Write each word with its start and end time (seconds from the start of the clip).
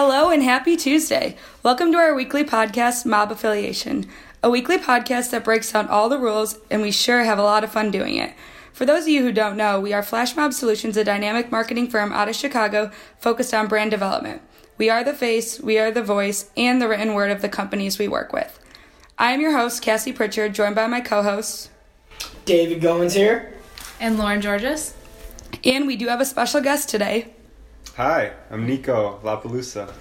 Hello 0.00 0.30
and 0.30 0.44
happy 0.44 0.76
Tuesday. 0.76 1.36
Welcome 1.64 1.90
to 1.90 1.98
our 1.98 2.14
weekly 2.14 2.44
podcast, 2.44 3.04
Mob 3.04 3.32
Affiliation, 3.32 4.06
a 4.44 4.48
weekly 4.48 4.78
podcast 4.78 5.30
that 5.30 5.42
breaks 5.42 5.72
down 5.72 5.88
all 5.88 6.08
the 6.08 6.18
rules, 6.18 6.58
and 6.70 6.82
we 6.82 6.92
sure 6.92 7.24
have 7.24 7.38
a 7.38 7.42
lot 7.42 7.64
of 7.64 7.72
fun 7.72 7.90
doing 7.90 8.14
it. 8.14 8.32
For 8.72 8.86
those 8.86 9.02
of 9.02 9.08
you 9.08 9.22
who 9.22 9.32
don't 9.32 9.56
know, 9.56 9.80
we 9.80 9.92
are 9.92 10.04
Flash 10.04 10.36
Mob 10.36 10.52
Solutions, 10.52 10.96
a 10.96 11.02
dynamic 11.02 11.50
marketing 11.50 11.90
firm 11.90 12.12
out 12.12 12.28
of 12.28 12.36
Chicago 12.36 12.92
focused 13.18 13.52
on 13.52 13.66
brand 13.66 13.90
development. 13.90 14.40
We 14.76 14.88
are 14.88 15.02
the 15.02 15.12
face, 15.12 15.58
we 15.58 15.80
are 15.80 15.90
the 15.90 16.04
voice, 16.04 16.48
and 16.56 16.80
the 16.80 16.86
written 16.86 17.14
word 17.14 17.32
of 17.32 17.42
the 17.42 17.48
companies 17.48 17.98
we 17.98 18.06
work 18.06 18.32
with. 18.32 18.56
I 19.18 19.32
am 19.32 19.40
your 19.40 19.56
host, 19.56 19.82
Cassie 19.82 20.12
Pritchard, 20.12 20.54
joined 20.54 20.74
by 20.74 20.86
my 20.86 21.00
co 21.00 21.22
host, 21.22 21.70
David 22.44 22.80
Goins 22.82 23.14
here. 23.14 23.52
And 24.00 24.16
Lauren 24.18 24.40
Georges. 24.40 24.94
and 25.64 25.86
we 25.86 25.96
do 25.96 26.06
have 26.08 26.20
a 26.20 26.24
special 26.24 26.60
guest 26.60 26.88
today. 26.88 27.32
Hi, 27.96 28.32
I'm 28.50 28.64
Nico 28.66 29.18
LaPalooza. 29.24 29.92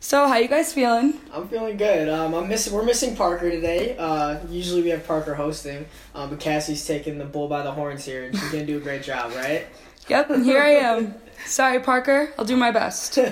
So, 0.00 0.26
how 0.28 0.36
you 0.36 0.48
guys 0.48 0.72
feeling? 0.72 1.20
I'm 1.32 1.46
feeling 1.48 1.76
good. 1.76 2.08
Um, 2.08 2.34
I'm 2.34 2.48
miss- 2.48 2.70
We're 2.70 2.82
missing 2.84 3.14
Parker 3.16 3.50
today. 3.50 3.96
Uh, 3.98 4.38
usually 4.48 4.82
we 4.82 4.88
have 4.90 5.06
Parker 5.06 5.34
hosting, 5.34 5.84
um, 6.14 6.30
but 6.30 6.40
Cassie's 6.40 6.86
taking 6.86 7.18
the 7.18 7.24
bull 7.26 7.48
by 7.48 7.62
the 7.62 7.72
horns 7.72 8.04
here, 8.04 8.24
and 8.24 8.34
she's 8.38 8.50
gonna 8.50 8.64
do 8.64 8.78
a 8.78 8.80
great 8.80 9.02
job, 9.02 9.32
right? 9.34 9.66
Yep, 10.08 10.30
and 10.30 10.44
here 10.44 10.62
I 10.62 10.70
am. 10.70 11.14
Sorry, 11.44 11.80
Parker. 11.80 12.32
I'll 12.38 12.44
do 12.46 12.56
my 12.56 12.70
best. 12.70 13.18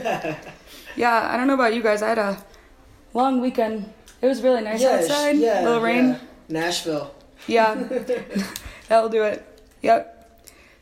Yeah, 0.98 1.28
I 1.30 1.36
don't 1.36 1.46
know 1.46 1.52
about 1.52 1.74
you 1.74 1.82
guys. 1.82 2.00
I 2.00 2.08
had 2.08 2.16
a 2.18 2.42
long 3.12 3.42
weekend. 3.42 3.92
It 4.22 4.26
was 4.26 4.42
really 4.42 4.62
nice 4.62 4.80
Yeah, 4.82 4.96
outside. 4.96 5.36
yeah, 5.36 5.62
little 5.64 5.80
rain. 5.80 6.08
yeah. 6.08 6.18
Nashville. 6.48 7.14
Yeah, 7.46 7.74
that'll 8.88 9.08
do 9.08 9.22
it. 9.22 9.44
Yep. 9.82 10.12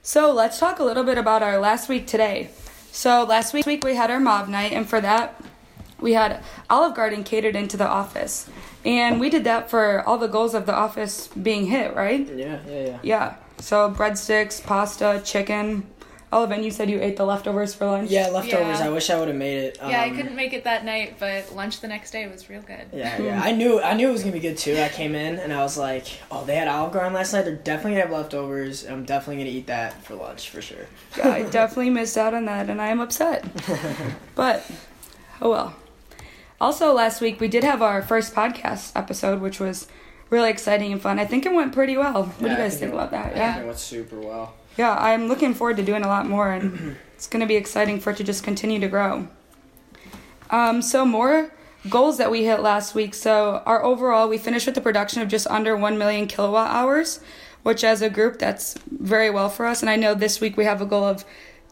So 0.03 0.33
let's 0.33 0.59
talk 0.59 0.79
a 0.79 0.85
little 0.85 1.05
bit 1.05 1.19
about 1.19 1.43
our 1.43 1.59
last 1.59 1.89
week 1.89 2.07
today. 2.07 2.51
So 2.93 3.25
last 3.25 3.53
week 3.55 3.67
we 3.85 3.95
had 3.97 4.11
our 4.11 4.21
mob 4.21 4.49
night, 4.49 4.73
and 4.73 4.89
for 4.89 5.01
that 5.01 5.43
we 6.01 6.13
had 6.13 6.43
Olive 6.71 6.95
Garden 6.95 7.25
catered 7.25 7.57
into 7.57 7.77
the 7.77 7.87
office, 7.89 8.49
and 8.85 9.19
we 9.19 9.31
did 9.31 9.45
that 9.45 9.71
for 9.71 10.03
all 10.07 10.19
the 10.19 10.29
goals 10.29 10.55
of 10.55 10.67
the 10.67 10.75
office 10.75 11.29
being 11.29 11.67
hit, 11.67 11.95
right? 11.97 12.27
Yeah, 12.35 12.61
yeah, 12.69 12.85
yeah. 12.87 12.99
Yeah. 13.03 13.35
So 13.59 13.91
breadsticks, 13.91 14.63
pasta, 14.63 15.23
chicken. 15.25 15.87
Olive, 16.35 16.51
and 16.51 16.65
you 16.65 16.73
said 16.73 16.91
you 16.91 17.01
ate 17.01 17.17
the 17.17 17.25
leftovers 17.25 17.75
for 17.75 17.87
lunch. 17.87 18.11
Yeah, 18.11 18.27
leftovers. 18.29 18.81
Yeah. 18.81 18.87
I 18.87 18.89
wish 18.89 19.09
I 19.09 19.17
would 19.19 19.29
have 19.29 19.37
made 19.37 19.59
it. 19.59 19.79
Um, 19.81 19.89
yeah, 19.89 20.01
I 20.03 20.11
couldn't 20.11 20.35
make 20.35 20.53
it 20.53 20.65
that 20.65 20.85
night, 20.85 21.17
but 21.21 21.55
lunch 21.55 21.81
the 21.81 21.87
next 21.87 22.11
day 22.11 22.27
was 22.27 22.51
real 22.51 22.63
good. 22.63 22.87
Yeah, 22.93 23.17
yeah. 23.23 23.41
I 23.41 23.53
knew 23.53 23.81
I 23.81 23.95
knew 23.95 24.09
it 24.09 24.13
was 24.13 24.23
gonna 24.23 24.33
be 24.33 24.41
good 24.41 24.59
too. 24.59 24.77
I 24.77 24.89
came 24.89 25.15
in 25.15 25.39
and 25.39 25.53
I 25.53 25.63
was 25.63 25.79
like, 25.79 26.07
oh, 26.33 26.45
they 26.45 26.57
had 26.57 26.67
Olive 26.67 26.93
Garden 26.93 27.13
last 27.13 27.33
night. 27.33 27.43
They're 27.43 27.55
definitely 27.55 27.93
gonna 27.93 28.07
have 28.07 28.13
leftovers. 28.13 28.85
I'm 28.85 29.05
definitely 29.05 29.45
gonna 29.45 29.57
eat 29.57 29.69
that 29.69 30.03
for 30.03 30.17
lunch 30.17 30.51
for 30.51 30.61
sure. 30.61 30.87
Yeah, 31.17 31.29
I 31.29 31.43
definitely 31.45 31.91
missed 31.91 32.19
out 32.19 32.35
on 32.35 32.47
that, 32.47 32.69
and 32.69 32.83
I 32.83 32.89
am 32.89 32.99
upset. 32.99 33.45
but, 34.35 34.69
oh 35.41 35.51
well. 35.51 35.77
Also, 36.61 36.93
last 36.93 37.21
week 37.21 37.41
we 37.41 37.47
did 37.47 37.63
have 37.63 37.81
our 37.81 38.03
first 38.03 38.35
podcast 38.35 38.93
episode, 38.97 39.41
which 39.41 39.61
was 39.61 39.87
really 40.31 40.51
exciting 40.51 40.93
and 40.93 41.01
fun. 41.01 41.19
I 41.21 41.27
think 41.27 41.47
it 41.47 41.53
went 41.53 41.73
pretty 41.73 41.97
well. 41.97 42.25
What 42.25 42.39
do 42.41 42.49
you 42.49 42.57
guys 42.57 42.79
think 42.79 42.91
it- 42.91 42.95
about 42.95 43.11
that? 43.13 43.27
I 43.27 43.29
think 43.29 43.37
Yeah, 43.37 43.61
it 43.61 43.67
went 43.67 43.79
super 43.79 44.19
well. 44.19 44.55
Yeah. 44.77 44.97
I'm 44.97 45.29
looking 45.29 45.55
forward 45.55 45.77
to 45.79 45.83
doing 45.83 46.03
a 46.03 46.09
lot 46.09 46.29
more, 46.29 46.51
and 46.51 46.97
it's 47.15 47.27
going 47.27 47.41
to 47.41 47.47
be 47.47 47.57
exciting 47.57 48.01
for 48.01 48.11
it 48.11 48.17
to 48.19 48.25
just 48.25 48.45
continue 48.45 48.81
to 48.81 48.89
grow. 48.89 49.29
Um, 50.51 50.83
so 50.83 51.05
more 51.05 51.53
goals 51.89 52.19
that 52.19 52.31
we 52.31 52.45
hit 52.45 52.61
last 52.61 52.95
week. 52.95 53.15
So 53.15 53.63
our 53.67 53.85
overall, 53.85 54.29
we 54.29 54.39
finished 54.39 54.67
with 54.67 54.75
the 54.75 54.81
production 54.81 55.21
of 55.23 55.29
just 55.29 55.47
under 55.49 55.77
one 55.77 55.99
million 55.99 56.27
kilowatt 56.27 56.71
hours, 56.71 57.21
which 57.63 57.85
as 57.85 58.03
a 58.03 58.11
group, 58.11 58.39
that's 58.39 58.75
very 58.91 59.31
well 59.31 59.49
for 59.49 59.67
us. 59.67 59.83
And 59.83 59.91
I 59.91 59.97
know 59.97 60.15
this 60.15 60.41
week 60.41 60.57
we 60.57 60.65
have 60.65 60.81
a 60.81 60.87
goal 60.87 61.05
of 61.05 61.25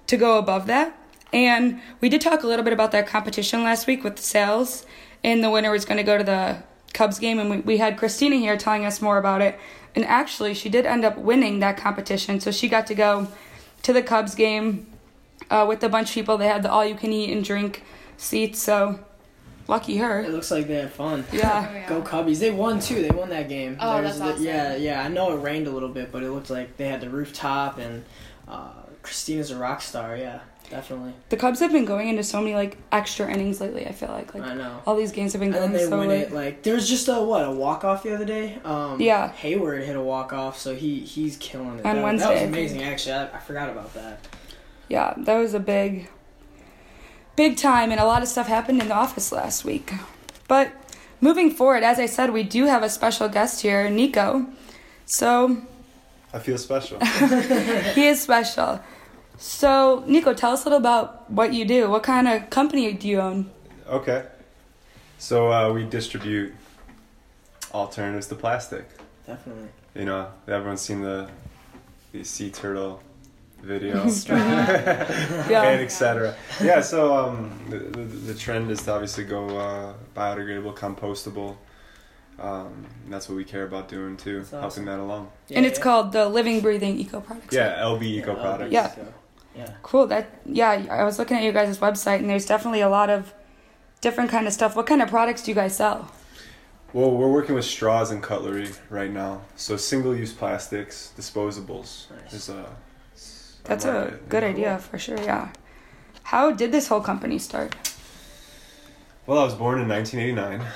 to 0.06 0.16
go 0.16 0.38
above 0.38 0.66
that. 0.66 0.98
And 1.32 1.80
we 2.00 2.08
did 2.08 2.20
talk 2.20 2.42
a 2.42 2.46
little 2.46 2.64
bit 2.64 2.74
about 2.74 2.92
that 2.92 3.06
competition 3.06 3.62
last 3.62 3.86
week 3.86 4.04
with 4.04 4.16
the 4.16 4.22
sales, 4.22 4.84
and 5.24 5.42
the 5.42 5.50
winner 5.50 5.70
was 5.70 5.86
going 5.86 5.96
to 5.96 6.02
go 6.02 6.18
to 6.18 6.24
the 6.24 6.62
Cubs 6.92 7.18
game, 7.18 7.38
and 7.38 7.48
we, 7.48 7.56
we 7.60 7.76
had 7.78 7.96
Christina 7.96 8.36
here 8.36 8.58
telling 8.58 8.84
us 8.84 9.00
more 9.00 9.16
about 9.16 9.40
it. 9.40 9.58
And 9.94 10.04
actually, 10.06 10.54
she 10.54 10.68
did 10.68 10.86
end 10.86 11.04
up 11.04 11.18
winning 11.18 11.60
that 11.60 11.76
competition, 11.76 12.40
so 12.40 12.50
she 12.50 12.68
got 12.68 12.86
to 12.86 12.94
go 12.94 13.28
to 13.82 13.92
the 13.92 14.02
Cubs 14.02 14.34
game 14.34 14.86
uh, 15.50 15.66
with 15.68 15.82
a 15.84 15.88
bunch 15.88 16.08
of 16.10 16.14
people. 16.14 16.38
They 16.38 16.46
had 16.48 16.62
the 16.62 16.70
all 16.70 16.84
you 16.84 16.94
can 16.94 17.12
eat 17.12 17.30
and 17.32 17.44
drink 17.44 17.82
seats, 18.16 18.62
so 18.62 19.00
lucky 19.68 19.98
her. 19.98 20.20
It 20.20 20.30
looks 20.30 20.50
like 20.50 20.66
they 20.66 20.76
had 20.76 20.92
fun. 20.92 21.24
Yeah. 21.32 21.68
Oh, 21.70 21.74
yeah. 21.74 21.88
Go 21.88 22.00
Cubbies! 22.02 22.38
They 22.40 22.50
won 22.50 22.80
too. 22.80 23.02
They 23.02 23.10
won 23.10 23.28
that 23.30 23.48
game. 23.50 23.76
Oh, 23.80 24.00
There's 24.00 24.18
that's 24.18 24.18
the- 24.18 24.24
awesome. 24.34 24.44
Yeah, 24.44 24.76
yeah. 24.76 25.02
I 25.02 25.08
know 25.08 25.36
it 25.36 25.40
rained 25.42 25.66
a 25.66 25.70
little 25.70 25.88
bit, 25.90 26.10
but 26.10 26.22
it 26.22 26.30
looked 26.30 26.48
like 26.50 26.76
they 26.78 26.88
had 26.88 27.00
the 27.02 27.10
rooftop 27.10 27.78
and 27.78 28.04
uh, 28.48 28.70
Christina's 29.02 29.50
a 29.50 29.56
rock 29.58 29.82
star. 29.82 30.16
Yeah, 30.16 30.40
definitely. 30.72 31.12
The 31.28 31.36
Cubs 31.36 31.60
have 31.60 31.70
been 31.70 31.84
going 31.84 32.08
into 32.08 32.24
so 32.24 32.40
many 32.40 32.54
like 32.56 32.76
extra 32.90 33.30
innings 33.32 33.60
lately. 33.60 33.86
I 33.86 33.92
feel 33.92 34.08
like 34.08 34.34
like 34.34 34.42
I 34.42 34.54
know. 34.54 34.82
all 34.86 34.96
these 34.96 35.12
games 35.12 35.32
have 35.34 35.40
been 35.40 35.54
And 35.54 35.62
then 35.62 35.70
going 35.70 35.84
they 35.84 35.88
so 35.88 35.98
win 36.00 36.08
late. 36.08 36.20
it 36.22 36.32
like 36.32 36.62
there 36.64 36.74
was 36.74 36.88
just 36.88 37.06
a 37.08 37.22
what 37.22 37.44
a 37.44 37.50
walk 37.50 37.84
off 37.84 38.02
the 38.02 38.14
other 38.14 38.24
day. 38.24 38.58
Um, 38.64 39.00
Yeah. 39.00 39.32
Heyward 39.40 39.84
hit 39.84 39.94
a 39.96 40.02
walk 40.02 40.32
off, 40.32 40.58
so 40.58 40.74
he 40.74 41.00
he's 41.00 41.36
killing 41.36 41.78
it. 41.78 41.84
On 41.86 41.96
that, 41.96 42.02
Wednesday, 42.04 42.26
that 42.26 42.32
was 42.32 42.40
think. 42.40 42.52
amazing. 42.52 42.82
Actually, 42.82 43.12
I, 43.14 43.36
I 43.36 43.38
forgot 43.38 43.68
about 43.70 43.94
that. 43.94 44.26
Yeah, 44.88 45.14
that 45.16 45.38
was 45.38 45.54
a 45.54 45.60
big, 45.60 46.08
big 47.36 47.56
time, 47.56 47.90
and 47.90 48.00
a 48.00 48.04
lot 48.04 48.22
of 48.22 48.28
stuff 48.28 48.46
happened 48.48 48.80
in 48.82 48.88
the 48.88 48.94
office 48.94 49.32
last 49.32 49.64
week. 49.64 49.92
But 50.48 50.72
moving 51.20 51.50
forward, 51.50 51.82
as 51.82 51.98
I 51.98 52.06
said, 52.06 52.32
we 52.32 52.42
do 52.42 52.66
have 52.66 52.82
a 52.82 52.88
special 52.88 53.28
guest 53.28 53.62
here, 53.62 53.88
Nico. 53.88 54.46
So 55.06 55.62
I 56.34 56.38
feel 56.38 56.58
special. 56.58 56.98
he 57.94 58.06
is 58.08 58.20
special. 58.20 58.80
So 59.42 60.04
Nico, 60.06 60.34
tell 60.34 60.52
us 60.52 60.62
a 60.62 60.68
little 60.68 60.78
about 60.78 61.28
what 61.28 61.52
you 61.52 61.64
do. 61.64 61.90
What 61.90 62.04
kind 62.04 62.28
of 62.28 62.48
company 62.50 62.92
do 62.92 63.08
you 63.08 63.20
own? 63.20 63.50
okay. 63.88 64.26
So 65.18 65.52
uh, 65.52 65.72
we 65.72 65.84
distribute 65.84 66.52
alternatives 67.74 68.26
to 68.28 68.34
plastic. 68.36 68.88
Definitely. 69.26 69.68
You 69.94 70.04
know, 70.04 70.28
everyone's 70.48 70.80
seen 70.80 71.00
the 71.02 71.28
the 72.12 72.22
sea 72.24 72.50
turtle 72.50 73.00
videos 73.64 74.28
Yeah. 75.50 75.62
and 75.62 75.80
etc. 75.80 76.36
Yeah. 76.62 76.80
So 76.80 77.12
um, 77.16 77.50
the, 77.68 77.78
the 77.78 78.02
the 78.32 78.34
trend 78.34 78.70
is 78.70 78.82
to 78.82 78.92
obviously 78.92 79.24
go 79.24 79.46
uh, 79.58 79.94
biodegradable, 80.16 80.76
compostable. 80.76 81.56
Um, 82.38 82.86
and 83.04 83.12
that's 83.12 83.28
what 83.28 83.34
we 83.36 83.44
care 83.44 83.64
about 83.64 83.88
doing 83.88 84.16
too, 84.16 84.40
awesome. 84.40 84.60
helping 84.60 84.84
that 84.86 84.98
along. 84.98 85.30
and 85.50 85.66
it's 85.66 85.78
yeah. 85.78 85.82
called 85.84 86.12
the 86.12 86.28
Living 86.28 86.60
Breathing 86.60 86.98
Eco 86.98 87.20
Products. 87.20 87.54
Yeah, 87.54 87.78
LB 87.82 88.02
Eco 88.02 88.34
Yeah, 88.34 88.40
Products. 88.42 88.72
Yeah. 88.72 88.90
so, 88.94 89.06
yeah. 89.56 89.70
Cool. 89.82 90.06
That 90.06 90.30
yeah, 90.46 90.86
I 90.90 91.04
was 91.04 91.18
looking 91.18 91.36
at 91.36 91.42
your 91.42 91.52
guys' 91.52 91.78
website, 91.78 92.18
and 92.18 92.28
there's 92.30 92.46
definitely 92.46 92.80
a 92.80 92.88
lot 92.88 93.10
of 93.10 93.32
different 94.00 94.30
kind 94.30 94.46
of 94.46 94.52
stuff. 94.52 94.76
What 94.76 94.86
kind 94.86 95.02
of 95.02 95.08
products 95.08 95.42
do 95.42 95.50
you 95.50 95.54
guys 95.54 95.76
sell? 95.76 96.10
Well, 96.92 97.10
we're 97.10 97.30
working 97.30 97.54
with 97.54 97.64
straws 97.64 98.10
and 98.10 98.22
cutlery 98.22 98.70
right 98.90 99.10
now. 99.10 99.42
So 99.56 99.78
single-use 99.78 100.34
plastics, 100.34 101.12
disposables 101.16 102.10
Nice. 102.10 102.32
is 102.34 102.48
a. 102.50 102.66
is 103.14 103.56
That's 103.64 103.86
a 103.86 103.92
market. 103.92 104.28
good 104.28 104.44
idea 104.44 104.78
for 104.78 104.98
sure. 104.98 105.18
Yeah. 105.18 105.52
How 106.24 106.52
did 106.52 106.70
this 106.70 106.88
whole 106.88 107.00
company 107.00 107.38
start? 107.38 107.74
Well, 109.26 109.38
I 109.38 109.44
was 109.44 109.54
born 109.54 109.80
in 109.80 109.88
1989. 109.88 110.66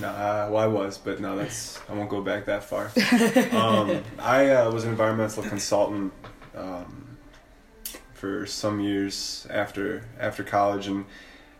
No, 0.00 0.08
uh, 0.08 0.48
well, 0.50 0.62
I 0.62 0.66
was, 0.66 0.96
but 0.96 1.20
no, 1.20 1.36
that's 1.36 1.80
I 1.88 1.92
won't 1.94 2.08
go 2.08 2.22
back 2.22 2.46
that 2.46 2.62
far. 2.64 2.90
um, 3.52 4.02
I 4.18 4.48
uh, 4.50 4.70
was 4.70 4.84
an 4.84 4.90
environmental 4.90 5.42
consultant 5.42 6.12
um, 6.56 7.09
for 8.20 8.44
some 8.44 8.80
years 8.80 9.46
after 9.50 10.04
after 10.20 10.44
college, 10.44 10.86
and 10.86 11.06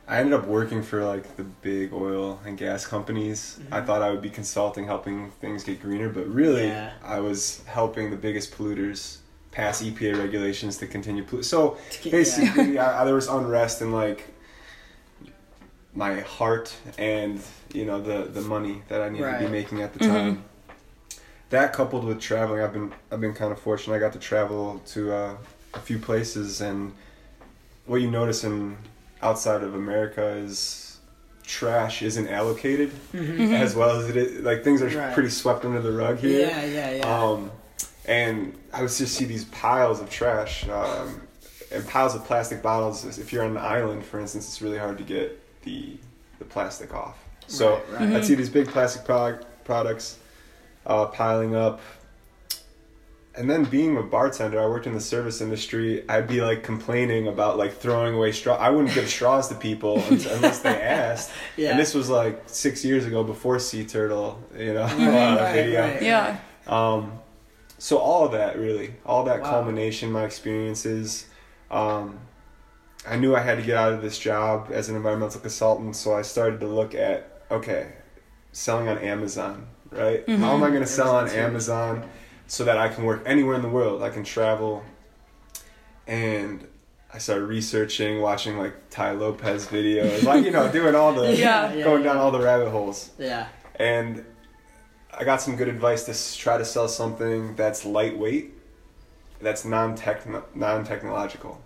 I 0.07 0.19
ended 0.19 0.35
up 0.35 0.47
working 0.47 0.83
for 0.83 1.03
like 1.05 1.37
the 1.37 1.45
big 1.45 1.93
oil 1.95 2.39
and 2.45 2.59
gas 2.59 2.87
companies. 2.87 3.59
I 3.73 3.81
Mhm. 3.81 3.87
thought 3.87 4.03
I 4.03 4.11
would 4.11 4.21
be 4.21 4.29
consulting, 4.31 4.85
helping 4.87 5.31
things 5.41 5.65
get 5.65 5.81
greener, 5.81 6.11
but 6.11 6.27
really, 6.29 6.67
Yeah. 6.67 6.93
I 7.03 7.21
was 7.21 7.63
helping 7.67 8.11
the 8.11 8.17
biggest 8.17 8.51
polluters 8.57 9.17
pass 9.53 9.83
EPA 9.83 10.13
regulations 10.19 10.77
to 10.79 10.87
continue 10.87 11.25
pollu- 11.25 11.45
So 11.45 11.79
To 11.93 11.99
keep- 11.99 12.13
basically, 12.13 12.79
I, 12.85 13.01
I, 13.01 13.05
there 13.07 13.15
was 13.15 13.29
unrest 13.29 13.81
in 13.81 13.91
like 13.93 14.21
my 15.95 16.21
heart 16.21 16.73
and 16.99 17.41
you 17.73 17.85
know 17.85 18.01
the 18.01 18.19
the 18.37 18.43
money 18.43 18.83
that 18.89 19.01
I 19.01 19.09
needed 19.09 19.33
to 19.33 19.39
be 19.47 19.49
making 19.49 19.81
at 19.83 19.93
the 19.95 20.01
Mhm. 20.01 20.09
time. 20.09 20.45
That 21.51 21.73
coupled 21.73 22.05
with 22.05 22.21
traveling, 22.21 22.61
I've 22.63 22.73
been 22.75 22.93
I've 23.11 23.21
been 23.21 23.35
kind 23.35 23.51
of 23.51 23.59
fortunate. 23.59 23.97
I 23.97 23.99
got 23.99 24.13
to 24.13 24.19
travel 24.21 24.81
to 24.95 25.01
uh, 25.13 25.35
a 25.75 25.79
few 25.81 25.99
places, 25.99 26.61
and 26.61 26.93
what 27.87 28.01
you 28.01 28.11
notice 28.11 28.45
in 28.45 28.77
outside 29.23 29.63
of 29.63 29.75
America 29.75 30.27
is 30.29 30.99
trash 31.45 32.03
isn't 32.03 32.29
allocated 32.29 32.93
Mhm. 33.13 33.53
as 33.59 33.75
well 33.75 33.91
as 34.01 34.09
it 34.09 34.17
is. 34.17 34.41
Like 34.45 34.63
things 34.63 34.83
are 34.83 34.89
Right. 34.89 35.13
pretty 35.13 35.31
swept 35.31 35.65
under 35.65 35.81
the 35.83 35.93
rug 35.93 36.19
here. 36.19 36.47
Yeah, 36.49 36.65
yeah, 36.65 36.91
yeah. 36.93 37.23
Um, 37.23 37.51
and 38.05 38.57
I 38.73 38.83
would 38.83 38.91
just 38.91 39.15
see 39.15 39.25
these 39.25 39.45
piles 39.47 40.01
of 40.01 40.09
trash 40.09 40.69
um, 40.69 41.21
and 41.73 41.87
piles 41.89 42.15
of 42.15 42.25
plastic 42.25 42.63
bottles. 42.63 43.19
If 43.19 43.33
you're 43.33 43.45
on 43.45 43.51
an 43.53 43.59
island, 43.59 44.05
for 44.05 44.21
instance, 44.21 44.47
it's 44.47 44.63
really 44.63 44.79
hard 44.79 44.99
to 44.99 45.05
get 45.05 45.41
the 45.65 45.97
the 46.39 46.45
plastic 46.47 46.95
off. 46.95 47.19
So 47.49 47.83
Right, 47.93 48.01
right. 48.09 48.17
I'd 48.17 48.25
see 48.25 48.35
these 48.35 48.49
big 48.49 48.69
plastic 48.69 49.05
product, 49.05 49.45
products 49.65 50.17
uh, 50.87 51.07
piling 51.07 51.55
up. 51.55 51.81
And 53.37 53.49
then 53.49 53.65
being 53.65 53.97
a 53.97 54.03
bartender, 54.03 54.61
I 54.61 54.67
worked 54.67 54.87
in 54.89 54.93
the 54.93 55.01
service 55.01 55.41
industry. 55.41 56.05
I'd 56.09 56.27
be 56.27 56.41
like 56.43 56.65
complaining 56.65 57.29
about 57.29 57.57
like 57.59 57.73
throwing 57.75 58.15
away 58.15 58.33
straw. 58.33 58.57
I 58.57 58.71
wouldn't 58.71 58.93
give 58.93 59.09
straws 59.09 59.49
to 59.49 59.55
people 59.55 60.03
unless 60.11 60.59
they 60.61 60.81
asked. 60.83 61.31
Yeah. 61.57 61.71
And 61.71 61.79
this 61.79 61.95
was 61.95 62.09
like 62.11 62.43
six 62.47 62.85
years 62.85 63.07
ago 63.07 63.23
before 63.23 63.59
Sea 63.61 63.85
Turtle, 63.85 64.43
you 64.59 64.75
know, 64.75 64.83
uh, 64.83 65.37
Right, 65.41 65.53
video. 65.53 65.81
right. 65.81 66.03
Yeah. 66.03 66.39
Um, 66.67 67.13
so 67.79 67.99
all 67.99 68.27
of 68.27 68.33
that 68.33 68.59
really, 68.59 68.95
all 69.07 69.25
that 69.25 69.43
Wow. 69.43 69.51
culmination, 69.51 70.11
my 70.11 70.25
experiences. 70.25 71.27
Um, 71.71 72.19
I 73.09 73.17
knew 73.17 73.35
I 73.37 73.41
had 73.41 73.59
to 73.59 73.63
get 73.65 73.77
out 73.77 73.93
of 73.93 74.03
this 74.03 74.19
job 74.19 74.69
as 74.73 74.89
an 74.89 74.97
environmental 74.97 75.41
consultant, 75.41 75.95
so 75.97 76.15
I 76.15 76.23
started 76.23 76.61
to 76.61 76.67
look 76.67 76.95
at 76.95 77.43
okay, 77.51 77.93
selling 78.53 78.89
on 78.89 78.99
Amazon, 78.99 79.67
right? 79.91 80.29
How 80.29 80.55
am 80.55 80.63
I 80.63 80.69
going 80.69 80.83
to 80.83 80.87
sell 80.87 81.15
on 81.17 81.29
Amazon's 81.29 81.33
huge. 81.33 81.45
Amazon 81.45 82.11
so 82.51 82.65
that 82.65 82.77
I 82.77 82.89
can 82.89 83.05
work 83.05 83.23
anywhere 83.27 83.55
in 83.55 83.63
the 83.63 83.69
world? 83.69 84.03
I 84.03 84.11
can 84.11 84.25
travel, 84.25 84.83
and 86.09 86.67
I 87.15 87.19
started 87.19 87.45
researching, 87.45 88.21
watching 88.21 88.59
like 88.59 88.91
Tai 88.91 89.13
Lopez 89.13 89.69
videos, 89.69 90.25
like 90.25 90.45
you 90.45 90.51
know, 90.51 90.71
doing 90.79 90.97
all 90.97 91.13
the 91.15 91.35
Yeah. 91.35 91.73
Yeah, 91.73 91.85
going 91.85 92.03
yeah. 92.03 92.13
down 92.13 92.17
all 92.17 92.33
the 92.33 92.41
rabbit 92.41 92.71
holes 92.71 93.11
Yeah. 93.19 93.47
and 93.77 94.25
I 95.17 95.23
got 95.23 95.41
some 95.41 95.55
good 95.55 95.69
advice 95.69 96.05
to 96.05 96.39
try 96.39 96.59
to 96.59 96.65
sell 96.65 96.89
something 96.89 97.55
that's 97.55 97.85
lightweight, 97.85 98.53
that's 99.41 99.65
non-tech 99.65 100.27
non-technological, 100.57 101.61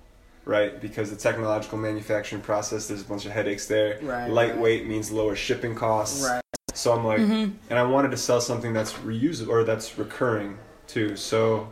right? 0.45 0.79
Because 0.81 1.11
the 1.11 1.17
technological 1.17 1.79
manufacturing 1.79 2.43
process, 2.43 2.89
there's 2.89 3.01
a 3.03 3.07
bunch 3.07 3.25
of 3.25 3.33
headaches 3.33 3.67
there. 3.67 3.99
Right, 4.03 4.31
Lightweight 4.31 4.87
means 4.87 5.11
lower 5.11 5.35
shipping 5.35 5.75
costs. 5.75 6.27
Right. 6.29 6.43
So 6.75 6.93
I'm 6.93 7.05
like, 7.07 7.21
mm-hmm. 7.21 7.57
and 7.71 7.79
I 7.79 7.85
wanted 7.85 8.11
to 8.11 8.17
sell 8.19 8.41
something 8.41 8.73
that's 8.75 8.93
reusable 8.95 9.49
or 9.49 9.65
that's 9.65 9.97
recurring 9.99 10.59
too. 10.95 11.17
So 11.17 11.69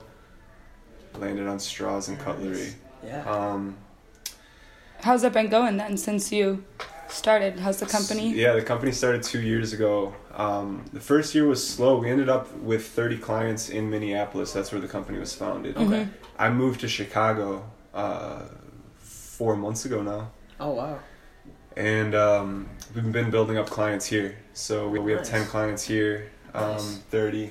landed 1.18 1.46
on 1.46 1.58
straws 1.60 2.08
and 2.08 2.18
cutlery. 2.18 2.74
Yeah. 3.04 3.22
Um, 3.30 3.76
How's 5.00 5.24
it 5.24 5.32
been 5.32 5.48
going 5.48 5.76
then 5.76 5.96
since 5.96 6.30
you 6.32 6.64
started? 7.08 7.58
How's 7.58 7.78
the 7.80 7.86
company? 7.86 8.32
Yeah, 8.34 8.54
the 8.54 8.62
company 8.62 8.92
started 8.92 9.22
two 9.22 9.40
years 9.40 9.72
ago. 9.72 10.14
Um, 10.34 10.84
the 10.92 11.00
first 11.00 11.34
year 11.34 11.46
was 11.46 11.66
slow. 11.66 11.98
We 11.98 12.08
ended 12.10 12.28
up 12.28 12.56
with 12.58 12.86
30 12.86 13.18
clients 13.18 13.68
in 13.68 13.90
Minneapolis. 13.90 14.52
That's 14.52 14.70
where 14.72 14.80
the 14.80 14.88
company 14.88 15.18
was 15.18 15.34
founded. 15.34 15.76
Okay. 15.76 16.08
I 16.38 16.50
moved 16.50 16.80
to 16.80 16.88
Chicago 16.88 17.64
uh, 17.94 18.42
four 18.98 19.56
months 19.56 19.84
ago 19.84 20.02
now. 20.02 20.30
Oh 20.60 20.70
wow. 20.70 20.98
And 21.76 22.14
um, 22.14 22.68
we've 22.94 23.10
been 23.12 23.30
building 23.30 23.56
up 23.58 23.66
clients 23.66 24.06
here. 24.06 24.36
So 24.52 24.88
we, 24.88 24.98
we 24.98 25.12
have 25.12 25.22
Nice. 25.22 25.30
10 25.30 25.46
clients 25.46 25.82
here, 25.82 26.30
um, 26.54 26.72
Nice. 26.72 26.98
30, 27.10 27.50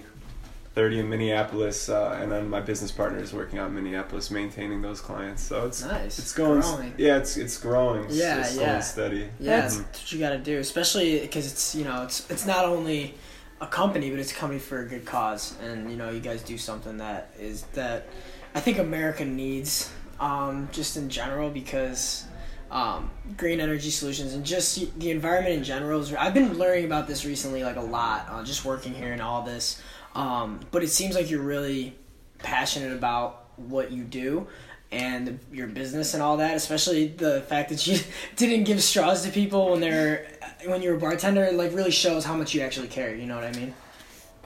30 0.73 0.99
in 0.99 1.09
Minneapolis, 1.09 1.89
uh, 1.89 2.17
and 2.21 2.31
then 2.31 2.49
my 2.49 2.61
business 2.61 2.91
partner 2.91 3.19
is 3.19 3.33
working 3.33 3.59
out 3.59 3.67
in 3.67 3.75
Minneapolis, 3.75 4.31
maintaining 4.31 4.81
those 4.81 5.01
clients. 5.01 5.43
So 5.43 5.65
it's 5.65 5.83
Nice. 5.83 6.17
it's 6.17 6.31
going, 6.33 6.61
Growing. 6.61 6.93
yeah, 6.97 7.17
it's 7.17 7.35
it's 7.35 7.57
growing. 7.57 8.05
Yeah, 8.09 8.37
just 8.37 8.55
yeah. 8.59 8.79
steady. 8.79 9.29
Yeah, 9.39 9.55
That's- 9.57 9.77
that's 9.77 9.99
what 10.01 10.11
you 10.13 10.19
got 10.19 10.29
to 10.29 10.37
do, 10.37 10.59
especially 10.59 11.19
because 11.19 11.51
it's 11.51 11.75
you 11.75 11.83
know 11.83 12.03
it's 12.03 12.29
it's 12.31 12.45
not 12.45 12.63
only 12.65 13.15
a 13.59 13.67
company, 13.67 14.09
but 14.09 14.19
it's 14.19 14.31
a 14.31 14.35
company 14.35 14.59
for 14.59 14.79
a 14.79 14.87
good 14.87 15.05
cause, 15.05 15.55
and 15.61 15.91
you 15.91 15.97
know 15.97 16.09
you 16.09 16.21
guys 16.21 16.41
do 16.41 16.57
something 16.57 16.97
that 16.97 17.31
is 17.37 17.63
that 17.73 18.07
I 18.55 18.61
think 18.61 18.79
America 18.79 19.25
needs, 19.25 19.91
um, 20.19 20.69
just 20.71 20.95
in 20.97 21.09
general 21.09 21.49
because. 21.49 22.25
Um, 22.73 23.11
green 23.35 23.59
energy 23.59 23.89
solutions 23.89 24.33
and 24.33 24.45
just 24.45 24.97
the 24.97 25.11
environment 25.11 25.55
in 25.55 25.61
general 25.65 25.99
is. 25.99 26.13
I've 26.13 26.33
been 26.33 26.57
learning 26.57 26.85
about 26.85 27.05
this 27.05 27.25
recently, 27.25 27.65
like 27.65 27.75
a 27.75 27.81
lot, 27.81 28.27
uh, 28.29 28.45
just 28.45 28.63
working 28.63 28.93
here 28.93 29.11
and 29.11 29.21
all 29.21 29.41
this. 29.41 29.81
Um, 30.15 30.59
but 30.71 30.83
it 30.83 30.89
seems 30.89 31.15
like 31.15 31.29
you're 31.29 31.41
really 31.41 31.95
passionate 32.39 32.91
about 32.93 33.45
what 33.57 33.91
you 33.91 34.03
do 34.03 34.47
and 34.91 35.39
your 35.53 35.67
business 35.67 36.13
and 36.13 36.21
all 36.23 36.37
that. 36.37 36.55
Especially 36.55 37.07
the 37.07 37.41
fact 37.43 37.69
that 37.69 37.85
you 37.87 37.99
didn't 38.35 38.65
give 38.65 38.81
straws 38.83 39.23
to 39.23 39.31
people 39.31 39.71
when 39.71 39.79
they're 39.79 40.27
when 40.65 40.81
you're 40.81 40.95
a 40.95 40.99
bartender. 40.99 41.43
It 41.45 41.53
like 41.55 41.73
really 41.73 41.91
shows 41.91 42.25
how 42.25 42.35
much 42.35 42.53
you 42.53 42.61
actually 42.61 42.87
care. 42.87 43.15
You 43.15 43.25
know 43.25 43.35
what 43.35 43.45
I 43.45 43.51
mean? 43.53 43.73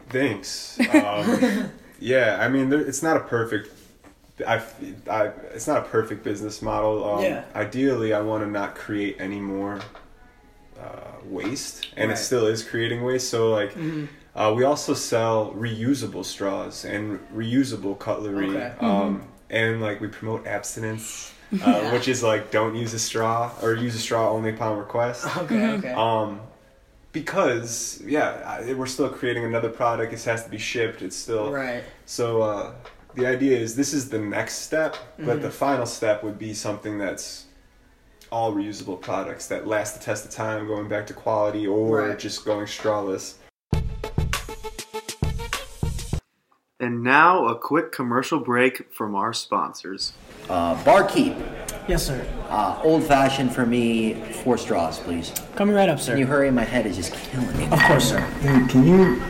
Thanks. 0.10 0.78
Um, 0.94 1.72
yeah, 2.00 2.38
I 2.42 2.50
mean, 2.50 2.70
there, 2.70 2.82
it's 2.82 3.02
not 3.02 3.16
a 3.18 3.22
perfect. 3.22 3.72
I, 4.46 4.62
I, 5.10 5.28
it's 5.54 5.66
not 5.66 5.78
a 5.78 5.82
perfect 5.90 6.24
business 6.26 6.62
model. 6.62 7.10
Um, 7.10 7.24
Yeah. 7.24 7.46
Ideally, 7.56 8.14
I 8.14 8.20
want 8.22 8.44
to 8.44 8.50
not 8.50 8.76
create 8.76 9.16
any 9.20 9.40
more 9.40 9.80
uh, 10.80 10.84
waste, 11.24 11.88
and 11.96 12.10
Right. 12.10 12.18
it 12.20 12.22
still 12.22 12.46
is 12.48 12.62
creating 12.64 13.02
waste. 13.04 13.30
So, 13.30 13.50
like, 13.52 13.74
Mhm. 13.76 14.10
Uh, 14.36 14.54
we 14.56 14.64
also 14.64 14.94
sell 14.94 15.52
reusable 15.54 16.24
straws 16.26 16.86
and 16.86 17.20
reusable 17.34 17.98
cutlery, 17.98 18.50
Okay. 18.50 18.74
um, 18.80 19.24
and 19.50 19.82
like 19.82 20.02
we 20.02 20.08
promote 20.08 20.46
abstinence, 20.48 21.32
uh, 21.54 21.58
Yeah. 21.58 21.94
which 21.94 22.08
is 22.08 22.22
like 22.24 22.52
don't 22.52 22.76
use 22.76 22.94
a 22.94 23.00
straw 23.00 23.52
or 23.62 23.74
use 23.76 23.96
a 23.96 24.00
straw 24.00 24.30
only 24.32 24.50
upon 24.52 24.78
request. 24.78 25.26
Okay. 25.38 25.70
Okay. 25.78 25.94
Um, 25.94 26.42
because 27.14 28.02
yeah, 28.06 28.60
I, 28.68 28.74
we're 28.74 28.86
still 28.88 29.10
creating 29.10 29.46
another 29.46 29.70
product. 29.70 30.12
It 30.14 30.22
has 30.26 30.44
to 30.44 30.50
be 30.50 30.58
shipped. 30.58 31.02
It's 31.02 31.16
still 31.16 31.52
right. 31.52 31.84
so. 32.06 32.42
Uh, 32.42 32.74
the 33.16 33.26
idea 33.26 33.58
is 33.58 33.78
this 33.78 33.94
is 33.94 34.10
the 34.10 34.20
next 34.20 34.56
step, 34.56 34.98
but 35.18 35.38
Mhm. 35.40 35.44
the 35.44 35.50
final 35.50 35.86
step 35.86 36.22
would 36.22 36.38
be 36.38 36.54
something 36.54 36.98
that's 36.98 37.46
all 38.30 38.52
reusable 38.54 39.00
products 39.00 39.48
that 39.48 39.66
last 39.66 39.98
the 39.98 40.04
test 40.04 40.26
of 40.26 40.32
time, 40.32 40.68
going 40.68 40.90
back 40.90 41.08
to 41.08 41.14
quality, 41.14 41.66
or 41.66 42.10
Right. 42.10 42.20
just 42.20 42.44
going 42.44 42.66
strawless. 42.66 43.36
And 46.80 47.04
now 47.04 47.48
a 47.48 47.56
quick 47.57 47.94
commercial 47.94 48.39
break 48.39 48.92
from 48.94 49.16
our 49.16 49.31
sponsors. 49.31 50.12
Uh, 50.50 50.75
barkeep, 50.83 51.33
Yes, 51.88 52.06
sir. 52.06 52.25
uh, 52.50 52.77
old 52.83 53.04
fashioned 53.06 53.54
for 53.56 53.66
me, 53.66 54.16
four 54.44 54.57
straws, 54.57 55.00
please. 55.00 55.31
Coming 55.56 55.74
right 55.74 55.88
up, 55.88 56.01
sir. 56.01 56.12
Can 56.12 56.19
you 56.19 56.25
hurry? 56.25 56.51
My 56.51 56.66
head 56.66 56.86
is 56.86 56.98
just 56.98 57.13
killing 57.31 57.57
me. 57.57 57.66
Of 57.69 57.80
course, 57.83 58.10
sir. 58.10 58.27
Dude, 58.42 58.69
can 58.69 58.86
you 58.86 59.22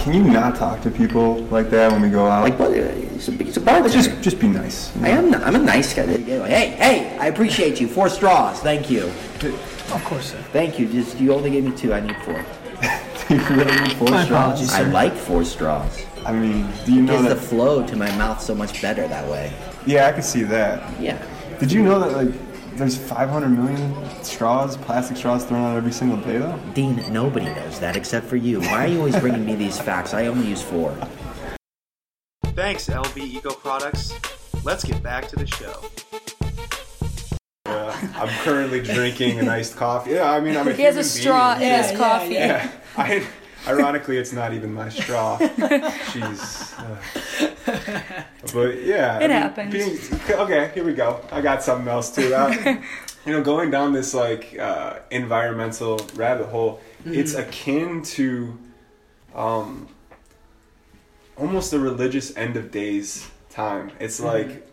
can 0.00 0.12
you 0.14 0.24
not 0.24 0.56
talk 0.56 0.82
to 0.82 0.90
people 0.90 1.38
like 1.44 1.70
that 1.70 1.90
when 1.92 2.02
we 2.02 2.10
go 2.10 2.26
out? 2.26 2.42
Like, 2.42 2.58
what? 2.58 2.72
It's 2.72 3.28
a, 3.28 3.40
it's 3.40 3.56
a 3.56 3.60
bartender. 3.60 3.88
just 3.88 4.20
just 4.20 4.38
be 4.38 4.48
nice. 4.48 4.94
you 4.96 5.06
I 5.06 5.12
know? 5.20 5.38
am. 5.38 5.44
I'm 5.44 5.54
a 5.54 5.58
nice 5.64 5.94
guy. 5.94 6.06
Hey, 6.06 6.68
hey! 6.70 7.16
I 7.18 7.26
appreciate 7.28 7.80
you. 7.80 7.88
Four 7.88 8.10
straws. 8.10 8.60
Thank 8.60 8.90
you. 8.90 9.04
Of 9.06 10.02
course, 10.04 10.32
sir. 10.32 10.38
Thank 10.52 10.78
you. 10.78 10.88
Just 10.88 11.18
you 11.18 11.32
only 11.32 11.50
gave 11.50 11.64
me 11.64 11.74
two. 11.74 11.94
I 11.94 12.00
need 12.00 12.16
four. 12.18 12.44
you 13.30 13.38
really 13.56 13.80
need 13.80 13.92
four 13.96 14.10
My 14.10 14.24
straws. 14.24 14.30
apologies. 14.60 14.72
I 14.74 14.82
like 14.82 15.14
four 15.14 15.42
straws. 15.44 16.04
I 16.24 16.32
mean, 16.32 16.68
do 16.84 16.92
you 16.92 17.02
know 17.02 17.20
Gives 17.22 17.28
the 17.34 17.36
flow 17.36 17.86
to 17.86 17.96
my 17.96 18.10
mouth 18.16 18.40
so 18.40 18.54
much 18.54 18.80
better 18.80 19.06
that 19.08 19.28
way. 19.30 19.52
yeah, 19.86 20.06
I 20.06 20.12
can 20.12 20.22
see 20.22 20.42
that. 20.44 20.82
Yeah. 21.00 21.20
Did 21.58 21.72
you 21.72 21.82
know 21.82 21.98
that 22.00 22.12
like 22.12 22.76
there's 22.76 22.96
500 22.96 23.48
million 23.48 23.94
straws, 24.24 24.76
plastic 24.76 25.16
straws 25.16 25.44
thrown 25.44 25.62
out 25.64 25.76
every 25.76 25.92
single 25.92 26.16
day 26.18 26.38
though? 26.38 26.58
Dean, 26.74 27.02
nobody 27.12 27.46
knows 27.46 27.80
that 27.80 27.96
except 27.96 28.26
for 28.26 28.36
you. 28.36 28.60
Why 28.60 28.84
are 28.84 28.86
you 28.88 28.98
always 28.98 29.16
bringing 29.18 29.44
me 29.44 29.54
these 29.56 29.78
facts? 29.78 30.14
I 30.14 30.26
only 30.26 30.46
use 30.46 30.62
four. 30.62 30.96
Thanks, 32.54 32.88
LB 32.88 33.16
Eco 33.18 33.52
Products. 33.54 34.12
Let's 34.64 34.84
get 34.84 35.02
back 35.02 35.26
to 35.28 35.36
the 35.36 35.46
show. 35.46 35.74
Uh, 37.66 37.96
I'm 38.16 38.28
currently 38.44 38.80
drinking 38.82 39.38
an 39.38 39.48
iced 39.48 39.76
coffee. 39.76 40.12
Yeah, 40.12 40.30
I 40.30 40.40
mean, 40.40 40.56
I'm 40.56 40.68
a 40.68 40.72
He 40.72 40.82
has 40.82 40.96
a 40.96 41.04
straw 41.04 41.54
in 41.54 41.60
being. 41.60 41.70
his 41.72 41.92
Yeah, 41.92 41.98
coffee. 41.98 42.34
yeah, 42.34 42.46
Yeah, 42.64 42.70
I, 42.96 43.26
ironically, 43.66 44.16
it's 44.16 44.32
not 44.32 44.52
even 44.52 44.72
my 44.72 44.88
straw. 44.88 45.38
Jeez. 45.38 46.72
uh, 46.78 48.24
but 48.52 48.82
yeah, 48.82 49.18
It 49.20 49.30
happens. 49.30 49.72
being- 49.72 49.98
okay, 50.40 50.70
here 50.74 50.84
we 50.84 50.94
go. 50.94 51.20
I 51.30 51.40
got 51.40 51.62
something 51.62 51.88
else 51.88 52.14
too. 52.14 52.34
Uh, 52.34 52.50
you 53.26 53.32
know, 53.32 53.42
going 53.42 53.70
down 53.70 53.92
this 53.92 54.14
like 54.14 54.58
uh, 54.58 54.98
environmental 55.10 56.00
rabbit 56.14 56.46
hole, 56.48 56.80
it's 57.04 57.34
akin 57.34 58.02
to 58.02 58.58
um, 59.34 59.88
almost 61.36 61.72
a 61.72 61.78
religious 61.78 62.36
end 62.36 62.56
of 62.56 62.70
days 62.70 63.28
time. 63.50 63.90
It's 64.00 64.20
like 64.20 64.66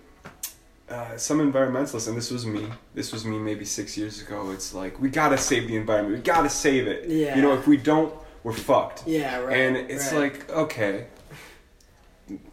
uh, 0.89 1.15
some 1.17 1.39
environmentalists, 1.39 2.07
and 2.07 2.17
this 2.17 2.31
was 2.31 2.45
me. 2.45 2.67
This 2.95 3.11
was 3.13 3.23
me 3.25 3.37
maybe 3.37 3.65
six 3.65 3.97
years 3.97 4.21
ago. 4.21 4.51
It's 4.51 4.73
like 4.73 4.99
we 4.99 5.09
gotta 5.09 5.37
save 5.37 5.67
the 5.67 5.75
environment. 5.75 6.15
We 6.17 6.21
gotta 6.21 6.49
save 6.49 6.87
it. 6.87 7.07
Yeah. 7.09 7.35
You 7.35 7.41
know, 7.43 7.53
if 7.53 7.67
we 7.67 7.77
don't, 7.77 8.13
we're 8.43 8.53
fucked. 8.53 9.07
Yeah, 9.07 9.39
right. 9.39 9.57
And 9.57 9.77
it's 9.77 10.11
right. 10.11 10.33
like, 10.33 10.49
okay, 10.49 11.07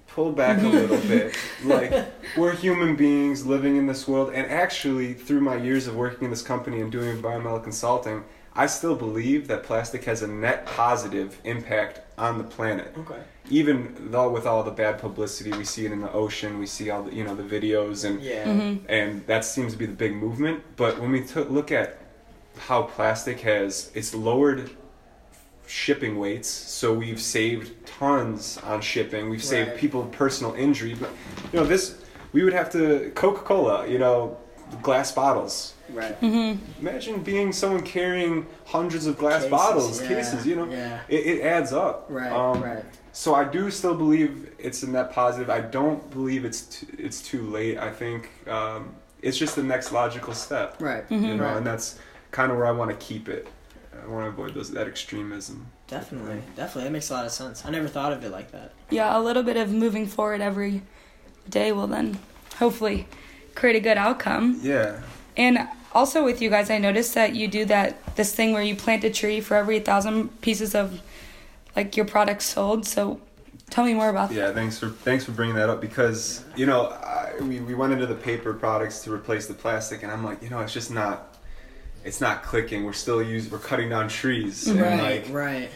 pull 0.08 0.32
back 0.32 0.62
a 0.62 0.66
little 0.66 0.96
bit. 1.08 1.36
Like, 1.64 1.92
we're 2.36 2.54
human 2.54 2.96
beings 2.96 3.46
living 3.46 3.76
in 3.76 3.86
this 3.86 4.08
world. 4.08 4.32
And 4.32 4.50
actually, 4.50 5.14
through 5.14 5.40
my 5.40 5.56
years 5.56 5.86
of 5.86 5.94
working 5.96 6.24
in 6.24 6.30
this 6.30 6.42
company 6.42 6.80
and 6.80 6.90
doing 6.90 7.08
environmental 7.10 7.60
consulting, 7.60 8.24
I 8.54 8.66
still 8.66 8.96
believe 8.96 9.48
that 9.48 9.64
plastic 9.64 10.04
has 10.04 10.22
a 10.22 10.26
net 10.26 10.64
positive 10.64 11.38
impact 11.44 12.00
on 12.16 12.38
the 12.38 12.44
planet. 12.44 12.94
Okay. 12.96 13.20
Even 13.50 13.94
though 14.10 14.30
with 14.30 14.46
all 14.46 14.62
the 14.62 14.70
bad 14.70 14.98
publicity, 14.98 15.52
we 15.52 15.64
see 15.64 15.84
it 15.84 15.92
in 15.92 16.00
the 16.00 16.10
ocean, 16.10 16.58
we 16.58 16.66
see 16.66 16.88
all 16.88 17.02
the 17.02 17.14
you 17.14 17.22
know 17.22 17.34
the 17.34 17.42
videos 17.42 18.06
and 18.06 18.20
Yeah. 18.22 18.46
Mm-hmm. 18.46 18.86
and 18.88 19.26
that 19.26 19.44
seems 19.44 19.72
to 19.74 19.78
be 19.78 19.84
the 19.84 19.92
big 19.94 20.14
movement. 20.14 20.62
But 20.76 20.98
when 20.98 21.10
we 21.12 21.22
took 21.22 21.50
look 21.50 21.70
at 21.70 21.98
how 22.56 22.84
plastic 22.84 23.40
has 23.40 23.90
it's 23.94 24.14
lowered 24.14 24.70
shipping 25.66 26.18
weights, 26.18 26.48
so 26.48 26.92
we've 26.92 27.20
saved 27.20 27.72
tons 27.86 28.58
on 28.64 28.80
shipping. 28.80 29.28
We've 29.30 29.42
saved 29.44 29.70
Right. 29.70 29.78
people 29.78 30.04
personal 30.06 30.54
injury, 30.54 30.94
but 30.94 31.10
you 31.52 31.58
know 31.60 31.66
this 31.66 31.96
we 32.32 32.42
would 32.44 32.52
have 32.52 32.70
to 32.72 33.10
Coca 33.14 33.40
Cola, 33.42 33.86
you 33.88 33.98
know, 33.98 34.36
glass 34.82 35.12
bottles. 35.12 35.72
Right. 35.88 36.16
Imagine 36.80 37.22
being 37.22 37.52
someone 37.52 37.82
carrying 37.82 38.46
hundreds 38.66 39.06
of 39.06 39.16
glass 39.16 39.42
Cases, 39.42 39.50
bottles, 39.50 40.02
yeah, 40.02 40.08
cases. 40.08 40.46
You 40.46 40.56
know, 40.56 40.68
yeah. 40.68 41.00
it, 41.08 41.26
it 41.26 41.42
adds 41.42 41.72
up. 41.72 42.06
Right. 42.08 42.30
Um, 42.32 42.62
right. 42.62 42.84
So 43.12 43.34
I 43.34 43.44
do 43.44 43.70
still 43.70 43.94
believe 43.94 44.50
it's 44.58 44.82
a 44.82 44.90
net 44.90 45.12
positive. 45.12 45.48
I 45.48 45.60
don't 45.60 46.10
believe 46.10 46.44
it's 46.44 46.62
too, 46.62 46.86
it's 46.98 47.22
too 47.22 47.42
late. 47.48 47.78
I 47.78 47.90
think 47.90 48.28
um, 48.48 48.94
it's 49.22 49.38
just 49.38 49.54
the 49.56 49.62
next 49.62 49.92
logical 49.92 50.34
step. 50.34 50.76
Right. 50.82 51.04
You 51.08 51.36
know, 51.36 51.44
Right. 51.44 51.56
and 51.56 51.66
that's 51.66 51.98
kind 52.32 52.50
of 52.50 52.58
where 52.58 52.66
I 52.66 52.72
want 52.72 52.90
to 52.90 52.96
keep 52.96 53.28
it. 53.28 53.46
I 54.02 54.08
want 54.08 54.24
to 54.24 54.28
avoid 54.28 54.54
those 54.54 54.70
that 54.72 54.86
extremism. 54.86 55.66
Definitely. 55.86 56.42
Definitely. 56.56 56.84
That 56.84 56.92
makes 56.92 57.10
a 57.10 57.14
lot 57.14 57.26
of 57.26 57.32
sense. 57.32 57.64
I 57.64 57.70
never 57.70 57.88
thought 57.88 58.12
of 58.12 58.24
it 58.24 58.30
like 58.30 58.52
that. 58.52 58.72
Yeah, 58.90 59.16
a 59.16 59.20
little 59.20 59.42
bit 59.42 59.56
of 59.56 59.72
moving 59.72 60.06
forward 60.06 60.40
every 60.40 60.82
day 61.48 61.72
will 61.72 61.86
then 61.86 62.18
hopefully 62.58 63.06
create 63.54 63.76
a 63.76 63.80
good 63.80 63.96
outcome. 63.96 64.58
Yeah. 64.62 65.00
And 65.36 65.68
also 65.92 66.24
with 66.24 66.42
you 66.42 66.50
guys, 66.50 66.70
I 66.70 66.78
noticed 66.78 67.14
that 67.14 67.34
you 67.34 67.48
do 67.48 67.64
that 67.66 68.16
this 68.16 68.34
thing 68.34 68.52
where 68.52 68.62
you 68.62 68.74
plant 68.74 69.04
a 69.04 69.10
tree 69.10 69.40
for 69.40 69.54
every 69.54 69.80
thousand 69.80 70.40
pieces 70.40 70.74
of 70.74 71.00
like 71.74 71.96
your 71.96 72.06
products 72.06 72.46
sold. 72.46 72.86
So 72.86 73.20
tell 73.70 73.84
me 73.84 73.94
more 73.94 74.08
about 74.08 74.30
that. 74.30 74.34
Yeah, 74.34 74.52
thanks 74.52 74.78
for 74.78 74.88
thanks 74.88 75.24
for 75.24 75.32
bringing 75.32 75.56
that 75.56 75.68
up 75.68 75.80
because 75.80 76.44
you 76.56 76.66
know 76.66 76.88
I, 76.88 77.34
we 77.40 77.60
we 77.60 77.74
went 77.74 77.92
into 77.92 78.06
the 78.06 78.14
paper 78.14 78.54
products 78.54 79.02
to 79.02 79.12
replace 79.12 79.46
the 79.46 79.54
plastic, 79.54 80.02
and 80.02 80.10
I'm 80.10 80.24
like, 80.24 80.42
you 80.42 80.50
know, 80.50 80.60
it's 80.60 80.72
just 80.72 80.90
not, 80.90 81.35
it's 82.06 82.20
not 82.20 82.44
clicking. 82.44 82.84
We're 82.84 82.92
still 82.92 83.20
using, 83.20 83.50
we're 83.50 83.58
cutting 83.58 83.88
down 83.88 84.08
trees, 84.08 84.68
and 84.68 84.80
Right. 84.80 85.24
like 85.26 85.34
right. 85.34 85.70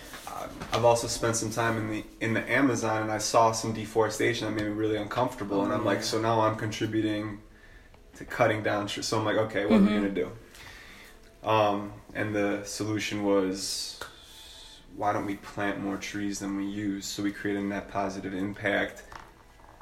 I've 0.72 0.84
also 0.84 1.08
spent 1.08 1.36
some 1.36 1.50
time 1.50 1.76
in 1.76 1.90
the 1.90 2.04
in 2.20 2.32
the 2.32 2.50
Amazon, 2.50 3.02
and 3.02 3.10
I 3.10 3.18
saw 3.18 3.50
some 3.52 3.72
deforestation 3.72 4.46
that 4.46 4.54
made 4.54 4.70
me 4.70 4.72
really 4.72 4.96
uncomfortable, 4.96 5.64
and 5.64 5.72
I'm 5.72 5.84
like, 5.84 6.02
so 6.02 6.20
now 6.20 6.40
I'm 6.40 6.56
contributing 6.56 7.40
to 8.16 8.24
cutting 8.24 8.62
down 8.62 8.86
trees. 8.86 9.06
So 9.06 9.18
I'm 9.18 9.24
like, 9.24 9.36
okay, 9.36 9.66
what 9.66 9.80
are 9.80 9.82
we 9.82 9.88
gonna 9.88 10.08
do? 10.08 10.30
Um, 11.42 11.92
and 12.14 12.34
the 12.34 12.62
solution 12.64 13.24
was, 13.24 13.98
why 14.96 15.12
don't 15.12 15.26
we 15.26 15.36
plant 15.36 15.80
more 15.80 15.96
trees 15.96 16.38
than 16.38 16.56
we 16.56 16.64
use, 16.64 17.06
so 17.06 17.22
we 17.22 17.32
create 17.32 17.56
a 17.56 17.62
net 17.62 17.88
positive 17.90 18.32
impact 18.34 19.02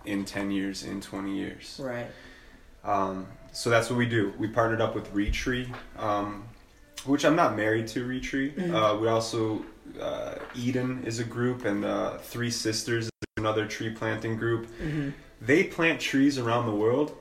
in 0.07 0.25
10 0.25 0.51
years, 0.51 0.85
in 0.85 1.01
20 1.01 1.37
years. 1.37 1.81
Right. 1.83 2.07
Um, 2.85 3.27
so 3.59 3.71
that's 3.71 3.91
what 3.91 3.99
we 3.99 4.07
do. 4.07 4.33
We 4.39 4.47
partnered 4.47 4.81
up 4.81 4.95
with 4.95 5.13
Retree, 5.13 5.69
um, 5.99 6.45
which 7.07 7.25
I'm 7.25 7.35
not 7.35 7.57
married 7.57 7.89
to 7.89 8.07
Retree. 8.07 8.73
Uh, 8.73 8.97
we 8.99 9.09
also 9.09 9.65
uh, 10.01 10.37
Eden 10.55 11.03
is 11.05 11.19
a 11.19 11.25
group, 11.25 11.65
and 11.65 11.85
uh, 11.85 12.19
Three 12.19 12.53
Sisters 12.53 13.07
is 13.07 13.11
another 13.37 13.67
tree 13.67 13.91
planting 13.91 14.37
group. 14.37 14.69
They 15.41 15.65
plant 15.65 16.01
trees 16.01 16.39
around 16.39 16.67
the 16.67 16.73
world, 16.73 17.17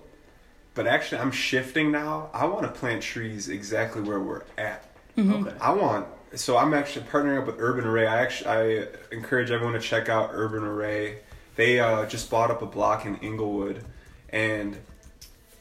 but 0.76 0.86
actually, 0.86 1.22
I'm 1.22 1.32
shifting 1.32 1.92
now. 1.92 2.30
I 2.36 2.46
want 2.46 2.62
to 2.72 2.80
plant 2.80 3.02
trees 3.02 3.50
exactly 3.50 4.04
where 4.04 4.20
we're 4.20 4.44
at. 4.60 4.86
Okay. 5.18 5.58
I 5.60 5.74
want. 5.74 6.06
So 6.36 6.56
I'm 6.56 6.76
actually 6.76 7.06
partnering 7.08 7.40
up 7.40 7.48
with 7.48 7.56
Urban 7.58 7.84
Array. 7.84 8.06
I 8.06 8.22
actually 8.22 8.50
I 8.84 8.88
encourage 9.12 9.50
everyone 9.50 9.74
to 9.74 9.80
check 9.80 10.08
out 10.08 10.30
Urban 10.34 10.64
Array. 10.64 11.22
They 11.56 11.80
uh, 11.80 12.06
just 12.06 12.30
bought 12.30 12.52
up 12.52 12.62
a 12.62 12.68
block 12.68 13.08
in 13.08 13.16
Englewood, 13.24 13.84
and 14.30 14.78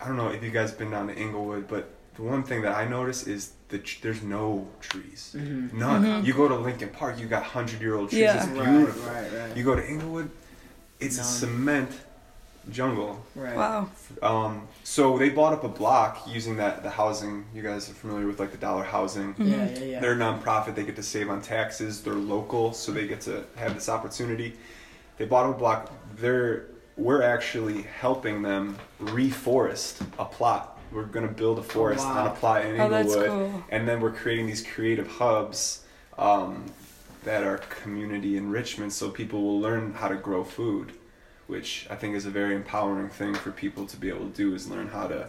I 0.00 0.06
don't 0.06 0.16
know 0.16 0.28
if 0.28 0.42
you 0.42 0.50
guys 0.50 0.70
have 0.70 0.78
been 0.78 0.90
down 0.90 1.08
to 1.08 1.14
Englewood, 1.14 1.68
but 1.68 1.90
the 2.16 2.22
one 2.22 2.42
thing 2.42 2.62
that 2.62 2.76
I 2.76 2.86
notice 2.86 3.26
is 3.26 3.52
that 3.68 3.88
there's 4.02 4.22
no 4.22 4.66
trees, 4.80 5.34
mm-hmm. 5.36 5.78
none. 5.78 6.02
Mm-hmm. 6.02 6.26
You 6.26 6.34
go 6.34 6.48
to 6.48 6.56
Lincoln 6.56 6.88
Park, 6.90 7.18
you 7.18 7.26
got 7.26 7.42
hundred 7.42 7.80
year 7.80 7.96
old 7.96 8.10
trees. 8.10 8.22
Yeah. 8.22 8.36
It's 8.36 8.46
beautiful. 8.46 9.10
right, 9.10 9.32
right. 9.32 9.56
You 9.56 9.64
go 9.64 9.74
to 9.74 9.86
Englewood, 9.86 10.30
it's 11.00 11.18
a 11.18 11.24
cement 11.24 11.90
jungle. 12.70 13.22
Right. 13.34 13.56
Wow. 13.56 13.88
Um, 14.22 14.68
so 14.82 15.18
they 15.18 15.30
bought 15.30 15.52
up 15.52 15.64
a 15.64 15.68
block 15.68 16.26
using 16.28 16.56
that 16.56 16.82
the 16.82 16.90
housing. 16.90 17.44
You 17.54 17.62
guys 17.62 17.90
are 17.90 17.94
familiar 17.94 18.26
with 18.26 18.40
like 18.40 18.52
the 18.52 18.58
dollar 18.58 18.84
housing. 18.84 19.34
Mm-hmm. 19.34 19.50
Yeah, 19.50 19.68
yeah, 19.68 19.84
yeah. 19.84 20.00
They're 20.00 20.12
a 20.12 20.16
nonprofit. 20.16 20.74
They 20.74 20.84
get 20.84 20.96
to 20.96 21.02
save 21.02 21.30
on 21.30 21.42
taxes. 21.42 22.02
They're 22.02 22.14
local, 22.14 22.72
so 22.72 22.92
they 22.92 23.06
get 23.06 23.20
to 23.22 23.44
have 23.56 23.74
this 23.74 23.88
opportunity. 23.88 24.56
They 25.18 25.24
bought 25.26 25.46
up 25.46 25.56
a 25.56 25.58
block. 25.58 25.92
They're 26.16 26.66
we're 26.96 27.22
actually 27.22 27.82
helping 27.82 28.42
them 28.42 28.76
reforest 29.02 30.00
a 30.18 30.24
plot. 30.24 30.78
We're 30.92 31.04
gonna 31.04 31.28
build 31.28 31.58
a 31.58 31.62
forest 31.62 32.04
wow. 32.04 32.20
on 32.20 32.26
a 32.28 32.30
plot 32.34 32.64
in 32.64 32.80
Oh, 32.80 33.04
cool. 33.04 33.64
and 33.70 33.86
then 33.86 34.00
we're 34.00 34.12
creating 34.12 34.46
these 34.46 34.62
creative 34.66 35.06
hubs 35.06 35.84
um, 36.16 36.64
that 37.24 37.42
are 37.42 37.58
community 37.58 38.36
enrichment, 38.36 38.92
so 38.92 39.10
people 39.10 39.42
will 39.42 39.60
learn 39.60 39.92
how 39.94 40.08
to 40.08 40.14
grow 40.14 40.44
food, 40.44 40.92
which 41.48 41.86
I 41.90 41.96
think 41.96 42.14
is 42.14 42.24
a 42.24 42.30
very 42.30 42.54
empowering 42.54 43.08
thing 43.10 43.34
for 43.34 43.50
people 43.50 43.84
to 43.86 43.96
be 43.96 44.08
able 44.08 44.26
to 44.30 44.32
do. 44.34 44.54
Is 44.54 44.68
learn 44.70 44.88
how 44.88 45.08
to 45.08 45.28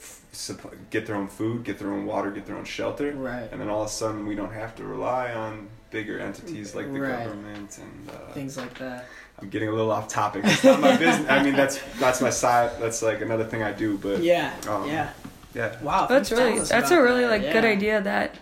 f- 0.00 0.20
supply, 0.32 0.70
get 0.90 1.06
their 1.06 1.16
own 1.16 1.26
food, 1.28 1.64
get 1.64 1.78
their 1.80 1.90
own 1.92 2.06
water, 2.06 2.30
get 2.30 2.46
their 2.46 2.56
own 2.56 2.64
shelter, 2.64 3.12
Right. 3.12 3.48
and 3.50 3.60
then 3.60 3.68
all 3.68 3.82
of 3.82 3.88
a 3.88 3.90
sudden 3.90 4.26
we 4.26 4.36
don't 4.36 4.52
have 4.52 4.74
to 4.76 4.84
rely 4.84 5.32
on 5.34 5.68
bigger 5.90 6.18
entities 6.20 6.74
like 6.74 6.90
the 6.92 7.00
Right. 7.00 7.24
government 7.24 7.78
and 7.78 8.10
uh, 8.10 8.32
Things 8.32 8.56
like 8.56 8.78
that. 8.78 9.06
I'm 9.40 9.48
getting 9.50 9.68
a 9.68 9.72
little 9.72 9.90
off 9.92 10.08
topic. 10.08 10.42
It's 10.44 10.64
not 10.64 10.80
my 10.80 10.96
business. 10.96 11.28
I 11.30 11.42
mean, 11.42 11.54
that's 11.54 11.80
that's 11.98 12.20
my 12.20 12.30
side. 12.30 12.72
That's 12.80 13.02
like 13.02 13.20
another 13.20 13.44
thing 13.44 13.62
I 13.62 13.72
do. 13.72 13.98
But 13.98 14.20
Yeah. 14.22 14.52
um, 14.68 14.88
yeah. 14.88 15.10
yeah. 15.54 15.80
Wow. 15.82 16.06
That's 16.06 16.28
thanks 16.28 16.28
for 16.30 16.36
telling 16.36 16.54
really 16.54 16.68
that's 16.68 16.90
a 16.90 17.00
really 17.02 17.22
that. 17.22 17.30
like 17.30 17.52
good 17.52 17.64
idea 17.64 18.00
that 18.02 18.34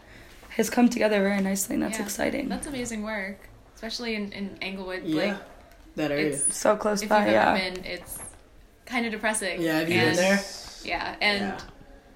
has 0.50 0.70
come 0.70 0.88
together 0.88 1.20
very 1.22 1.40
nicely 1.42 1.74
and 1.74 1.82
that's 1.82 1.98
Yeah, 1.98 2.04
exciting. 2.04 2.48
That's 2.48 2.66
amazing 2.66 3.02
work, 3.02 3.38
especially 3.74 4.14
in, 4.14 4.32
in 4.32 4.56
Englewood. 4.62 5.02
Yeah. 5.04 5.24
Like, 5.32 5.36
That 5.96 6.10
area. 6.12 6.26
it's 6.32 6.56
so 6.56 6.76
close 6.76 7.02
if 7.02 7.10
by, 7.10 7.24
you've 7.26 7.32
yeah. 7.34 7.52
ever 7.54 7.74
been, 7.74 7.84
it's 7.84 8.18
kind 8.86 9.04
of 9.04 9.12
depressing. 9.12 9.60
Yeah, 9.60 9.80
have 9.80 9.88
you 9.90 9.96
been 10.00 10.08
And- 10.08 10.18
there? 10.18 10.40
Yeah, 10.82 11.16
and 11.20 11.40
Yeah. 11.40 11.58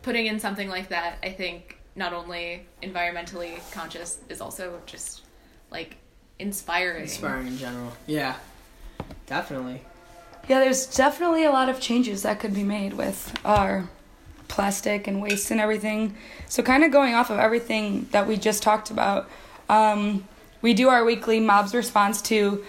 putting 0.02 0.24
in 0.26 0.38
something 0.40 0.70
like 0.70 0.88
that, 0.88 1.18
I 1.22 1.30
think 1.32 1.76
not 1.96 2.12
only 2.14 2.66
environmentally 2.82 3.58
conscious 3.72 4.18
is 4.30 4.40
also 4.40 4.80
just 4.86 5.22
like 5.70 5.96
inspiring. 6.38 7.02
Inspiring 7.02 7.46
in 7.48 7.58
general. 7.58 7.92
Yeah. 8.06 8.36
Definitely. 9.26 9.82
Yeah, 10.48 10.60
there's 10.60 10.86
definitely 10.86 11.44
a 11.44 11.50
lot 11.50 11.68
of 11.68 11.80
changes 11.80 12.22
that 12.22 12.40
could 12.40 12.54
be 12.54 12.64
made 12.64 12.94
with 12.94 13.32
our 13.44 13.88
plastic 14.48 15.06
and 15.06 15.22
waste 15.22 15.50
and 15.50 15.60
everything. 15.60 16.16
So, 16.48 16.62
kind 16.62 16.82
of 16.82 16.90
going 16.90 17.14
off 17.14 17.30
of 17.30 17.38
everything 17.38 18.08
that 18.10 18.26
we 18.26 18.36
just 18.36 18.62
talked 18.62 18.90
about, 18.90 19.30
um, 19.68 20.26
we 20.60 20.74
do 20.74 20.88
our 20.88 21.04
weekly 21.04 21.40
mobs 21.40 21.74
response 21.74 22.20
to 22.22 22.64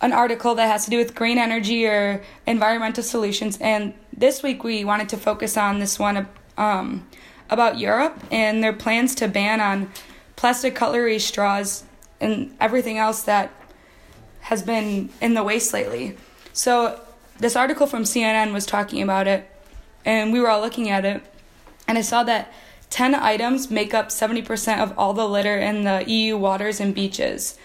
an 0.00 0.12
article 0.12 0.54
that 0.54 0.66
has 0.66 0.84
to 0.84 0.90
do 0.90 0.98
with 0.98 1.14
green 1.14 1.38
energy 1.38 1.86
or 1.86 2.22
environmental 2.46 3.02
solutions. 3.02 3.58
And 3.60 3.94
this 4.16 4.42
week 4.42 4.62
we 4.62 4.84
wanted 4.84 5.08
to 5.10 5.16
focus 5.16 5.56
on 5.56 5.78
this 5.78 5.98
one 5.98 6.28
um, 6.56 7.06
about 7.50 7.78
Europe 7.78 8.18
and 8.30 8.62
their 8.62 8.72
plans 8.72 9.14
to 9.16 9.28
ban 9.28 9.60
on 9.60 9.90
plastic 10.36 10.74
cutlery, 10.74 11.18
straws, 11.18 11.84
and 12.20 12.54
everything 12.60 12.98
else 12.98 13.22
that 13.22 13.50
has 14.46 14.62
been 14.62 15.10
in 15.20 15.34
the 15.34 15.42
waste 15.42 15.72
lately. 15.72 16.16
So 16.52 17.00
this 17.40 17.56
article 17.56 17.88
from 17.88 18.04
CNN 18.04 18.52
was 18.52 18.64
talking 18.64 19.02
about 19.02 19.26
it, 19.26 19.50
and 20.04 20.32
we 20.32 20.38
were 20.38 20.48
all 20.48 20.60
looking 20.60 20.88
at 20.88 21.04
it, 21.04 21.20
and 21.88 21.98
I 21.98 22.00
saw 22.02 22.22
that 22.22 22.52
10 22.90 23.16
items 23.16 23.72
make 23.72 23.92
up 23.92 24.08
70% 24.10 24.78
of 24.78 24.96
all 24.96 25.12
the 25.14 25.28
litter 25.28 25.58
in 25.58 25.82
the 25.82 26.04
EU 26.06 26.36
waters 26.36 26.78
and 26.78 26.94
beaches. 26.94 27.58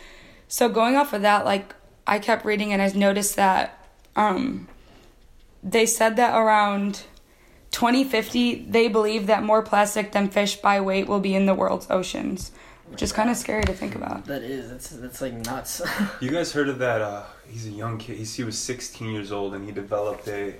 So 0.47 0.69
going 0.69 0.95
off 0.95 1.13
of 1.13 1.21
that, 1.21 1.45
like 1.45 1.75
I 2.07 2.17
kept 2.17 2.45
reading 2.45 2.73
and 2.73 2.81
I 2.81 2.91
noticed 2.93 3.35
that 3.35 3.85
um, 4.15 4.67
they 5.61 5.85
said 5.85 6.15
that 6.15 6.35
around 6.35 7.03
2050 7.69 8.65
they 8.65 8.87
believe 8.87 9.27
that 9.27 9.43
more 9.43 9.61
plastic 9.61 10.11
than 10.13 10.29
fish 10.29 10.55
by 10.55 10.81
weight 10.81 11.07
will 11.07 11.19
be 11.19 11.35
in 11.35 11.45
the 11.45 11.53
world's 11.53 11.87
oceans, 11.91 12.51
which 12.91 13.01
is 13.01 13.11
kind 13.13 13.29
of 13.29 13.37
scary 13.37 13.63
to 13.63 13.73
think 13.73 13.95
about. 13.95 14.25
That 14.25 14.43
is. 14.43 14.69
That's 14.69 14.89
that's 14.89 15.21
like 15.21 15.33
nuts. 15.33 15.81
You 16.21 16.29
guys 16.29 16.51
heard 16.51 16.69
of 16.69 16.79
that? 16.79 17.01
Uh, 17.01 17.23
he's 17.49 17.65
a 17.67 17.71
young 17.71 17.97
kid. 17.97 18.17
He's, 18.17 18.35
he 18.35 18.43
was 18.43 18.57
16 18.57 19.09
years 19.11 19.31
old, 19.31 19.53
and 19.55 19.65
he 19.65 19.71
developed 19.71 20.27
a, 20.27 20.53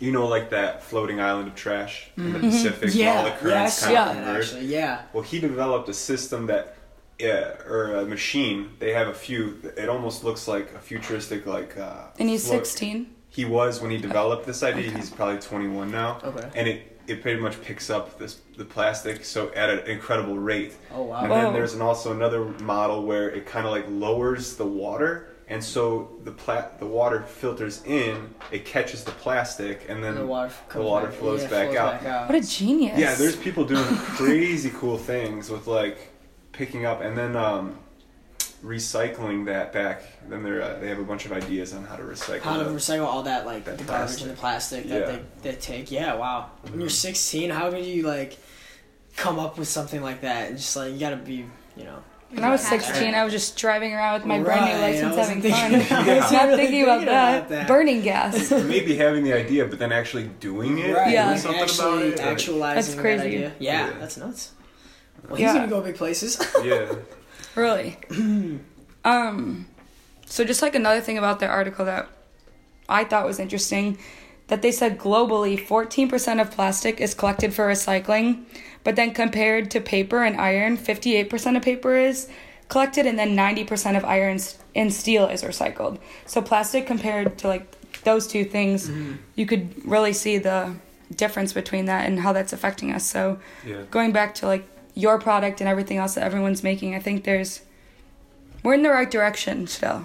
you 0.00 0.12
know, 0.12 0.26
like 0.26 0.50
that 0.50 0.82
floating 0.82 1.20
island 1.20 1.48
of 1.48 1.54
trash 1.54 2.10
in 2.16 2.32
the 2.32 2.38
Pacific, 2.38 2.94
where 2.94 3.16
all 3.16 3.24
the 3.24 3.30
yeah. 3.30 3.36
currents 3.36 3.82
Yeah. 3.82 3.86
kind 3.86 3.92
Yeah. 3.94 4.08
of 4.10 4.16
converge. 4.16 4.44
Actually, 4.44 4.66
yeah. 4.66 5.02
Well, 5.12 5.22
he 5.24 5.38
developed 5.40 5.88
a 5.88 5.94
system 5.94 6.46
that, 6.46 6.76
yeah, 7.18 7.56
or 7.66 7.94
a 7.96 8.04
machine. 8.06 8.70
They 8.78 8.92
have 8.92 9.08
a 9.08 9.14
few. 9.14 9.58
It 9.76 9.88
almost 9.88 10.24
looks 10.24 10.48
like 10.48 10.72
a 10.74 10.78
futuristic, 10.78 11.46
like. 11.46 11.76
Uh, 11.78 12.06
And 12.18 12.28
he's 12.28 12.46
float- 12.46 12.66
16. 12.66 13.14
He 13.28 13.44
was 13.46 13.80
when 13.80 13.90
he 13.90 13.96
developed 13.96 14.44
this 14.46 14.62
idea. 14.62 14.90
He's 14.90 15.08
probably 15.08 15.38
21 15.40 15.90
now. 15.90 16.20
Okay. 16.22 16.50
And 16.54 16.68
it 16.68 16.91
it 17.06 17.22
pretty 17.22 17.40
much 17.40 17.60
picks 17.62 17.90
up 17.90 18.18
this 18.18 18.40
the 18.56 18.64
plastic 18.64 19.24
so 19.24 19.50
at 19.54 19.70
an 19.70 19.80
incredible 19.86 20.38
rate. 20.38 20.74
Oh 20.92 21.02
wow. 21.02 21.20
And 21.20 21.30
Whoa. 21.30 21.42
then 21.42 21.52
there's 21.52 21.74
an, 21.74 21.82
also 21.82 22.12
another 22.12 22.44
model 22.62 23.04
where 23.04 23.30
it 23.30 23.46
kind 23.46 23.66
of 23.66 23.72
like 23.72 23.86
lowers 23.88 24.56
the 24.56 24.66
water, 24.66 25.28
and 25.48 25.62
so 25.62 26.10
the 26.24 26.32
pla- 26.32 26.68
the 26.78 26.86
water 26.86 27.22
filters 27.22 27.82
in, 27.84 28.34
it 28.50 28.64
catches 28.64 29.04
the 29.04 29.10
plastic, 29.12 29.86
and 29.88 30.02
then 30.02 30.14
the 30.14 30.26
water, 30.26 30.52
the 30.72 30.82
water 30.82 31.06
back- 31.08 31.16
flows, 31.16 31.42
yeah, 31.42 31.48
back, 31.48 31.66
flows 31.68 31.76
out. 31.78 31.92
back 32.02 32.04
out. 32.06 32.28
What 32.28 32.42
a 32.42 32.46
genius. 32.46 32.98
Yeah, 32.98 33.14
there's 33.14 33.36
people 33.36 33.64
doing 33.64 33.84
crazy 34.16 34.70
cool 34.70 34.98
things 34.98 35.50
with 35.50 35.66
like 35.66 35.98
picking 36.52 36.84
up, 36.86 37.00
and 37.00 37.16
then 37.16 37.34
um, 37.36 37.78
recycling 38.62 39.46
that 39.46 39.72
back, 39.72 40.02
then 40.28 40.42
they're 40.42 40.62
uh, 40.62 40.78
they 40.78 40.88
have 40.88 40.98
a 40.98 41.04
bunch 41.04 41.24
of 41.26 41.32
ideas 41.32 41.72
on 41.74 41.84
how 41.84 41.96
to 41.96 42.02
recycle. 42.02 42.40
How 42.40 42.56
to 42.62 42.68
it. 42.68 42.72
recycle 42.72 43.06
all 43.06 43.22
that 43.24 43.44
like 43.46 43.64
That 43.64 43.78
the 43.78 43.84
garbage 43.84 44.22
and 44.22 44.30
the 44.30 44.34
plastic 44.36 44.84
Yeah. 44.86 45.00
that 45.00 45.42
they, 45.42 45.50
they 45.50 45.56
take. 45.56 45.90
Yeah, 45.90 46.14
wow. 46.14 46.50
When 46.62 46.80
you're 46.80 46.88
Mhm. 46.88 46.92
16, 46.92 47.50
how 47.50 47.70
could 47.70 47.84
you 47.84 48.02
like 48.04 48.38
come 49.16 49.38
up 49.38 49.58
with 49.58 49.68
something 49.68 50.02
like 50.02 50.20
that? 50.22 50.48
And 50.50 50.56
just 50.58 50.76
like 50.76 50.92
you 50.92 50.98
gotta 51.00 51.16
be, 51.16 51.44
you 51.76 51.84
know. 51.84 51.98
When 52.30 52.44
I 52.44 52.48
was 52.50 52.62
16, 52.66 53.14
I 53.14 53.24
was 53.24 53.32
just 53.34 53.58
driving 53.58 53.92
around 53.92 54.14
with 54.14 54.24
my 54.24 54.38
brand 54.40 54.64
new 54.64 54.72
Right, 54.72 54.80
license 54.80 55.16
I 55.18 55.20
having 55.20 55.42
wasn't 55.42 55.54
fun. 55.54 55.70
thinking- 55.80 55.96
I 56.14 56.20
was 56.22 56.32
not 56.32 56.44
really 56.46 56.56
thinking 56.62 56.82
about 56.84 56.98
thinking 57.00 57.06
that. 57.14 57.36
about 57.36 57.48
that. 57.50 57.68
Burning 57.68 58.00
gas. 58.00 58.50
Maybe 58.50 58.96
having 58.96 59.22
the 59.24 59.34
idea, 59.34 59.66
but 59.66 59.78
then 59.78 59.92
actually 59.92 60.28
doing 60.40 60.78
it, 60.78 60.94
Right. 60.94 61.12
Yeah. 61.12 61.26
doing 61.26 61.38
something 61.40 61.60
actually 61.60 62.08
about 62.14 62.20
it. 62.20 62.20
actualizing 62.20 62.74
That's 62.76 62.94
crazy. 62.94 63.18
that 63.18 63.26
idea. 63.26 63.52
Yeah, 63.58 63.86
Yeah. 63.88 63.98
that's 63.98 64.16
nuts. 64.16 64.52
Well, 65.28 65.38
Yeah. 65.38 65.48
he's 65.52 65.56
gonna 65.56 65.68
go 65.70 65.80
big 65.82 65.96
places. 65.96 66.38
yeah. 66.64 66.86
Really? 67.54 67.98
um, 69.04 69.66
so 70.26 70.44
just 70.44 70.62
like 70.62 70.74
another 70.74 71.00
thing 71.00 71.18
about 71.18 71.40
the 71.40 71.46
article 71.46 71.84
that 71.84 72.08
I 72.88 73.04
thought 73.04 73.26
was 73.26 73.38
interesting, 73.38 73.98
that 74.48 74.62
they 74.62 74.72
said 74.72 74.98
globally 74.98 75.58
14% 75.58 76.40
of 76.40 76.50
plastic 76.50 77.00
is 77.00 77.14
collected 77.14 77.54
for 77.54 77.68
recycling, 77.68 78.44
but 78.84 78.96
then 78.96 79.12
compared 79.14 79.70
to 79.70 79.80
paper 79.80 80.22
and 80.22 80.40
iron, 80.40 80.76
58% 80.76 81.56
of 81.56 81.62
paper 81.62 81.96
is 81.96 82.28
collected, 82.68 83.06
and 83.06 83.18
then 83.18 83.36
90% 83.36 83.96
of 83.96 84.04
iron 84.04 84.38
and 84.74 84.92
steel 84.92 85.26
is 85.26 85.42
recycled. 85.42 85.98
So 86.26 86.42
plastic 86.42 86.86
compared 86.86 87.38
to 87.38 87.48
like 87.48 88.02
those 88.02 88.26
two 88.26 88.44
things, 88.44 88.90
you 89.36 89.46
could 89.46 89.86
really 89.86 90.12
see 90.12 90.38
the 90.38 90.74
difference 91.14 91.52
between 91.52 91.84
that 91.86 92.06
and 92.06 92.18
how 92.20 92.32
that's 92.32 92.52
affecting 92.52 92.92
us. 92.92 93.08
So 93.08 93.38
Yeah. 93.64 93.82
going 93.90 94.12
back 94.12 94.34
to 94.36 94.46
like 94.46 94.66
your 94.94 95.18
product 95.18 95.60
and 95.60 95.68
everything 95.68 95.96
else 95.98 96.14
that 96.14 96.24
everyone's 96.24 96.62
making, 96.62 96.94
I 96.94 96.98
think 97.00 97.24
there's 97.24 97.62
we're 98.62 98.74
in 98.74 98.82
the 98.82 98.90
right 98.90 99.10
direction 99.10 99.66
still. 99.66 100.04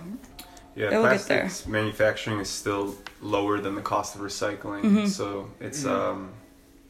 Yeah, 0.75 0.91
It 0.91 0.97
will 0.97 1.03
get 1.03 1.21
there. 1.27 1.41
plastics 1.41 1.67
manufacturing 1.67 2.39
is 2.39 2.49
still 2.49 2.95
lower 3.21 3.59
than 3.59 3.75
the 3.75 3.81
cost 3.81 4.15
of 4.15 4.21
recycling, 4.21 4.81
Mhm. 4.83 5.07
so 5.07 5.49
it's 5.59 5.83
Mhm. 5.83 5.89
um, 5.89 6.29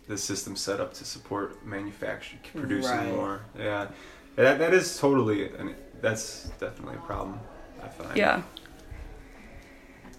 the 0.07 0.17
system 0.17 0.55
set 0.55 0.79
up 0.79 0.93
to 0.95 1.05
support 1.05 1.65
manufacturing, 1.65 2.41
producing 2.55 2.91
Right. 2.97 3.07
more. 3.15 3.41
Yeah, 3.57 3.87
that 4.35 4.59
that 4.59 4.73
is 4.73 4.97
totally, 4.97 5.49
and 5.57 5.75
that's 6.01 6.49
definitely 6.59 6.95
a 6.95 7.05
problem. 7.05 7.39
I 7.83 7.87
find. 7.89 8.15
Yeah. 8.17 8.41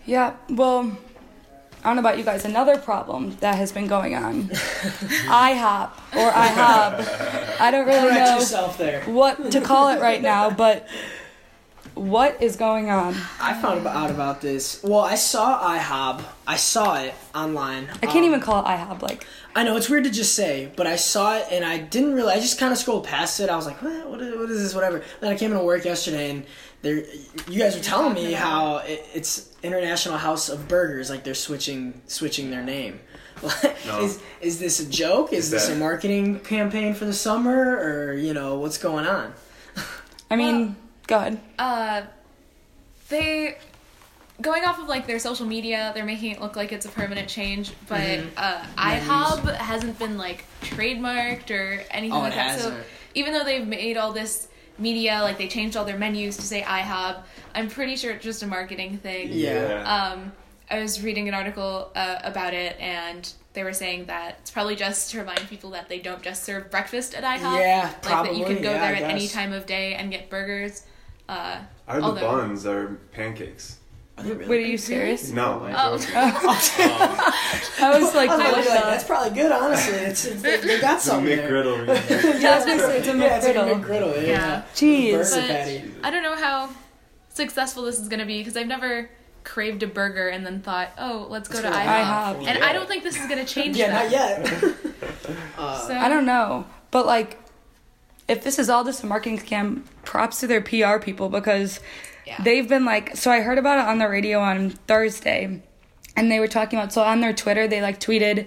Yeah, 0.06 0.34
well, 0.48 0.90
I 1.84 1.88
don't 1.88 1.96
know 1.96 2.00
about 2.00 2.16
you 2.18 2.24
guys. 2.24 2.44
Another 2.44 2.78
problem 2.78 3.36
that 3.40 3.54
has 3.56 3.72
been 3.72 3.86
going 3.86 4.14
on, 4.14 4.48
IHOP 5.28 5.90
or 6.16 6.30
IHOB. 6.30 7.44
I 7.60 7.70
don't 7.70 7.86
really 7.86 8.00
Correct 8.08 8.20
know 8.30 8.34
yourself 8.38 8.78
there. 8.78 9.02
what 9.04 9.50
to 9.52 9.60
call 9.60 9.88
it 9.88 10.00
right 10.00 10.20
now, 10.22 10.50
but 10.64 10.88
what 11.94 12.40
is 12.42 12.54
going 12.56 12.90
on? 12.90 13.14
I 13.40 13.60
found 13.60 13.84
out 13.86 14.10
about 14.10 14.40
this. 14.40 14.80
Well, 14.84 15.00
I 15.00 15.16
saw 15.16 15.60
IHOB. 15.76 16.22
I 16.46 16.56
saw 16.56 16.96
it 17.00 17.12
online. 17.34 17.88
I 18.02 18.06
can't 18.06 18.18
Um, 18.18 18.24
even 18.24 18.40
call 18.40 18.62
it 18.62 18.66
IHOB. 18.66 19.02
Like, 19.02 19.26
I 19.56 19.64
know 19.64 19.76
it's 19.76 19.88
weird 19.90 20.04
to 20.04 20.10
just 20.10 20.34
say, 20.34 20.70
but 20.76 20.86
I 20.86 20.94
saw 20.94 21.36
it 21.38 21.46
and 21.50 21.64
I 21.64 21.78
didn't 21.78 22.14
really. 22.14 22.32
I 22.32 22.36
just 22.40 22.58
kind 22.60 22.70
of 22.72 22.78
scrolled 22.78 23.04
past 23.04 23.40
it. 23.40 23.50
I 23.50 23.56
was 23.56 23.66
like, 23.66 23.82
what? 23.82 24.08
What 24.10 24.22
is, 24.22 24.36
what 24.36 24.50
is 24.50 24.62
this? 24.62 24.74
Whatever. 24.74 25.02
Then 25.20 25.32
I 25.32 25.36
came 25.36 25.50
into 25.50 25.64
work 25.64 25.84
yesterday 25.84 26.30
and 26.30 26.46
there, 26.82 27.02
you 27.48 27.58
guys 27.58 27.74
were 27.76 27.82
telling 27.82 28.14
me 28.14 28.30
how 28.32 28.76
it, 28.78 29.04
it's 29.12 29.48
International 29.64 30.16
House 30.16 30.48
of 30.48 30.68
Burgers. 30.68 31.10
Like 31.10 31.24
they're 31.24 31.34
switching 31.34 32.00
switching 32.06 32.50
their 32.52 32.62
name. 32.62 33.00
No. 33.86 34.00
Is 34.02 34.20
is 34.40 34.58
this 34.58 34.80
a 34.80 34.86
joke? 34.88 35.32
Is, 35.32 35.46
Is 35.46 35.50
this 35.50 35.66
that- 35.68 35.76
a 35.76 35.78
marketing 35.78 36.40
campaign 36.40 36.94
for 36.94 37.04
the 37.06 37.12
summer, 37.12 37.76
or 37.78 38.12
you 38.14 38.34
know 38.34 38.58
what's 38.58 38.78
going 38.78 39.06
on? 39.06 39.32
I 40.30 40.36
mean, 40.36 40.76
go 41.06 41.16
ahead. 41.16 41.40
uh 41.58 42.02
they 43.08 43.56
going 44.40 44.64
off 44.64 44.78
of 44.78 44.86
like 44.88 45.06
their 45.06 45.18
social 45.18 45.46
media 45.46 45.90
they're 45.94 46.04
making 46.04 46.30
it 46.32 46.40
look 46.40 46.54
like 46.54 46.70
it's 46.72 46.84
a 46.86 46.88
permanent 46.90 47.28
change 47.28 47.72
but 47.88 48.00
Mhm. 48.00 48.26
uh 48.36 48.62
ihob 48.76 49.52
hasn't 49.56 49.98
been 49.98 50.16
like 50.18 50.44
trademarked 50.62 51.50
or 51.50 51.82
anything 51.90 52.12
Oh, 52.16 52.20
like 52.20 52.34
that 52.34 52.58
so 52.60 52.70
hasn't. 52.70 52.86
even 53.14 53.32
though 53.32 53.42
they've 53.44 53.66
made 53.66 53.96
all 53.96 54.12
this 54.12 54.48
media 54.78 55.20
like 55.22 55.38
they 55.38 55.48
changed 55.48 55.76
all 55.76 55.84
their 55.84 55.98
menus 55.98 56.36
to 56.36 56.42
say 56.42 56.62
ihob 56.62 57.16
i'm 57.54 57.68
pretty 57.68 57.96
sure 57.96 58.12
it's 58.12 58.22
just 58.24 58.42
a 58.44 58.46
marketing 58.46 58.98
thing 58.98 59.28
Yeah. 59.32 59.82
um 60.12 60.30
i 60.70 60.78
was 60.78 61.02
reading 61.02 61.28
an 61.28 61.34
article 61.34 61.90
uh, 61.94 62.18
about 62.22 62.54
it 62.54 62.78
and 62.80 63.32
they 63.54 63.64
were 63.64 63.72
saying 63.72 64.04
that 64.06 64.36
it's 64.40 64.50
probably 64.50 64.76
just 64.76 65.10
to 65.10 65.18
remind 65.18 65.40
people 65.48 65.70
that 65.70 65.88
they 65.88 65.98
don't 65.98 66.22
just 66.22 66.44
serve 66.44 66.70
breakfast 66.70 67.12
at 67.14 67.24
IHOP. 67.24 67.58
Yeah, 67.58 67.90
like 68.04 68.24
that 68.28 68.36
you 68.36 68.44
can 68.44 68.62
go 68.62 68.70
yeah, 68.70 68.78
there 68.92 68.94
at 69.04 69.10
any 69.10 69.26
time 69.26 69.52
of 69.52 69.66
day 69.66 69.94
and 69.94 70.12
get 70.12 70.30
burgers. 70.30 70.84
Uh, 71.28 71.58
Are 71.88 71.98
the 72.00 72.06
although- 72.06 72.20
buns 72.20 72.66
are 72.66 72.98
pancakes? 73.10 73.78
Are 74.16 74.22
they 74.22 74.32
really? 74.32 74.48
Wait, 74.48 74.64
are 74.64 74.68
you 74.68 74.78
serious? 74.78 75.30
No, 75.32 75.64
I'm 75.64 75.74
Oh. 75.76 75.98
joking. 75.98 76.14
I 76.16 77.98
was 78.00 78.14
like, 78.14 78.30
I 78.30 78.36
was 78.36 78.44
what 78.44 78.54
like, 78.54 78.64
the- 78.64 78.70
that's 78.90 79.04
probably 79.04 79.30
good, 79.30 79.50
honestly. 79.50 79.94
It's, 79.94 80.24
it's 80.24 80.42
they, 80.42 80.56
they 80.58 80.80
got 80.80 80.96
It's 80.96 81.06
a 81.06 81.08
something 81.10 81.36
there. 81.36 81.50
McGriddle. 81.50 81.86
Yeah, 82.40 82.50
I 82.50 82.56
was 82.56 82.64
gonna 82.66 82.80
say 82.80 82.98
it's 82.98 83.08
a 83.08 83.16
Yeah, 83.16 83.36
it's 83.38 83.46
a 83.46 83.54
McGriddle. 83.54 83.84
McGriddle. 83.84 84.22
Yeah. 84.26 84.28
Yeah. 84.28 84.62
Jeez. 84.74 85.12
Burger 85.12 85.40
But- 85.40 85.48
patty. 85.48 85.84
I 86.04 86.10
don't 86.10 86.22
know 86.22 86.36
how 86.36 86.70
successful 87.30 87.84
this 87.84 87.98
is 87.98 88.08
going 88.08 88.20
to 88.20 88.26
be 88.26 88.38
because 88.38 88.56
I've 88.56 88.66
never 88.66 89.10
craved 89.48 89.82
a 89.82 89.86
burger 89.86 90.28
and 90.28 90.44
then 90.46 90.60
thought, 90.60 90.90
oh, 90.98 91.26
let's 91.30 91.48
go 91.48 91.58
Let's 91.58 91.68
to 91.68 91.72
go 91.72 91.78
to 91.84 91.88
IHOP. 91.90 92.04
IHOP. 92.04 92.46
And 92.46 92.58
Yeah. 92.58 92.66
I 92.66 92.72
don't 92.72 92.86
think 92.86 93.02
this 93.02 93.18
is 93.18 93.26
going 93.26 93.38
to 93.44 93.52
change 93.52 93.76
Yeah, 93.76 93.88
that. 93.88 94.04
not 94.04 94.12
yet. 94.12 94.74
uh, 95.58 95.78
So, 95.88 95.94
I 95.96 96.08
don't 96.08 96.26
know, 96.26 96.66
but 96.90 97.06
like, 97.06 97.38
if 98.28 98.44
this 98.44 98.58
is 98.58 98.68
all 98.68 98.84
just 98.84 99.02
a 99.02 99.06
marketing 99.06 99.38
scam, 99.38 99.82
props 100.04 100.40
to 100.40 100.46
their 100.46 100.60
PR 100.60 100.98
people 101.02 101.30
because 101.30 101.80
Yeah. 102.26 102.36
they've 102.42 102.68
been 102.68 102.84
like. 102.84 103.16
So 103.16 103.30
I 103.30 103.40
heard 103.40 103.56
about 103.56 103.78
it 103.78 103.86
on 103.86 103.96
the 103.98 104.06
radio 104.08 104.38
on 104.40 104.70
Thursday, 104.86 105.62
and 106.14 106.30
they 106.30 106.38
were 106.38 106.46
talking 106.48 106.78
about. 106.78 106.92
So 106.92 107.02
on 107.02 107.20
their 107.22 107.32
Twitter, 107.32 107.66
they 107.66 107.80
like 107.80 108.00
tweeted 108.00 108.46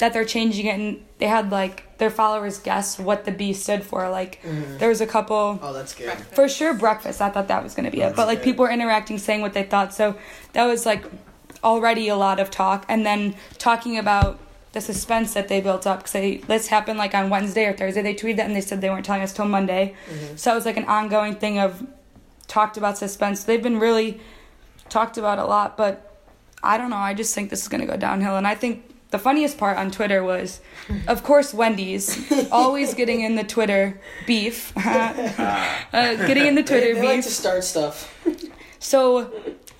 that 0.00 0.12
they're 0.12 0.24
changing 0.24 0.66
it, 0.66 0.78
and 0.78 1.04
they 1.18 1.26
had 1.26 1.50
like 1.50 1.96
their 1.98 2.10
followers 2.10 2.58
guess 2.58 2.98
what 2.98 3.24
the 3.24 3.32
B 3.32 3.52
stood 3.52 3.82
for. 3.84 4.10
Like, 4.10 4.40
there 4.78 4.88
was 4.88 5.00
a 5.00 5.06
couple. 5.06 5.58
oh, 5.62 5.72
that's 5.72 5.94
good. 5.94 6.06
Breakfast. 6.06 6.34
For 6.34 6.48
sure, 6.48 6.74
breakfast. 6.74 7.20
I 7.22 7.30
thought 7.30 7.48
that 7.48 7.62
was 7.62 7.74
gonna 7.74 7.90
be 7.90 8.00
it, 8.00 8.16
but 8.16 8.26
like 8.26 8.38
good. 8.38 8.44
people 8.44 8.64
were 8.64 8.70
interacting, 8.70 9.18
saying 9.18 9.40
what 9.40 9.52
they 9.52 9.62
thought. 9.62 9.94
So 9.94 10.16
that 10.52 10.66
was 10.66 10.84
like 10.84 11.04
already 11.62 12.08
a 12.08 12.16
lot 12.16 12.40
of 12.40 12.50
talk, 12.50 12.84
and 12.88 13.06
then 13.06 13.34
talking 13.58 13.96
about 13.98 14.38
the 14.72 14.80
suspense 14.80 15.34
that 15.34 15.48
they 15.48 15.60
built 15.60 15.84
up 15.86 16.04
because 16.04 16.46
this 16.46 16.68
happened 16.68 16.96
like 16.98 17.14
on 17.14 17.28
Wednesday 17.28 17.66
or 17.66 17.72
Thursday. 17.72 18.02
They 18.02 18.14
tweeted 18.14 18.36
that 18.36 18.46
and 18.46 18.54
they 18.54 18.60
said 18.60 18.80
they 18.80 18.88
weren't 18.88 19.04
telling 19.04 19.22
us 19.22 19.32
till 19.32 19.44
Monday. 19.46 19.94
So 20.36 20.52
it 20.52 20.54
was 20.54 20.64
like 20.64 20.76
an 20.76 20.84
ongoing 20.84 21.34
thing 21.34 21.58
of 21.58 21.84
talked 22.46 22.76
about 22.76 22.96
suspense. 22.96 23.42
They've 23.44 23.62
been 23.62 23.80
really 23.80 24.20
talked 24.88 25.18
about 25.18 25.38
a 25.40 25.44
lot, 25.44 25.76
but 25.76 26.24
I 26.62 26.78
don't 26.78 26.90
know. 26.90 26.96
I 26.96 27.14
just 27.14 27.34
think 27.34 27.50
this 27.50 27.62
is 27.62 27.68
gonna 27.68 27.84
go 27.86 27.96
downhill, 27.96 28.36
and 28.36 28.46
I 28.46 28.54
think. 28.54 28.84
The 29.10 29.18
funniest 29.18 29.58
part 29.58 29.76
on 29.76 29.90
Twitter 29.90 30.22
was, 30.22 30.60
of 31.08 31.24
course, 31.24 31.52
Wendy's 31.52 32.30
always 32.52 32.94
getting 32.94 33.22
in 33.22 33.34
the 33.34 33.42
Twitter 33.44 34.00
beef, 34.26 34.72
uh, 34.76 35.74
getting 35.92 36.46
in 36.46 36.54
the 36.54 36.62
They, 36.62 36.68
Twitter 36.68 36.94
they 36.94 37.00
beef. 37.00 37.10
like 37.10 37.24
to 37.24 37.30
start 37.30 37.64
stuff. 37.64 38.14
So, 38.78 39.32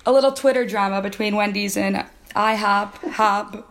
a 0.05 0.11
little 0.11 0.33
Twitter 0.33 0.65
drama 0.65 1.01
between 1.01 1.35
Wendy's 1.35 1.77
and 1.77 2.05
IHOP. 2.35 2.93
Hop. 3.13 3.67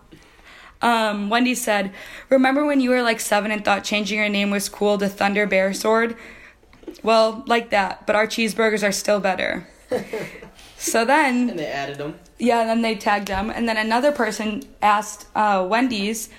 Um, 0.82 1.28
Wendy 1.28 1.54
said, 1.54 1.92
"Remember 2.30 2.64
when 2.64 2.80
you 2.80 2.88
were 2.88 3.02
like 3.02 3.20
seven 3.20 3.50
and 3.50 3.62
thought 3.62 3.84
changing 3.84 4.18
your 4.18 4.30
name 4.30 4.50
was 4.50 4.68
cool 4.70 4.96
to 4.98 5.08
Thunder 5.10 5.46
Bear 5.46 5.74
Sword? 5.74 6.16
Well, 7.02 7.44
like 7.46 7.68
that, 7.70 8.06
but 8.06 8.16
our 8.16 8.26
cheeseburgers 8.26 8.82
are 8.86 8.92
still 8.92 9.20
better." 9.20 9.68
so 10.78 11.04
then 11.04 11.50
And 11.50 11.58
they 11.58 11.66
added 11.66 11.98
them. 11.98 12.18
Yeah, 12.40 12.60
and 12.60 12.68
then 12.68 12.82
they 12.82 12.96
tagged 12.96 13.28
them. 13.28 13.50
And 13.50 13.68
then 13.68 13.76
another 13.76 14.12
person 14.12 14.62
asked 14.82 15.26
uh, 15.34 15.66
Wendy's 15.68 16.30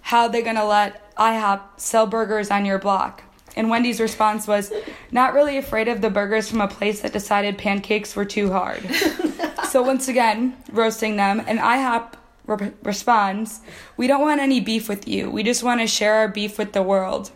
how 0.00 0.28
they're 0.28 0.42
going 0.42 0.56
to 0.56 0.64
let 0.64 1.14
IHOP 1.16 1.60
sell 1.76 2.06
burgers 2.06 2.50
on 2.50 2.64
your 2.64 2.78
block. 2.78 3.22
And 3.54 3.70
Wendy's 3.70 4.00
response 4.00 4.48
was, 4.48 4.72
not 5.10 5.34
really 5.34 5.56
afraid 5.56 5.86
of 5.86 6.00
the 6.00 6.10
burgers 6.10 6.50
from 6.50 6.60
a 6.60 6.68
place 6.68 7.00
that 7.02 7.12
decided 7.12 7.58
pancakes 7.58 8.16
were 8.16 8.24
too 8.24 8.50
hard. 8.50 8.82
so 9.68 9.82
once 9.82 10.08
again, 10.08 10.56
roasting 10.72 11.16
them. 11.16 11.42
And 11.46 11.58
IHOP 11.58 12.14
re- 12.46 12.72
responds, 12.82 13.60
we 13.96 14.06
don't 14.06 14.22
want 14.22 14.40
any 14.40 14.60
beef 14.60 14.88
with 14.88 15.06
you. 15.06 15.30
We 15.30 15.42
just 15.42 15.62
want 15.62 15.80
to 15.80 15.86
share 15.86 16.14
our 16.14 16.28
beef 16.28 16.58
with 16.58 16.72
the 16.72 16.82
world. 16.82 17.30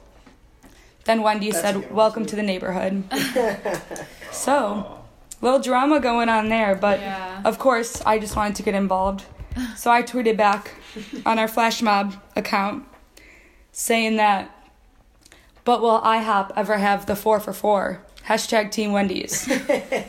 Then 1.05 1.23
Wendy 1.23 1.51
That's 1.51 1.63
said, 1.63 1.93
welcome 1.93 2.27
to 2.27 2.35
the 2.35 2.43
neighborhood. 2.43 3.05
so, 4.33 4.96
little 5.43 5.59
drama 5.61 6.01
going 6.01 6.29
on 6.29 6.49
there, 6.49 6.75
but 6.75 7.01
Yeah. 7.01 7.43
of 7.45 7.59
course, 7.59 8.03
I 8.07 8.19
just 8.19 8.37
wanted 8.37 8.57
to 8.57 8.63
get 8.63 8.75
involved. 8.75 9.25
So 9.77 9.91
I 9.91 10.03
tweeted 10.03 10.37
back 10.37 10.73
on 11.27 11.39
our 11.39 11.49
flash 11.49 11.81
mob 11.83 12.15
account 12.35 12.85
saying 13.73 14.17
that, 14.17 14.51
but 15.65 15.81
will 15.83 16.01
IHOP 16.01 16.53
ever 16.57 16.79
have 16.79 17.07
the 17.07 17.17
four 17.17 17.41
for 17.41 17.53
four? 17.53 18.03
Hashtag 18.27 18.71
Team 18.73 18.93
Wendy's. 18.93 19.41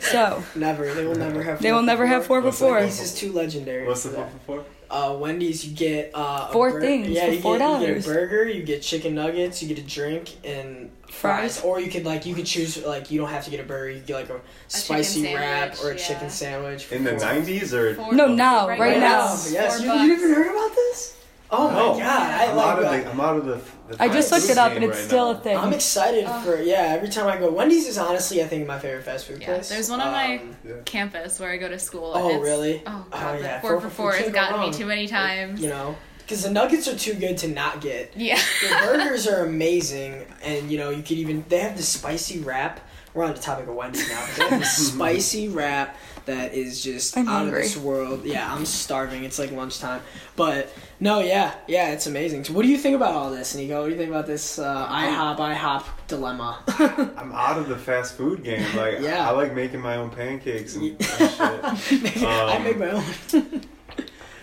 so 0.00 0.42
Never. 0.56 0.92
They 0.92 1.04
will 1.06 1.14
never 1.14 1.42
have. 1.42 1.62
they 1.62 1.72
will 1.72 1.82
never 1.82 2.06
have 2.06 2.26
four 2.26 2.40
What's 2.40 2.58
before. 2.58 2.80
This 2.80 3.00
is 3.00 3.14
too 3.14 3.32
legendary. 3.32 3.86
What's 3.86 4.02
the 4.02 4.10
four 4.10 4.26
for 4.28 4.38
four? 4.38 4.64
Uh, 4.90 5.14
Wendy's, 5.20 5.66
you 5.66 5.76
get 5.76 6.12
uh, 6.14 6.46
a 6.48 6.52
Four 6.52 6.72
bur- 6.72 6.80
things 6.80 7.08
Yeah, 7.08 7.26
for 7.26 7.32
you 7.32 7.40
get, 7.42 7.80
you 7.80 7.86
get 7.94 8.04
a 8.04 8.08
burger, 8.08 8.48
you 8.48 8.62
get 8.62 8.80
chicken 8.82 9.14
nuggets, 9.14 9.62
you 9.62 9.68
get 9.68 9.78
a 9.78 9.82
drink, 9.86 10.36
and 10.44 10.90
fries. 11.10 11.58
Fries. 11.58 11.64
Or 11.64 11.78
you 11.78 11.90
could 11.90 12.04
like 12.06 12.24
you 12.24 12.34
could 12.34 12.46
choose 12.46 12.82
like 12.84 13.10
you 13.10 13.20
don't 13.20 13.28
have 13.28 13.44
to 13.44 13.50
get 13.50 13.60
a 13.60 13.64
burger. 13.64 13.90
You 13.90 14.00
get 14.00 14.14
like 14.14 14.30
a, 14.30 14.40
spicy 14.68 15.34
wrap 15.34 15.74
sandwich, 15.76 15.84
or 15.84 15.90
a 15.90 16.00
yeah. 16.00 16.06
chicken 16.06 16.30
sandwich. 16.30 16.90
In 16.90 17.04
the 17.04 17.10
'90s 17.12 17.72
or 17.74 17.94
Four- 17.96 18.14
No, 18.14 18.28
now, 18.34 18.66
right 18.66 18.80
Right 18.80 18.98
now. 18.98 19.26
now, 19.26 19.38
yes. 19.50 19.80
You, 19.82 19.88
bucks. 19.88 20.02
you 20.04 20.14
haven't 20.14 20.34
heard 20.34 20.50
about 20.50 20.74
this? 20.74 21.17
Oh 21.50 21.70
No. 21.70 21.94
my 21.94 21.98
god! 22.00 22.30
I 22.40 22.46
I'm 22.50 22.56
like. 22.56 22.66
out 22.66 22.78
of 22.82 22.90
the. 23.04 23.10
I'm 23.10 23.20
out 23.20 23.36
of 23.38 23.46
the. 23.46 23.60
the 23.96 24.02
I 24.02 24.08
just 24.08 24.30
looked 24.30 24.50
it 24.50 24.58
up 24.58 24.72
and 24.72 24.84
it's 24.84 24.96
right 24.98 25.06
still 25.06 25.32
now. 25.32 25.38
a 25.38 25.42
thing. 25.42 25.56
I'm 25.56 25.72
excited 25.72 26.28
for 26.44 26.60
yeah. 26.60 26.94
Every 26.96 27.08
time 27.08 27.26
I 27.26 27.38
go, 27.38 27.50
Wendy's 27.50 27.86
is 27.86 27.96
honestly 27.96 28.42
I 28.42 28.46
think 28.46 28.66
my 28.66 28.78
favorite 28.78 29.04
fast 29.04 29.26
food 29.26 29.40
Yeah, 29.40 29.46
place. 29.54 29.68
there's 29.70 29.88
one 29.88 30.00
on 30.00 30.12
my 30.12 30.38
Um, 30.38 30.56
Yeah. 30.66 30.74
campus 30.84 31.40
where 31.40 31.50
I 31.50 31.56
go 31.56 31.68
to 31.68 31.78
school. 31.78 32.12
Oh, 32.14 32.18
and 32.20 32.30
it's- 32.36 32.42
really? 32.42 32.82
Oh, 32.86 33.06
Oh, 33.12 33.18
God, 33.18 33.40
yeah, 33.40 33.60
four, 33.60 33.70
four 33.72 33.80
for 33.80 33.88
for 33.88 33.94
four 33.94 34.04
four, 34.10 34.12
has 34.12 34.22
can't 34.24 34.34
gotten 34.34 34.60
me 34.60 34.72
too 34.72 34.84
many 34.86 35.06
times. 35.08 35.60
You 35.62 35.70
know, 35.70 35.96
because 36.18 36.42
the 36.42 36.50
nuggets 36.50 36.86
are 36.86 36.96
too 36.96 37.14
good 37.14 37.38
to 37.38 37.48
not 37.48 37.80
get. 37.80 38.12
Yeah. 38.14 38.38
The 38.62 38.76
burgers 38.84 39.26
are 39.26 39.44
amazing, 39.44 40.26
and 40.42 40.70
you 40.70 40.76
know 40.76 40.90
you 40.90 41.02
could 41.02 41.12
even 41.18 41.44
they 41.48 41.60
have 41.60 41.76
the 41.78 41.82
spicy 41.82 42.40
wrap. 42.40 42.80
We're 43.14 43.24
on 43.24 43.32
the 43.32 43.40
topic 43.40 43.66
of 43.68 43.74
Wendy's 43.74 44.06
now. 44.10 44.22
But 44.26 44.36
they 44.36 44.48
have 44.50 44.60
the 44.60 44.66
spicy 44.92 45.48
wrap 45.48 45.96
that 46.28 46.54
is 46.54 46.82
just 46.82 47.16
I'm 47.18 47.28
out 47.28 47.32
hungry. 47.42 47.60
of 47.60 47.64
this 47.64 47.76
world. 47.76 48.24
Yeah, 48.24 48.50
I'm 48.54 48.64
starving. 48.64 49.24
It's 49.24 49.38
like 49.38 49.50
lunchtime, 49.52 50.00
but 50.36 50.72
no, 51.00 51.20
yeah, 51.20 51.54
yeah, 51.66 51.90
it's 51.90 52.06
amazing. 52.06 52.44
So, 52.44 52.52
what 52.54 52.62
do 52.62 52.68
you 52.68 52.78
think 52.78 52.96
about 52.96 53.14
all 53.14 53.30
this, 53.30 53.54
Nico? 53.54 53.80
What 53.80 53.86
do 53.88 53.92
you 53.92 53.98
think 53.98 54.10
about 54.10 54.26
this 54.26 54.58
uh, 54.58 54.88
IHOP 54.88 55.38
IHOP 55.38 55.84
dilemma? 56.06 56.62
I'm 57.18 57.32
out 57.32 57.58
of 57.58 57.68
the 57.68 57.76
fast 57.76 58.16
food 58.16 58.42
game. 58.44 58.64
Like, 58.76 59.00
Yeah. 59.00 59.28
I 59.28 59.32
like 59.32 59.54
making 59.54 59.80
my 59.80 59.96
own 59.96 60.10
pancakes 60.10 60.74
and, 60.76 60.84
and 60.92 61.02
shit. 61.02 62.22
I 62.24 62.56
Um, 62.56 62.64
make 62.64 62.78
my 62.78 62.90
own. 62.90 63.04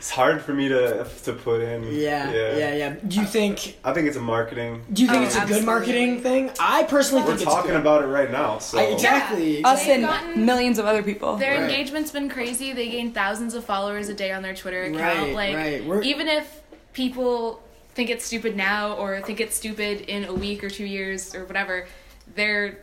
It's 0.06 0.12
hard 0.12 0.44
for 0.44 0.54
me 0.54 0.70
to 0.70 1.04
to 1.24 1.34
put 1.34 1.62
in. 1.62 1.82
Yeah, 1.92 2.32
yeah, 2.32 2.76
yeah, 2.76 2.90
Do 3.08 3.20
you 3.20 3.26
think? 3.26 3.76
I 3.84 3.92
think 3.92 4.08
it's 4.08 4.18
a 4.18 4.22
marketing. 4.22 4.84
Do 4.94 5.02
you 5.02 5.08
think 5.10 5.24
Oh, 5.24 5.26
it's 5.26 5.36
a 5.36 5.48
good 5.48 5.66
marketing 5.66 6.22
thing? 6.22 6.52
I 6.60 6.84
personally 6.84 7.24
think 7.24 7.38
it's. 7.38 7.46
We're 7.48 7.48
think 7.48 7.48
it's 7.48 7.56
talking 7.56 7.72
good. 7.72 7.82
about 7.82 8.04
it 8.04 8.08
right 8.10 8.30
now, 8.30 8.60
so 8.60 8.78
I, 8.78 8.84
exactly. 8.84 9.64
Us 9.64 9.84
They've 9.84 9.96
and 9.96 10.04
gotten- 10.04 10.46
millions 10.46 10.78
of 10.78 10.86
other 10.86 11.02
people. 11.02 11.38
Their 11.38 11.60
Right. 11.60 11.72
engagement's 11.72 12.12
been 12.12 12.30
crazy. 12.30 12.72
They 12.72 12.90
gain 12.92 13.14
thousands 13.14 13.56
of 13.56 13.66
followers 13.66 14.08
a 14.08 14.14
day 14.14 14.32
on 14.32 14.44
their 14.44 14.54
Twitter 14.54 14.84
account. 14.84 15.00
Right, 15.00 15.34
like 15.34 15.56
right. 15.56 15.84
We're- 15.84 16.06
even 16.06 16.28
if 16.28 16.62
people 16.94 17.64
think 17.96 18.12
it's 18.12 18.24
stupid 18.26 18.56
now 18.56 18.94
or 18.98 19.20
think 19.22 19.40
it's 19.42 19.56
stupid 19.56 20.02
in 20.02 20.26
a 20.26 20.34
week 20.36 20.64
or 20.64 20.70
two 20.70 20.86
years 20.86 21.34
or 21.34 21.46
whatever, 21.46 21.88
they're 22.36 22.78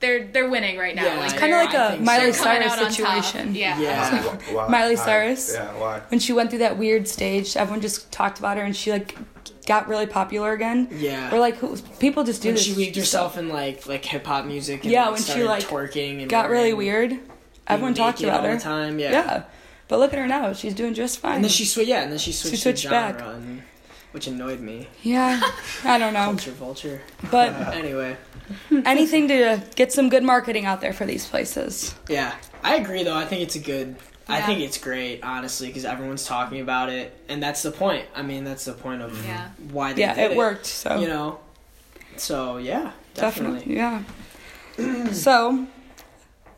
they're 0.00 0.26
they're 0.28 0.48
winning 0.48 0.78
right 0.78 0.94
now. 0.94 1.04
Yeah, 1.04 1.16
like 1.18 1.30
It's 1.32 1.38
Kind 1.40 1.52
of 1.52 1.58
like 1.58 1.74
a 1.74 1.90
think 1.92 2.02
Miley 2.04 2.32
so. 2.32 2.44
Cyrus 2.44 2.72
out 2.72 2.78
on 2.78 2.84
top. 2.84 2.92
situation. 3.24 3.54
Yeah. 3.54 3.78
Yeah. 3.80 4.22
Wh- 4.22 4.54
why- 4.54 4.68
Miley 4.68 4.96
why? 4.96 5.04
Cyrus? 5.04 5.52
Yeah, 5.54 5.72
why? 5.78 6.00
When 6.08 6.20
she 6.20 6.32
went 6.32 6.50
through 6.50 6.60
that 6.60 6.78
weird 6.78 7.08
stage, 7.08 7.56
everyone 7.56 7.80
just 7.80 8.10
talked 8.12 8.38
about 8.38 8.56
her, 8.58 8.62
and 8.62 8.76
she 8.76 8.92
like 8.92 9.16
got 9.66 9.88
really 9.88 10.06
popular 10.06 10.52
again. 10.52 10.88
Yeah. 10.92 11.34
Or 11.34 11.38
like 11.40 11.56
who, 11.56 11.76
people 11.98 12.24
just 12.24 12.42
do 12.42 12.48
when 12.48 12.54
this. 12.54 12.64
she 12.64 12.74
weaved 12.74 12.96
herself 12.96 13.36
in 13.36 13.48
like 13.48 13.86
like 13.86 14.04
hip 14.04 14.24
hop 14.26 14.44
music. 14.46 14.82
And, 14.84 14.92
Yeah, 14.92 15.02
like, 15.06 15.12
when 15.14 15.18
she, 15.22 15.24
started 15.30 15.46
like, 15.46 15.64
twerking 15.64 16.20
and 16.22 16.30
got 16.30 16.48
really 16.50 16.72
weird. 16.72 17.18
Everyone 17.66 17.92
talked 17.94 18.20
naked 18.20 18.28
about 18.30 18.44
all 18.44 18.50
her. 18.50 18.56
the 18.56 18.62
time. 18.62 18.98
Yeah. 18.98 19.10
Yeah. 19.12 19.42
But 19.88 19.98
look 20.00 20.12
at 20.12 20.18
her 20.18 20.26
now; 20.26 20.52
she's 20.52 20.74
doing 20.74 20.94
just 20.94 21.18
fine. 21.18 21.36
And 21.36 21.44
then 21.44 21.50
she 21.50 21.64
switched. 21.64 21.88
Yeah, 21.88 22.02
and 22.02 22.12
then 22.12 22.18
she 22.18 22.30
switched, 22.32 22.62
switched 22.62 22.88
back. 22.90 23.20
and, 23.22 23.62
which 24.12 24.26
annoyed 24.26 24.60
me. 24.60 24.88
yeah, 25.02 25.40
I 25.84 25.98
don't 25.98 26.12
know, 26.14 26.24
Culture 26.26 26.50
vulture. 26.52 27.00
but 27.30 27.52
Anyway, 27.74 28.16
anything 28.84 29.28
to 29.28 29.62
get 29.76 29.92
some 29.92 30.08
good 30.08 30.22
marketing 30.22 30.64
out 30.66 30.80
there 30.80 30.92
for 30.92 31.04
these 31.06 31.26
places. 31.26 31.94
yeah, 32.08 32.34
I 32.62 32.76
agree 32.76 33.02
though. 33.04 33.16
I 33.16 33.24
think 33.26 33.42
it's 33.42 33.56
a 33.56 33.60
good. 33.60 33.96
I 34.30 34.42
think 34.42 34.60
it's 34.60 34.76
great, 34.76 35.22
honestly, 35.24 35.68
because 35.68 35.86
everyone's 35.86 36.26
talking 36.26 36.60
about 36.60 36.90
it, 36.90 37.18
and 37.30 37.42
that's 37.42 37.62
the 37.62 37.70
point. 37.70 38.04
I 38.14 38.20
mean, 38.20 38.44
that's 38.44 38.66
the 38.66 38.74
point 38.74 39.00
of 39.00 39.24
Yeah. 39.24 39.48
why 39.70 39.94
they 39.94 40.02
Yeah, 40.02 40.14
did 40.14 40.32
it 40.32 40.36
worked. 40.36 40.66
So 40.66 40.98
You 40.98 41.08
know. 41.08 41.38
So 42.18 42.58
yeah, 42.58 42.92
definitely. 43.14 43.74
definitely, 43.74 43.76
yeah. 44.76 45.12
so 45.12 45.66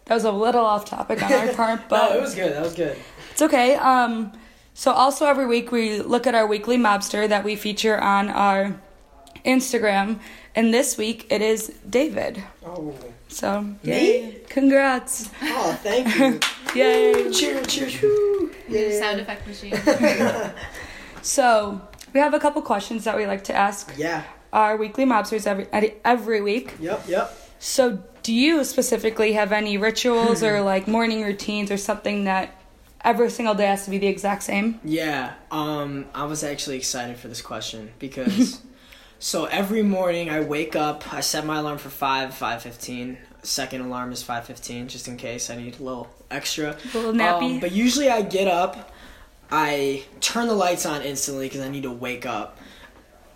that 0.06 0.14
was 0.14 0.24
a 0.24 0.32
little 0.32 0.64
off 0.64 0.84
topic 0.84 1.22
on 1.22 1.32
our 1.32 1.48
part, 1.54 1.82
but 1.88 2.08
no, 2.10 2.16
it 2.18 2.20
was 2.20 2.34
good. 2.34 2.52
That 2.54 2.62
was 2.62 2.74
good. 2.74 2.96
It's 3.30 3.42
okay. 3.42 3.76
Um, 3.76 4.32
so 4.81 4.93
also 4.93 5.27
every 5.27 5.47
week 5.47 5.71
we 5.71 6.01
look 6.01 6.27
at 6.27 6.35
our 6.35 6.47
weekly 6.47 6.79
mobster 6.79 7.29
that 7.29 7.45
we 7.45 7.55
feature 7.55 8.01
on 8.01 8.31
our 8.31 8.81
Instagram, 9.45 10.19
and 10.55 10.73
this 10.73 10.97
week 10.97 11.27
it 11.31 11.43
is 11.43 11.69
David. 11.88 12.43
Oh, 12.64 12.95
So 13.29 13.66
Me? 13.83 14.37
Congrats! 14.49 15.29
oh, 15.43 15.79
thank 15.83 16.07
you. 16.19 16.40
Yay! 16.75 17.31
cheers, 17.31 17.66
cheers. 17.66 18.01
Woo. 18.01 18.51
Yeah. 18.71 18.99
Sound 18.99 19.21
effect 19.21 19.47
machine. 19.47 19.75
So 21.23 21.83
we 22.14 22.21
have 22.21 22.33
a 22.33 22.38
couple 22.40 22.62
questions 22.62 23.05
that 23.05 23.14
we 23.19 23.27
like 23.27 23.45
to 23.45 23.55
ask 23.55 23.93
Yeah. 23.99 24.23
our 24.51 24.79
weekly 24.79 25.05
mobsters 25.05 25.47
every 25.47 25.66
every 26.07 26.40
week. 26.40 26.73
Yep. 26.81 27.05
Yep. 27.07 27.38
So 27.59 28.03
do 28.23 28.33
you 28.33 28.64
specifically 28.64 29.35
have 29.35 29.53
any 29.53 29.77
rituals 29.77 30.43
or 30.43 30.62
like 30.62 30.88
morning 30.88 31.23
routines 31.23 31.71
or 31.71 31.77
something 31.77 32.25
that 32.25 32.55
every 33.04 33.30
single 33.30 33.54
day 33.54 33.66
has 33.66 33.84
to 33.84 33.90
be 33.90 33.98
the 33.98 34.06
exact 34.06 34.42
same? 34.42 34.80
Yeah, 34.84 35.34
um, 35.50 36.06
I 36.14 36.24
was 36.24 36.44
actually 36.44 36.76
excited 36.76 37.18
for 37.18 37.28
this 37.28 37.42
question 37.42 37.92
because 37.98 38.60
so 39.18 39.46
every 39.46 39.82
morning 39.82 40.30
I 40.30 40.40
wake 40.40 40.76
up, 40.76 41.12
I 41.12 41.20
set 41.20 41.44
my 41.44 41.58
alarm 41.58 41.78
for 41.78 41.90
five, 41.90 42.34
five 42.34 42.62
fifteen. 42.62 43.18
Second 43.42 43.82
alarm 43.82 44.12
is 44.12 44.22
five 44.22 44.44
fifteen, 44.44 44.88
just 44.88 45.08
in 45.08 45.16
case 45.16 45.50
I 45.50 45.56
need 45.56 45.80
a 45.80 45.82
little 45.82 46.10
extra. 46.30 46.76
A 46.94 46.96
little 46.96 47.12
nappy. 47.12 47.54
Um, 47.54 47.60
but 47.60 47.72
usually 47.72 48.10
I 48.10 48.22
get 48.22 48.48
up, 48.48 48.92
I 49.50 50.04
turn 50.20 50.48
the 50.48 50.54
lights 50.54 50.86
on 50.86 51.02
instantly 51.02 51.46
because 51.46 51.62
I 51.62 51.68
need 51.68 51.84
to 51.84 51.92
wake 51.92 52.26
up. 52.26 52.58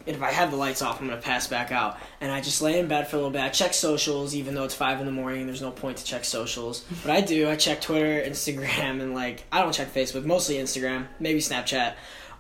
And 0.07 0.15
if 0.15 0.23
I 0.23 0.31
have 0.33 0.51
the 0.51 0.57
lights 0.57 0.83
off, 0.83 1.01
I'm 1.01 1.09
gonna 1.09 1.21
pass 1.21 1.47
back 1.47 1.73
out. 1.73 1.99
And 2.21 2.31
I 2.31 2.41
just 2.41 2.61
lay 2.61 2.79
in 2.79 2.89
bed 2.89 3.09
for 3.09 3.17
a 3.17 3.19
little 3.19 3.31
bit. 3.31 3.41
I 3.41 3.49
check 3.49 3.75
socials, 3.75 4.35
even 4.35 4.55
though 4.55 4.65
it's 4.65 4.75
five 4.75 5.01
in 5.01 5.07
the 5.07 5.13
morning. 5.13 5.47
There's 5.47 5.63
no 5.63 5.71
point 5.71 5.99
to 5.99 6.05
check 6.05 6.25
socials, 6.25 6.85
but 7.03 7.11
I 7.11 7.21
do. 7.21 7.49
I 7.49 7.57
check 7.57 7.81
Twitter, 7.81 8.23
Instagram, 8.23 9.01
and 9.01 9.15
like 9.15 9.45
I 9.51 9.63
don't 9.63 9.73
check 9.73 9.93
Facebook. 9.95 10.25
Mostly 10.25 10.57
Instagram, 10.57 11.07
maybe 11.21 11.41
Snapchat. 11.41 11.95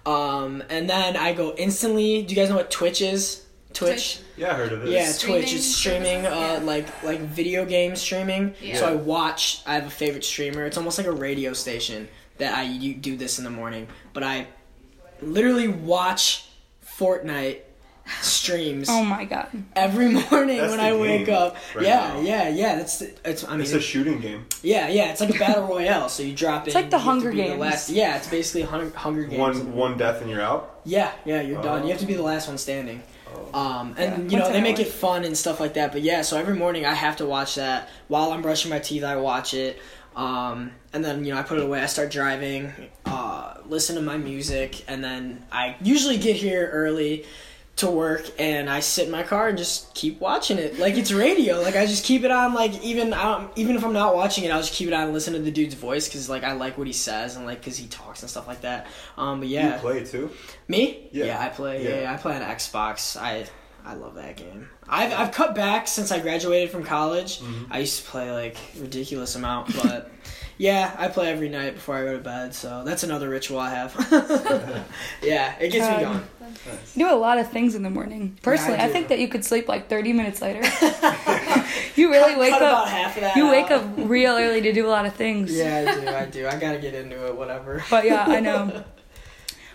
Um, 0.06 0.62
and 0.68 0.88
then 0.88 1.16
I 1.16 1.32
go 1.32 1.54
instantly. 1.54 2.22
Do 2.22 2.34
you 2.34 2.40
guys 2.40 2.50
know 2.50 2.56
what 2.56 2.70
Twitch 2.70 3.00
is? 3.00 3.44
Twitch. 3.72 4.20
Yeah, 4.36 4.52
I 4.52 4.54
heard 4.54 4.72
of 4.72 4.84
it. 4.84 4.90
Yeah, 4.90 5.06
Streaming 5.06 5.42
Twitch. 5.42 5.54
It's 5.54 5.66
streaming, 5.66 6.26
uh, 6.26 6.30
yeah. 6.30 6.64
like 6.64 7.02
like 7.02 7.20
video 7.20 7.64
game 7.64 7.96
streaming. 7.96 8.54
Yeah. 8.60 8.76
So 8.76 8.86
I 8.86 8.94
watch. 8.94 9.62
I 9.66 9.74
have 9.74 9.86
a 9.86 9.90
favorite 9.90 10.24
streamer. 10.24 10.64
It's 10.64 10.76
almost 10.76 10.98
like 10.98 11.06
a 11.06 11.12
radio 11.12 11.52
station 11.52 12.08
that 12.38 12.56
I 12.56 12.76
do 13.00 13.16
this 13.16 13.38
in 13.38 13.44
the 13.44 13.50
morning. 13.50 13.88
But 14.12 14.22
I 14.22 14.46
literally 15.20 15.68
watch 15.68 16.48
Fortnite 16.98 17.60
streams 18.20 18.88
Oh 18.90 19.02
my 19.02 19.24
god! 19.24 19.48
every 19.74 20.08
morning 20.30 20.58
That's 20.58 20.70
when 20.70 20.80
I 20.80 20.94
wake 20.94 21.28
up. 21.28 21.56
right 21.74 21.86
yeah, 21.86 22.08
now. 22.14 22.20
yeah, 22.20 22.48
yeah. 22.50 22.76
That's 22.76 23.00
it's. 23.02 23.44
I 23.44 23.52
mean, 23.52 23.62
It's 23.62 23.72
a 23.72 23.80
shooting 23.80 24.20
game. 24.20 24.46
yeah, 24.62 24.88
yeah. 24.88 25.10
It's 25.10 25.20
like 25.20 25.34
a 25.34 25.38
battle 25.38 25.66
royale. 25.66 26.08
So 26.08 26.22
you 26.22 26.34
drop 26.34 26.62
in. 26.64 26.66
It's 26.68 26.74
like 26.74 26.90
the 26.90 26.98
you 26.98 27.02
have 27.02 27.04
to 27.04 27.10
Hunger 27.10 27.30
be 27.30 27.36
the 27.38 27.42
Games. 27.48 27.60
last- 27.60 27.90
yeah, 27.90 28.16
it's 28.16 28.28
basically 28.28 28.62
Hunger, 28.62 28.96
Hunger 28.96 29.24
Games. 29.24 29.38
One 29.40 29.72
one 29.74 29.96
death 29.98 30.20
and 30.20 30.30
you're 30.30 30.42
out. 30.42 30.80
Yeah, 30.84 31.12
yeah, 31.24 31.40
you're 31.40 31.62
done. 31.62 31.82
Oh. 31.82 31.84
You 31.84 31.92
have 31.92 32.00
to 32.00 32.06
be 32.06 32.14
the 32.14 32.22
last 32.22 32.46
one 32.48 32.58
standing. 32.58 33.02
Um, 33.54 33.94
and 33.98 34.30
Yeah, 34.30 34.38
you 34.38 34.44
know 34.44 34.52
they 34.52 34.60
make 34.60 34.78
it 34.78 34.88
fun 34.88 35.24
and 35.24 35.36
stuff 35.36 35.58
like 35.58 35.74
that. 35.74 35.92
But 35.92 36.02
yeah, 36.02 36.22
so 36.22 36.36
every 36.36 36.54
morning 36.54 36.84
I 36.84 36.94
have 36.94 37.16
to 37.16 37.26
watch 37.26 37.54
that 37.56 37.88
while 38.08 38.32
I'm 38.32 38.42
brushing 38.42 38.70
my 38.70 38.78
teeth. 38.80 39.02
I 39.02 39.16
watch 39.16 39.54
it, 39.54 39.78
um, 40.14 40.72
and 40.92 41.04
then 41.04 41.24
you 41.24 41.32
know 41.32 41.40
I 41.40 41.42
put 41.42 41.58
it 41.58 41.64
away. 41.64 41.80
I 41.80 41.86
start 41.86 42.10
driving, 42.12 42.72
uh, 43.06 43.23
listen 43.68 43.96
to 43.96 44.02
my 44.02 44.16
music, 44.16 44.84
and 44.88 45.02
then 45.02 45.44
I 45.52 45.76
usually 45.82 46.18
get 46.18 46.36
here 46.36 46.68
early 46.72 47.24
to 47.76 47.90
work 47.90 48.30
and 48.38 48.70
I 48.70 48.78
sit 48.78 49.06
in 49.06 49.10
my 49.10 49.24
car 49.24 49.48
and 49.48 49.58
just 49.58 49.92
keep 49.96 50.20
watching 50.20 50.58
it 50.58 50.78
like 50.78 50.94
it's 50.96 51.10
radio. 51.10 51.60
Like 51.60 51.74
I 51.74 51.86
just 51.86 52.04
keep 52.04 52.22
it 52.22 52.30
on. 52.30 52.54
Like 52.54 52.80
even 52.84 53.12
um, 53.12 53.50
even 53.56 53.74
if 53.74 53.84
I'm 53.84 53.92
not 53.92 54.14
watching 54.14 54.44
it, 54.44 54.52
I'll 54.52 54.60
just 54.60 54.74
keep 54.74 54.86
it 54.86 54.94
on 54.94 55.02
and 55.04 55.12
listen 55.12 55.32
to 55.32 55.40
the 55.40 55.50
dude's 55.50 55.74
voice 55.74 56.06
because 56.06 56.28
like 56.28 56.44
I 56.44 56.52
like 56.52 56.78
what 56.78 56.86
he 56.86 56.92
says 56.92 57.34
and 57.34 57.46
like 57.46 57.58
because 57.58 57.76
he 57.76 57.88
talks 57.88 58.22
and 58.22 58.30
stuff 58.30 58.46
like 58.46 58.60
that. 58.60 58.86
Um, 59.18 59.40
but 59.40 59.48
yeah, 59.48 59.74
You 59.74 59.80
play 59.80 60.04
too. 60.04 60.30
me? 60.68 61.08
Yeah. 61.10 61.36
I 61.40 61.48
play. 61.48 61.82
Yeah. 61.82 61.88
Yeah. 61.90 62.00
yeah, 62.02 62.12
I 62.12 62.16
play 62.16 62.36
on 62.36 62.42
Xbox. 62.42 63.20
I 63.20 63.46
I 63.84 63.94
love 63.94 64.14
that 64.14 64.36
game. 64.36 64.68
I've 64.88 65.12
I've 65.12 65.32
cut 65.32 65.54
back 65.54 65.86
since 65.88 66.10
I 66.10 66.18
graduated 66.20 66.70
from 66.70 66.84
college. 66.84 67.40
Mm-hmm. 67.40 67.72
I 67.72 67.78
used 67.80 68.02
to 68.04 68.10
play 68.10 68.30
like 68.32 68.56
ridiculous 68.78 69.34
amount, 69.36 69.74
but 69.82 70.10
yeah, 70.58 70.94
I 70.98 71.08
play 71.08 71.30
every 71.30 71.48
night 71.50 71.74
before 71.74 71.96
I 71.96 72.04
go 72.04 72.12
to 72.16 72.22
bed. 72.22 72.54
So 72.54 72.82
that's 72.84 73.02
another 73.02 73.28
ritual 73.28 73.58
I 73.58 73.70
have. 73.70 73.94
yeah, 75.22 75.54
it 75.58 75.70
gets 75.70 75.86
me 75.98 76.04
Um, 76.04 76.12
going. 76.14 76.24
You 76.94 77.08
do 77.08 77.14
a 77.14 77.16
lot 77.16 77.38
of 77.38 77.50
things 77.50 77.74
in 77.74 77.82
the 77.82 77.90
morning. 77.90 78.38
Personally, 78.42 78.78
I, 78.78 78.86
do. 78.86 78.92
think 78.92 79.08
that 79.08 79.18
you 79.18 79.28
could 79.28 79.44
sleep 79.44 79.68
like 79.68 79.88
30 79.88 80.12
minutes 80.12 80.40
later. 80.40 80.62
you 81.96 82.10
really 82.10 82.32
Cut- 82.32 82.38
wake 82.40 82.50
cut 82.52 82.62
about 82.62 82.84
up. 82.84 82.88
half 82.88 83.16
of 83.16 83.22
that. 83.22 83.36
You 83.36 83.48
wake 83.50 83.70
up 83.70 83.84
real 83.98 84.34
early 84.36 84.60
to 84.62 84.72
do 84.72 84.86
a 84.86 84.88
lot 84.88 85.04
of 85.04 85.14
things. 85.14 85.54
Yeah, 85.54 85.84
I 85.88 86.00
do. 86.00 86.08
I 86.08 86.24
do. 86.26 86.46
I 86.48 86.56
gotta 86.58 86.78
get 86.78 86.94
into 86.94 87.26
it. 87.26 87.36
Whatever. 87.36 87.82
But 87.90 88.04
yeah, 88.06 88.24
I 88.26 88.40
know. 88.40 88.84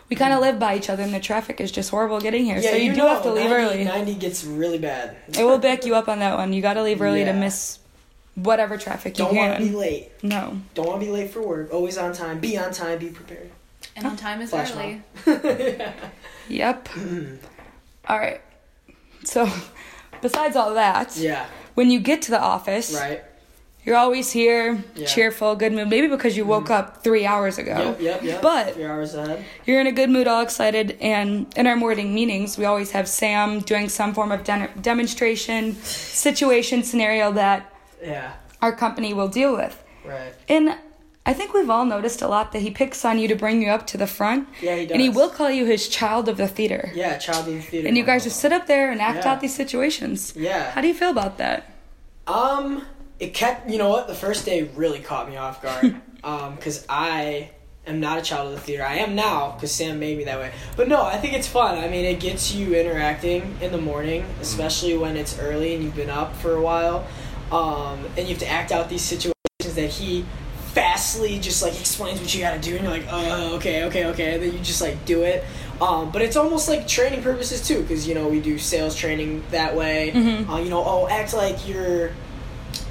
We 0.09 0.15
kind 0.15 0.33
of 0.33 0.39
live 0.41 0.57
by 0.57 0.75
each 0.75 0.89
other, 0.89 1.03
and 1.03 1.13
the 1.13 1.19
traffic 1.19 1.61
is 1.61 1.71
just 1.71 1.91
horrible 1.91 2.19
getting 2.19 2.43
here. 2.43 2.57
Yeah, 2.57 2.71
so 2.71 2.75
you, 2.77 2.91
do 2.93 2.97
know, 2.97 3.09
have 3.09 3.21
to 3.23 3.31
leave 3.31 3.49
90 3.49 3.55
early. 3.63 3.83
Ninety 3.83 4.15
gets 4.15 4.43
really 4.43 4.79
bad. 4.79 5.15
It 5.27 5.43
will 5.43 5.59
back 5.59 5.85
you 5.85 5.93
up 5.95 6.07
on 6.07 6.19
that 6.19 6.35
one. 6.35 6.51
You 6.51 6.61
got 6.63 6.73
to 6.73 6.83
leave 6.83 6.99
early 7.01 7.23
to 7.25 7.33
miss 7.33 7.77
whatever 8.35 8.77
traffic 8.77 9.19
you 9.19 9.25
Don't 9.25 9.35
want 9.35 9.59
to 9.59 9.65
be 9.65 9.75
late. 9.75 10.11
No. 10.23 10.59
Don't 10.73 10.87
want 10.87 10.99
to 10.99 11.05
be 11.05 11.11
late 11.11 11.29
for 11.29 11.41
work. 11.45 11.71
Always 11.73 11.97
on 11.97 12.13
time. 12.13 12.39
Be 12.39 12.57
on 12.57 12.71
time. 12.71 12.97
Be 12.97 13.09
prepared. 13.09 13.51
And 13.95 14.07
on 14.07 14.17
time 14.17 14.41
is 14.41 14.49
Flash 14.49 14.71
early. 14.71 15.03
Yep. 16.49 16.89
all 18.07 18.17
right. 18.17 18.41
So, 19.23 19.47
besides 20.21 20.55
all 20.55 20.73
that, 20.73 21.15
Yeah. 21.17 21.45
when 21.75 21.91
you 21.91 21.99
get 21.99 22.23
to 22.23 22.31
the 22.31 22.41
office, 22.41 22.93
Right. 22.95 23.23
You're 23.89 23.97
always 23.97 24.31
here, 24.31 24.83
Yeah. 24.95 25.07
cheerful, 25.07 25.55
good 25.55 25.73
mood. 25.73 25.89
Maybe 25.89 26.07
because 26.07 26.37
you 26.37 26.45
woke 26.45 26.69
up 26.69 27.03
three 27.03 27.25
hours 27.25 27.57
ago. 27.57 27.75
Yep. 27.77 28.01
Yep. 28.01 28.21
Yep. 28.23 28.41
But 28.43 28.73
three 28.75 28.85
hours 28.85 29.15
ahead. 29.15 29.43
you're 29.65 29.81
in 29.81 29.87
a 29.87 29.91
good 29.91 30.11
mood, 30.11 30.27
all 30.27 30.41
excited. 30.41 30.95
And 31.01 31.47
in 31.57 31.65
our 31.65 31.75
morning 31.75 32.13
meetings, 32.13 32.55
we 32.55 32.65
always 32.65 32.91
have 32.91 33.07
Sam 33.07 33.61
doing 33.61 33.89
some 33.89 34.13
form 34.13 34.31
of 34.31 34.43
den- 34.43 34.69
demonstration, 34.79 35.75
situation, 35.83 36.83
scenario 36.83 37.31
that 37.31 37.73
Yeah. 38.01 38.33
our 38.61 38.71
company 38.71 39.11
will 39.11 39.27
deal 39.27 39.55
with. 39.55 39.75
Right. 40.05 40.33
And 40.47 40.75
I 41.25 41.33
think 41.33 41.53
we've 41.55 41.69
all 41.69 41.85
noticed 41.85 42.21
a 42.21 42.27
lot 42.27 42.51
that 42.53 42.61
he 42.61 42.69
picks 42.69 43.03
on 43.03 43.17
you 43.17 43.27
to 43.27 43.35
bring 43.35 43.61
you 43.63 43.69
up 43.69 43.87
to 43.87 43.97
the 43.97 44.07
front. 44.07 44.47
Yeah, 44.61 44.75
he 44.75 44.85
does. 44.85 44.91
And 44.93 45.01
he 45.01 45.09
will 45.09 45.29
call 45.29 45.49
you 45.49 45.65
his 45.65 45.87
child 45.89 46.29
of 46.29 46.37
the 46.37 46.47
theater. 46.47 46.91
Yeah. 46.93 47.17
Child 47.17 47.47
in 47.47 47.55
the 47.55 47.61
theater. 47.63 47.87
And 47.87 47.97
you 47.97 48.03
guys 48.03 48.23
just 48.23 48.39
sit 48.39 48.51
up 48.53 48.67
there 48.67 48.91
and 48.91 49.01
act 49.01 49.25
Yeah. 49.25 49.31
out 49.33 49.41
these 49.41 49.55
situations. 49.55 50.33
Yeah. 50.35 50.69
How 50.73 50.81
do 50.81 50.87
you 50.87 50.93
feel 50.93 51.09
about 51.09 51.37
that? 51.39 51.59
Um, 52.27 52.83
it 53.19 53.33
kept. 53.33 53.69
You 53.69 53.77
know 53.77 53.89
what? 53.89 54.07
The 54.07 54.15
first 54.15 54.45
day 54.45 54.63
really 54.75 54.99
caught 54.99 55.29
me 55.29 55.37
off 55.37 55.61
guard. 55.61 55.95
um, 56.23 56.55
because 56.55 56.85
I 56.89 57.51
am 57.87 57.99
not 57.99 58.19
a 58.19 58.21
child 58.21 58.47
of 58.47 58.53
the 58.53 58.59
theater. 58.59 58.83
I 58.83 58.97
am 58.97 59.15
now 59.15 59.51
because 59.51 59.71
Sam 59.71 59.99
made 59.99 60.17
me 60.17 60.25
that 60.25 60.39
way. 60.39 60.51
But 60.75 60.87
no, 60.87 61.03
I 61.03 61.17
think 61.17 61.33
it's 61.33 61.47
fun. 61.47 61.77
I 61.77 61.87
mean, 61.87 62.05
it 62.05 62.19
gets 62.19 62.53
you 62.53 62.75
interacting 62.75 63.57
in 63.61 63.71
the 63.71 63.81
morning, 63.81 64.25
especially 64.41 64.97
when 64.97 65.17
it's 65.17 65.39
early 65.39 65.75
and 65.75 65.83
you've 65.83 65.95
been 65.95 66.09
up 66.09 66.35
for 66.37 66.53
a 66.53 66.61
while. 66.61 67.07
Um, 67.51 68.05
and 68.15 68.19
you 68.19 68.27
have 68.27 68.39
to 68.39 68.47
act 68.47 68.71
out 68.71 68.89
these 68.89 69.01
situations 69.01 69.33
that 69.75 69.89
he 69.89 70.25
fastly 70.73 71.39
just 71.39 71.63
like 71.63 71.79
explains 71.79 72.19
what 72.19 72.33
you 72.33 72.41
gotta 72.41 72.59
do, 72.59 72.75
and 72.75 72.83
you're 72.83 72.93
like, 72.93 73.07
oh, 73.09 73.55
okay, 73.55 73.85
okay, 73.85 74.05
okay, 74.05 74.33
and 74.35 74.43
then 74.43 74.53
you 74.53 74.59
just 74.59 74.81
like 74.81 75.03
do 75.05 75.23
it. 75.23 75.43
Um, 75.81 76.11
but 76.11 76.21
it's 76.21 76.35
almost 76.35 76.67
like 76.67 76.87
training 76.87 77.23
purposes 77.23 77.67
too, 77.67 77.81
because 77.81 78.07
you 78.07 78.13
know 78.13 78.27
we 78.27 78.39
do 78.39 78.57
sales 78.59 78.95
training 78.95 79.43
that 79.51 79.75
way. 79.75 80.11
Mm-hmm. 80.13 80.49
Uh, 80.49 80.59
you 80.59 80.69
know, 80.69 80.83
oh, 80.85 81.07
act 81.07 81.33
like 81.33 81.67
you're. 81.67 82.11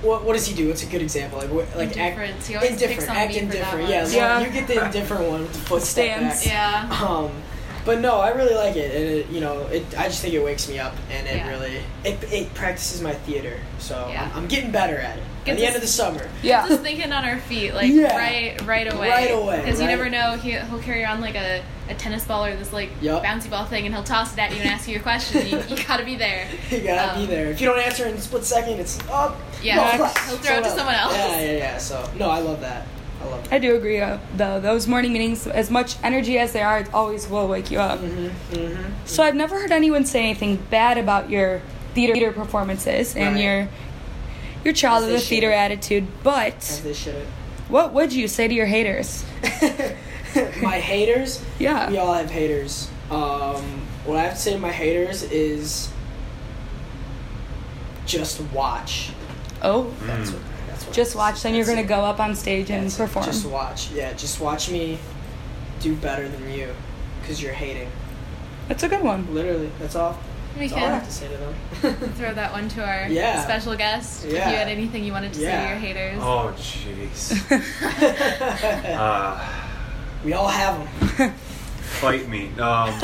What, 0.03 0.25
what 0.25 0.35
does 0.35 0.47
he 0.47 0.55
do? 0.55 0.69
What's 0.69 0.85
a 0.85 0.87
good 0.87 1.03
example? 1.03 1.39
Like 1.39 1.51
what, 1.51 1.67
like 1.77 1.97
Indifferent. 1.97 2.35
act 2.37 2.47
He 2.47 2.55
indifferent, 2.55 3.11
act 3.11 3.33
me 3.33 3.41
for 3.41 3.47
that 3.47 3.55
indifferent. 3.57 3.83
one. 3.83 3.91
Yeah, 3.91 4.05
so 4.05 4.17
Yeah. 4.17 4.41
you 4.41 4.51
get 4.51 4.67
the 4.69 4.85
indifferent 4.85 5.29
one 5.29 5.41
with 5.43 5.53
the 5.53 5.59
foot 5.59 5.83
step 5.83 6.19
Stance. 6.21 6.47
Yeah. 6.47 6.89
Um, 7.09 7.31
but 7.89 8.01
no, 8.03 8.21
I 8.21 8.33
really 8.33 8.55
like 8.55 8.77
it, 8.77 8.95
and 8.95 9.05
it, 9.05 9.29
you 9.31 9.41
know, 9.41 9.63
it. 9.69 9.83
I 9.99 10.09
just 10.09 10.21
think 10.21 10.35
it 10.35 10.45
wakes 10.45 10.69
me 10.69 10.79
up, 10.79 10.95
and 11.11 11.27
it 11.27 11.37
Yeah. 11.37 11.49
really 11.49 11.81
it, 12.05 12.23
it 12.31 12.53
practices 12.53 13.01
my 13.01 13.15
theater. 13.15 13.59
So 13.79 14.09
Yeah. 14.11 14.25
I'm, 14.35 14.43
I'm 14.43 14.47
getting 14.47 14.71
better 14.71 14.99
at 14.99 15.17
it. 15.17 15.23
At 15.23 15.45
Gets 15.47 15.61
the 15.61 15.67
end 15.69 15.77
of 15.77 15.81
the 15.81 15.89
summer. 15.89 16.29
Yeah. 16.43 16.69
Just 16.69 16.83
thinking 16.83 17.11
on 17.13 17.25
our 17.25 17.39
feet, 17.39 17.73
like 17.73 17.91
Yeah. 17.91 18.15
right, 18.15 18.67
right 18.67 18.93
away. 18.93 19.09
Right 19.09 19.31
away, 19.33 19.63
Because 19.65 19.81
you 19.81 19.87
never 19.87 20.11
know, 20.11 20.33
he, 20.37 20.51
he'll 20.51 20.81
carry 20.81 21.07
on 21.07 21.23
like 21.23 21.35
a, 21.37 21.63
a 21.89 21.95
tennis 21.95 22.27
ball 22.27 22.45
or 22.45 22.55
this 22.55 22.75
like 22.75 22.91
Yup. 23.01 23.25
bouncy 23.25 23.49
ball 23.49 23.65
thing, 23.65 23.87
and 23.87 23.95
he'll 23.95 24.05
toss 24.05 24.35
it 24.35 24.39
at 24.39 24.51
you 24.53 24.59
and 24.61 24.69
ask 24.69 24.87
you 24.87 24.97
a 24.97 25.01
question. 25.01 25.47
you, 25.47 25.63
you 25.75 25.83
gotta 25.87 26.05
be 26.05 26.17
there. 26.17 26.47
You 26.71 26.81
gotta 26.81 27.15
Um, 27.15 27.21
be 27.21 27.27
there. 27.27 27.47
If 27.47 27.63
you 27.63 27.69
don't 27.69 27.79
answer 27.81 28.05
in 28.07 28.15
a 28.17 28.21
split 28.21 28.45
second, 28.45 28.79
it's 28.81 28.99
up. 29.09 29.39
Yeah, 29.63 29.77
no, 29.97 30.05
he'll 30.05 30.37
throw 30.45 30.57
it 30.59 30.65
to 30.65 30.71
someone 30.71 30.95
else. 30.95 31.15
Yeah, 31.17 31.41
yeah, 31.41 31.53
yeah. 31.53 31.79
So 31.79 32.07
no, 32.19 32.29
I 32.29 32.41
love 32.41 32.61
that. 32.61 32.87
I 33.21 33.25
love 33.25 33.43
that. 33.45 33.53
I 33.53 33.59
do 33.59 33.75
agree, 33.77 34.01
uh, 34.01 34.19
though. 34.37 34.61
Those 34.61 34.87
morning 34.87 35.13
meetings, 35.13 35.47
as 35.47 35.71
much 35.71 35.97
energy 36.03 36.39
as 36.39 36.53
they 36.53 36.63
are, 36.63 36.79
it 36.79 36.93
always 36.95 37.29
will 37.29 37.49
wake 37.49 37.71
you 37.71 37.79
up. 37.81 37.99
Mm-hmm. 38.01 38.93
So 39.07 39.23
I've 39.23 39.35
never 39.35 39.59
heard 39.61 39.73
anyone 39.73 40.05
say 40.05 40.21
anything 40.25 40.57
bad 40.71 40.99
about 40.99 41.29
your 41.31 41.61
theater, 41.95 42.15
theater 42.15 42.33
performances 42.33 43.17
and 43.17 43.35
Right. 43.35 43.43
your 43.45 43.69
your 44.65 44.75
child 44.75 45.05
of 45.05 45.11
they 45.11 45.17
the 45.17 45.21
theater 45.23 45.49
should. 45.49 45.55
attitude. 45.55 46.05
As 46.05 46.23
But 46.25 46.81
they 46.85 46.93
should. 46.93 47.27
what 47.69 47.93
would 47.93 48.13
you 48.13 48.29
say 48.29 48.47
to 48.49 48.55
your 48.55 48.67
haters? 48.67 49.25
my 50.63 50.79
haters. 50.79 51.43
Yeah. 51.59 51.91
We 51.91 51.99
all 51.99 52.13
have 52.15 52.31
haters. 52.31 52.89
Um, 53.11 53.63
what 54.05 54.17
I 54.19 54.23
have 54.25 54.35
to 54.35 54.41
say 54.41 54.53
to 54.53 54.59
my 54.59 54.71
haters 54.73 55.23
is 55.25 55.91
just 58.07 58.41
watch. 58.53 59.11
Oh, 59.63 59.85
That's 59.85 60.01
what. 60.01 60.07
That's 60.07 60.31
what 60.33 60.43
just 60.93 61.15
watch. 61.17 61.43
Then 61.43 61.55
you're 61.55 61.67
gonna 61.67 61.81
it. 61.83 61.87
go 61.89 62.01
up 62.05 62.21
on 62.21 62.35
stage 62.35 62.71
and 62.71 62.85
That's 62.85 62.95
it. 62.97 63.03
perform. 63.03 63.27
Just 63.27 63.47
watch. 63.47 63.91
Yeah, 63.93 64.13
just 64.15 64.41
watch 64.41 64.71
me 64.71 64.99
do 65.81 65.95
better 65.97 66.29
than 66.29 66.51
you, 66.53 66.75
because 67.21 67.43
you're 67.43 67.53
hating. 67.53 67.91
That's 68.69 68.83
a 68.83 68.89
good 68.89 69.03
one. 69.03 69.33
Literally, 69.35 69.71
that's 69.79 69.95
all. 69.97 70.19
We 70.59 70.67
That's 70.67 70.73
all 70.83 70.89
I 70.89 70.91
have 70.95 71.05
to 71.07 71.13
say 71.13 71.29
to 71.29 71.37
them. 71.37 71.55
throw 72.15 72.35
that 72.35 72.51
one 72.53 72.69
to 72.71 72.85
our 72.85 73.07
Yeah. 73.09 73.43
special 73.45 73.77
guest. 73.77 74.25
Yeah. 74.25 74.31
If 74.31 74.35
you 74.53 74.57
had 74.59 74.69
anything 74.69 75.05
you 75.05 75.13
wanted 75.13 75.33
to 75.35 75.39
say 75.39 75.45
to 75.63 75.69
your 75.69 75.77
haters. 75.79 76.19
Oh, 76.21 76.53
jeez. 76.59 77.33
uh, 78.99 79.49
we 80.25 80.33
all 80.33 80.49
have 80.49 81.17
them. 81.17 81.33
fight 82.01 82.29
me. 82.29 82.49
Um, 82.59 82.99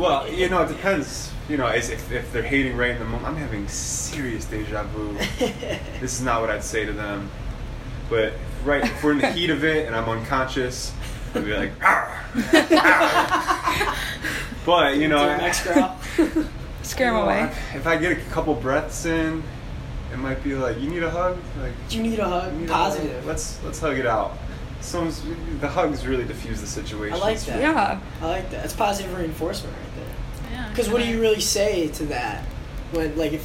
well, 0.00 0.28
you 0.32 0.48
know, 0.48 0.62
it 0.62 0.68
depends. 0.68 1.32
You 1.48 1.56
know, 1.56 1.66
as 1.66 1.88
if, 1.88 2.12
if 2.12 2.30
they're 2.32 2.42
hating 2.42 2.76
right 2.76 2.90
in 2.90 2.98
the 2.98 3.04
moment, 3.06 3.26
I'm 3.26 3.36
having 3.36 3.66
serious 3.68 4.44
deja 4.44 4.82
vu. 4.84 5.14
this 6.00 6.12
is 6.14 6.20
not 6.20 6.42
what 6.42 6.50
I'd 6.50 6.62
say 6.62 6.84
to 6.84 6.92
them. 6.92 7.30
But 8.10 8.34
right, 8.64 8.84
if 8.84 9.02
we're 9.02 9.12
in 9.12 9.18
the 9.18 9.32
heat 9.32 9.50
of 9.50 9.64
it 9.64 9.86
and 9.86 9.96
I'm 9.96 10.08
unconscious, 10.08 10.92
I'd 11.34 11.44
be 11.44 11.54
like, 11.54 11.72
"Arr! 11.82 12.24
Arr!" 12.52 13.94
But 14.66 14.98
you 14.98 15.08
know, 15.08 15.24
next 15.38 15.62
growl. 15.62 15.96
Scare 16.82 17.06
you 17.08 17.14
them 17.14 17.14
know, 17.14 17.22
away. 17.22 17.54
If 17.74 17.86
I 17.86 17.96
get 17.96 18.12
a 18.12 18.20
couple 18.30 18.54
breaths 18.54 19.06
in, 19.06 19.42
it 20.12 20.18
might 20.18 20.44
be 20.44 20.54
like, 20.54 20.78
you 20.78 20.90
need 20.90 21.02
a 21.02 21.10
hug. 21.10 21.38
Like, 21.58 21.72
you 21.88 22.02
need 22.02 22.18
a 22.18 22.28
hug? 22.28 22.52
you 22.52 22.60
need 22.60 22.70
a 22.70 22.74
hug? 22.74 22.92
Positive. 22.92 23.24
Let's 23.26 23.62
let's 23.64 23.78
hug 23.78 23.98
it 23.98 24.06
out. 24.06 24.36
Some 24.80 25.10
the 25.60 25.68
hugs 25.68 26.06
really 26.06 26.24
diffuse 26.24 26.60
the 26.60 26.66
situation. 26.66 27.16
I 27.16 27.18
like 27.18 27.40
that. 27.40 27.60
Yeah. 27.60 28.00
I 28.20 28.26
like 28.26 28.50
that. 28.50 28.64
It's 28.64 28.74
positive 28.74 29.16
reinforcement 29.16 29.74
right 29.74 29.84
there. 29.84 29.86
Yeah. 29.86 29.87
Because 30.78 30.92
what 30.92 31.02
do 31.02 31.08
you 31.08 31.20
really 31.20 31.40
say 31.40 31.88
to 31.88 32.04
that? 32.04 32.44
When 32.92 33.16
like 33.18 33.32
if 33.32 33.44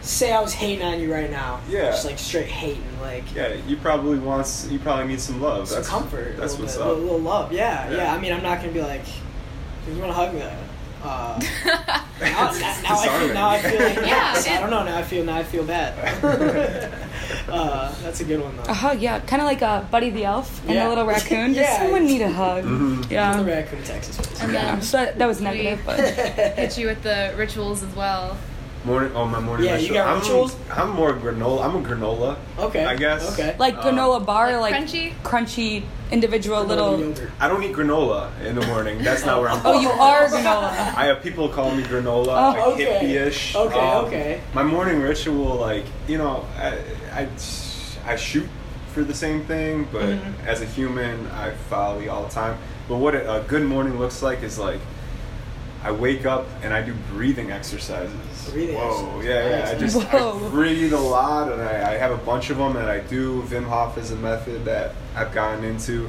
say 0.00 0.32
I 0.32 0.40
was 0.40 0.54
hating 0.54 0.82
on 0.82 1.00
you 1.00 1.12
right 1.12 1.30
now, 1.30 1.60
Yeah. 1.68 1.90
just 1.90 2.06
like 2.06 2.18
straight 2.18 2.46
hating, 2.46 2.82
like 3.02 3.24
Yeah, 3.34 3.52
you 3.68 3.76
probably 3.76 4.18
want 4.18 4.66
you 4.70 4.78
probably 4.78 5.08
need 5.08 5.20
some 5.20 5.42
love. 5.42 5.68
some 5.68 5.76
that's 5.76 5.88
comfort, 5.90 6.38
That's 6.38 6.54
a 6.54 6.56
little 6.56 6.64
what's 6.64 6.76
bit, 6.76 6.82
up. 6.82 6.86
A 6.86 6.88
little, 6.92 7.04
little 7.04 7.20
love, 7.20 7.52
yeah, 7.52 7.90
yeah, 7.90 7.96
Yeah. 7.98 8.14
I 8.14 8.18
mean, 8.18 8.32
I'm 8.32 8.42
not 8.42 8.60
gonna 8.60 8.72
be 8.72 8.80
like, 8.80 9.04
you 9.86 9.98
want 9.98 10.08
to 10.08 10.14
hug 10.14 10.32
me? 10.32 10.40
Uh, 11.04 11.38
now, 11.66 12.50
now, 12.52 12.52
now 12.52 12.98
I 13.00 13.18
feel, 13.18 13.34
now 13.34 13.48
I 13.50 13.58
feel 13.58 13.80
like 13.80 13.96
Yeah, 14.06 14.34
I 14.34 14.60
don't 14.60 14.70
know. 14.70 14.82
Now 14.84 14.96
I 14.96 15.02
feel 15.02 15.24
now 15.24 15.36
I 15.36 15.44
feel 15.44 15.64
bad. 15.64 16.94
uh, 17.48 17.94
that's 18.02 18.20
a 18.20 18.24
good 18.24 18.40
one 18.40 18.56
though. 18.56 18.62
A 18.64 18.74
hug, 18.74 19.00
yeah. 19.00 19.20
Kind 19.20 19.42
of 19.42 19.46
like 19.46 19.62
a 19.62 19.86
Buddy 19.90 20.10
the 20.10 20.24
Elf 20.24 20.62
and 20.66 20.74
Yeah. 20.74 20.84
the 20.84 20.88
little 20.90 21.06
raccoon. 21.06 21.48
Does 21.48 21.56
Yeah. 21.68 21.78
someone 21.78 22.06
need 22.06 22.22
a 22.22 22.30
hug? 22.30 22.64
Mhm. 22.64 23.08
The 23.08 23.14
Yeah. 23.14 23.44
raccoon 23.44 23.82
Texas 23.82 24.16
face. 24.16 24.40
And 24.42 24.52
Yeah. 24.52 24.72
then 24.72 24.82
So 24.82 24.96
that, 24.98 25.18
that 25.18 25.26
was 25.26 25.40
negative, 25.40 25.80
but 25.84 25.98
hit 26.00 26.76
you 26.78 26.86
with 26.88 27.02
the 27.02 27.32
rituals 27.36 27.82
as 27.82 27.94
well. 27.94 28.36
Morning, 28.84 29.12
oh 29.14 29.24
my 29.26 29.38
morning. 29.38 29.66
Yeah, 29.66 29.76
you 29.76 29.92
ritual. 29.94 30.48
got 30.48 30.72
I'm. 30.72 30.88
I'm 30.88 30.90
more 30.96 31.12
granola. 31.12 31.64
I'm 31.64 31.76
a 31.76 31.88
granola. 31.88 32.36
Okay. 32.58 32.84
I 32.84 32.96
guess. 32.96 33.32
Okay. 33.32 33.54
like 33.56 33.76
Um, 33.76 33.94
granola 33.96 34.24
bar, 34.26 34.58
like 34.58 34.72
like, 34.72 34.84
crunchy? 34.84 35.12
crunchy, 35.22 35.84
individual 36.10 36.64
Little 36.64 36.90
little. 36.96 37.10
yogurt. 37.10 37.30
I 37.38 37.46
don't 37.46 37.62
eat 37.62 37.72
granola 37.76 38.32
in 38.44 38.56
the 38.56 38.66
morning. 38.66 39.00
That's 39.04 39.24
not 39.24 39.40
where 39.40 39.50
I'm. 39.50 39.60
Oh, 39.64 39.80
you 39.80 39.88
are 39.88 40.26
granola. 40.26 40.70
I 40.96 41.06
have 41.06 41.22
people 41.22 41.48
call 41.48 41.72
me 41.76 41.84
granola, 41.84 42.26
Oh, 42.26 42.58
like 42.58 42.66
okay. 42.74 42.86
hippie-ish. 43.00 43.54
Okay, 43.54 43.78
Um, 43.78 44.04
okay. 44.06 44.40
My 44.52 44.64
morning 44.64 45.00
ritual, 45.00 45.54
like 45.54 45.84
you 46.08 46.18
know, 46.18 46.44
I, 46.58 46.78
I, 47.14 47.28
I 48.04 48.16
shoot 48.16 48.48
for 48.94 49.04
the 49.04 49.14
same 49.14 49.44
thing, 49.44 49.86
but 49.92 50.02
Mhm. 50.02 50.44
as 50.44 50.60
a 50.60 50.66
human, 50.66 51.28
I 51.28 51.52
volley 51.70 52.08
all 52.08 52.24
the 52.24 52.30
time. 52.34 52.58
But 52.88 52.96
what 52.96 53.14
a, 53.14 53.36
a 53.36 53.40
good 53.42 53.62
morning 53.62 53.96
looks 54.00 54.22
like 54.22 54.42
is 54.42 54.58
like, 54.58 54.80
I 55.84 55.90
wake 55.90 56.26
up 56.26 56.46
and 56.62 56.72
I 56.72 56.80
do 56.82 56.94
breathing 57.10 57.50
exercises. 57.50 58.14
Breathing 58.50 58.76
Whoa, 58.76 59.18
exercises. 59.20 59.24
yeah, 59.26 59.48
yeah. 59.48 59.70
I 59.70 59.78
just 59.78 60.14
I 60.14 60.48
breathe 60.50 60.92
a 60.92 60.98
lot, 60.98 61.52
and 61.52 61.60
I, 61.60 61.94
I 61.94 61.96
have 61.96 62.12
a 62.12 62.16
bunch 62.18 62.50
of 62.50 62.58
them, 62.58 62.76
and 62.76 62.88
I 62.88 63.00
do. 63.00 63.42
Wim 63.42 63.64
Hof 63.64 63.98
is 63.98 64.10
a 64.12 64.16
method 64.16 64.64
that 64.66 64.94
I've 65.16 65.32
gotten 65.32 65.64
into. 65.64 66.08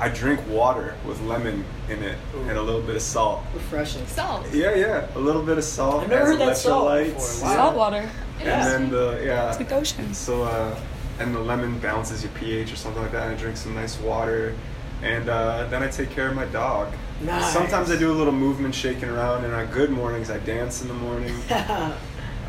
I 0.00 0.08
drink 0.08 0.40
water 0.48 0.94
with 1.06 1.20
lemon 1.22 1.64
in 1.88 2.02
it 2.02 2.18
Ooh. 2.34 2.40
and 2.48 2.58
a 2.58 2.62
little 2.62 2.80
bit 2.82 2.96
of 2.96 3.02
salt. 3.02 3.42
Refreshing. 3.54 4.04
Salt. 4.06 4.44
Yeah, 4.52 4.74
yeah, 4.74 5.06
a 5.14 5.18
little 5.18 5.42
bit 5.42 5.56
of 5.56 5.64
salt. 5.64 6.02
I've 6.02 6.10
never 6.10 6.26
heard 6.26 6.40
that 6.40 6.56
salt 6.56 6.98
before. 7.04 7.14
Wow. 7.14 7.54
Salt 7.54 7.76
water. 7.76 8.10
And 8.40 8.46
Yeah. 8.48 8.68
then 8.68 8.90
the 8.90 9.20
yeah, 9.24 9.48
It's 9.50 9.58
like 9.58 9.68
the 9.68 9.76
ocean. 9.76 10.12
so 10.12 10.42
uh, 10.44 10.76
and 11.20 11.32
the 11.34 11.38
lemon 11.38 11.78
balances 11.78 12.24
your 12.24 12.32
pH 12.32 12.72
or 12.72 12.76
something 12.76 13.00
like 13.02 13.12
that. 13.12 13.28
And 13.28 13.36
I 13.36 13.40
drink 13.40 13.56
some 13.56 13.74
nice 13.74 13.98
water, 14.00 14.54
and 15.02 15.28
uh, 15.28 15.66
then 15.68 15.82
I 15.82 15.88
take 15.88 16.10
care 16.10 16.28
of 16.28 16.34
my 16.34 16.46
dog. 16.46 16.92
Nice. 17.24 17.52
Sometimes 17.52 17.90
I 17.90 17.96
do 17.96 18.10
a 18.12 18.14
little 18.14 18.32
movement, 18.32 18.74
shaking 18.74 19.08
around, 19.08 19.44
and 19.44 19.54
on 19.54 19.66
good 19.66 19.90
mornings 19.90 20.30
I 20.30 20.38
dance 20.38 20.82
in 20.82 20.88
the 20.88 20.94
morning. 20.94 21.34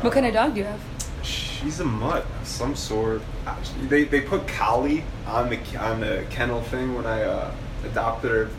What 0.02 0.12
kind 0.12 0.26
of 0.26 0.34
dog 0.34 0.52
do 0.52 0.60
you 0.60 0.66
have? 0.66 0.80
She's 1.22 1.80
a 1.80 1.84
mutt 1.84 2.26
of 2.40 2.46
some 2.46 2.76
sort. 2.76 3.22
Uh, 3.46 3.56
They, 3.88 4.04
they 4.04 4.20
put 4.20 4.46
collie 4.46 5.04
on 5.26 5.48
the 5.48 5.58
on 5.78 6.00
the 6.00 6.26
kennel 6.28 6.60
thing 6.60 6.94
when 6.94 7.06
I 7.06 7.22
uh, 7.22 7.50
adopted 7.82 8.30
her, 8.30 8.50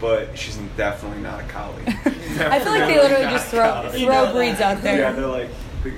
but 0.00 0.36
she's 0.38 0.56
definitely 0.78 1.20
not 1.22 1.40
a 1.40 1.44
collie. 1.44 1.82
I 1.86 2.58
feel 2.60 2.72
like 2.72 2.86
they 2.88 2.96
literally 2.98 3.26
just 3.30 3.48
throw 3.48 3.92
You 3.92 4.06
throw 4.06 4.24
know 4.24 4.32
breeds 4.32 4.58
that. 4.60 4.78
out 4.78 4.82
there. 4.82 4.98
Yeah, 4.98 5.12
they're 5.12 5.26
like 5.26 5.50
the, 5.84 5.92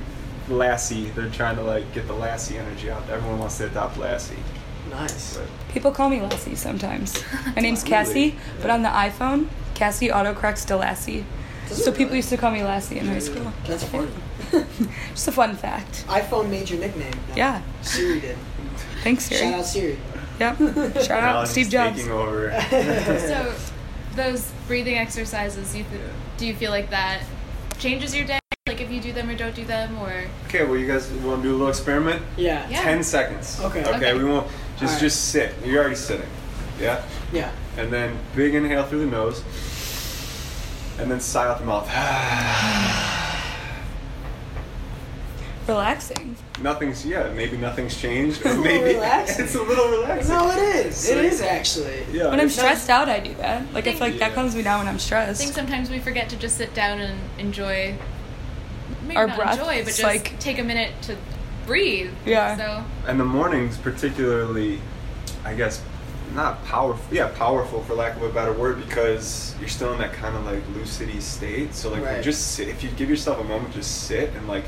Lassie. 0.53 1.11
They're 1.11 1.31
trying 1.31 1.55
to 1.57 1.63
like 1.63 1.91
get 1.95 2.09
the 2.09 2.15
Lassie 2.15 2.59
energy 2.59 2.91
out. 2.91 3.09
Everyone 3.09 3.39
wants 3.39 3.59
to 3.59 3.67
adopt 3.67 3.97
Lassie. 3.97 4.35
Nice. 4.91 5.39
People 5.73 5.93
call 5.93 6.09
me 6.11 6.21
Lassie 6.21 6.55
sometimes. 6.57 7.23
My 7.57 7.63
name's 7.63 7.83
Really? 7.83 7.91
Cassie, 7.91 8.35
but 8.61 8.71
on 8.71 8.83
the 8.83 8.89
iPhone, 8.89 9.47
Cassie 9.75 10.09
autocorrects 10.09 10.67
to 10.67 10.77
Lassie. 10.77 11.25
So 11.69 11.93
people 11.93 12.17
used 12.17 12.29
to 12.31 12.37
call 12.37 12.51
me 12.51 12.65
Lassie 12.65 12.99
in 12.99 13.07
high 13.07 13.21
school. 13.21 13.53
That's 13.67 13.85
funny. 13.85 14.09
Just 15.11 15.29
a 15.29 15.33
fun 15.33 15.55
fact. 15.55 16.05
iPhone 16.09 16.51
made 16.51 16.69
your 16.69 16.81
nickname. 16.81 17.13
now. 17.29 17.37
Yeah. 17.37 17.63
Siri 17.83 18.21
did. 18.21 18.37
Thanks, 19.05 19.27
Siri. 19.27 19.41
Shout 19.41 19.55
out 19.55 19.65
Siri. 19.67 19.99
Yep. 20.41 20.57
Shout 20.59 21.11
out 21.23 21.37
Alex 21.37 21.51
Steve 21.51 21.69
Jobs. 21.71 21.97
taking 21.97 22.13
over. 22.13 22.51
So, 22.71 23.55
those 24.17 24.51
breathing 24.67 24.97
exercises, 24.99 25.77
you 25.77 25.85
th- 25.85 26.03
do 26.37 26.47
you 26.47 26.55
feel 26.55 26.73
like 26.73 26.91
that 26.91 27.23
changes 27.79 28.15
your 28.15 28.27
day? 28.27 28.39
Like 28.67 28.81
if 28.81 28.91
you 28.91 29.01
do 29.01 29.13
them 29.13 29.31
or 29.31 29.37
don't 29.37 29.55
do 29.55 29.65
them, 29.65 29.97
or 30.01 30.25
okay, 30.49 30.65
well, 30.65 30.77
you 30.77 30.87
guys 30.87 31.09
want 31.11 31.43
to 31.43 31.49
do 31.49 31.51
a 31.51 31.57
little 31.57 31.69
experiment? 31.69 32.23
Yeah. 32.37 32.69
Yeah. 32.69 32.83
Ten 32.83 33.03
seconds. 33.05 33.61
Okay. 33.61 33.81
Okay. 33.83 33.95
Okay. 33.97 34.15
We 34.15 34.25
won't 34.25 34.47
just 34.81 34.83
Alright. 34.83 35.01
just 35.01 35.25
sit. 35.31 35.55
You're 35.65 35.81
already 35.81 35.95
sitting. 35.97 36.29
Yeah. 36.81 37.05
Yeah. 37.33 37.53
And 37.77 37.93
then 37.93 38.17
big 38.35 38.55
inhale 38.55 38.85
through 38.85 39.01
the 39.01 39.07
nose. 39.07 39.43
And 40.99 41.11
then 41.11 41.21
sigh 41.21 41.47
out 41.47 41.59
the 41.61 41.65
mouth. 41.65 41.87
Relaxing. 45.69 46.35
nothing's 46.61 47.07
yeah. 47.07 47.31
Maybe 47.33 47.57
nothing's 47.57 47.97
changed. 47.97 48.45
Or 48.45 48.49
It's 48.49 48.57
a 48.57 48.61
little 48.61 48.65
maybe 48.83 48.95
relaxing. 48.97 49.45
it's 49.45 49.55
a 49.55 49.63
little 49.63 49.89
relaxing. 49.91 50.35
No, 50.35 50.51
it 50.51 50.57
is. 50.87 51.09
It 51.09 51.15
So- 51.15 51.21
is 51.21 51.41
actually. 51.43 52.03
Yeah. 52.11 52.25
When 52.25 52.35
I'm 52.41 52.47
it's- 52.47 52.57
stressed 52.57 52.91
out, 52.91 53.09
I 53.09 53.21
do 53.21 53.35
that. 53.35 53.73
Like, 53.73 53.87
I 53.87 53.93
feel 53.93 54.01
like 54.01 54.19
that 54.19 54.31
Yeah. 54.31 54.35
calms 54.35 54.57
me 54.57 54.63
down 54.63 54.81
when 54.81 54.89
I'm 54.89 54.99
stressed. 54.99 55.41
I 55.41 55.45
think 55.45 55.55
sometimes 55.55 55.89
we 55.91 56.01
forget 56.01 56.29
to 56.31 56.37
just 56.37 56.57
sit 56.57 56.75
down 56.75 57.01
and 57.01 57.21
enjoy. 57.39 57.95
Maybe 59.03 59.17
Our 59.17 59.29
not 59.29 59.37
breath, 59.37 59.53
enjoy, 59.59 59.67
but 59.67 59.77
it's 59.77 59.87
just 59.99 60.03
like- 60.03 60.39
take 60.41 60.59
a 60.59 60.65
minute 60.65 60.93
to 61.03 61.17
breathe. 61.71 62.13
Yeah. 62.27 62.57
So 62.57 62.85
and 63.09 63.21
the 63.21 63.25
mornings 63.25 63.79
particularly 63.79 64.81
i 65.45 65.55
guess 65.55 65.81
not 66.35 66.65
powerful 66.65 67.15
yeah 67.15 67.29
powerful 67.29 67.83
for 67.85 67.95
lack 67.95 68.17
of 68.17 68.23
a 68.23 68.29
better 68.29 68.53
word 68.53 68.77
because 68.87 69.55
you're 69.61 69.69
still 69.69 69.93
in 69.93 69.99
that 70.01 70.13
kind 70.13 70.35
of 70.37 70.45
like 70.45 70.63
lucidity 70.75 71.21
state 71.21 71.73
so 71.75 71.91
like 71.91 72.05
Right. 72.05 72.23
just 72.25 72.53
sit 72.55 72.67
if 72.69 72.83
you 72.83 72.91
give 72.91 73.09
yourself 73.09 73.39
a 73.41 73.45
moment 73.45 73.73
just 73.73 73.93
sit 74.09 74.31
and 74.35 74.49
like 74.49 74.65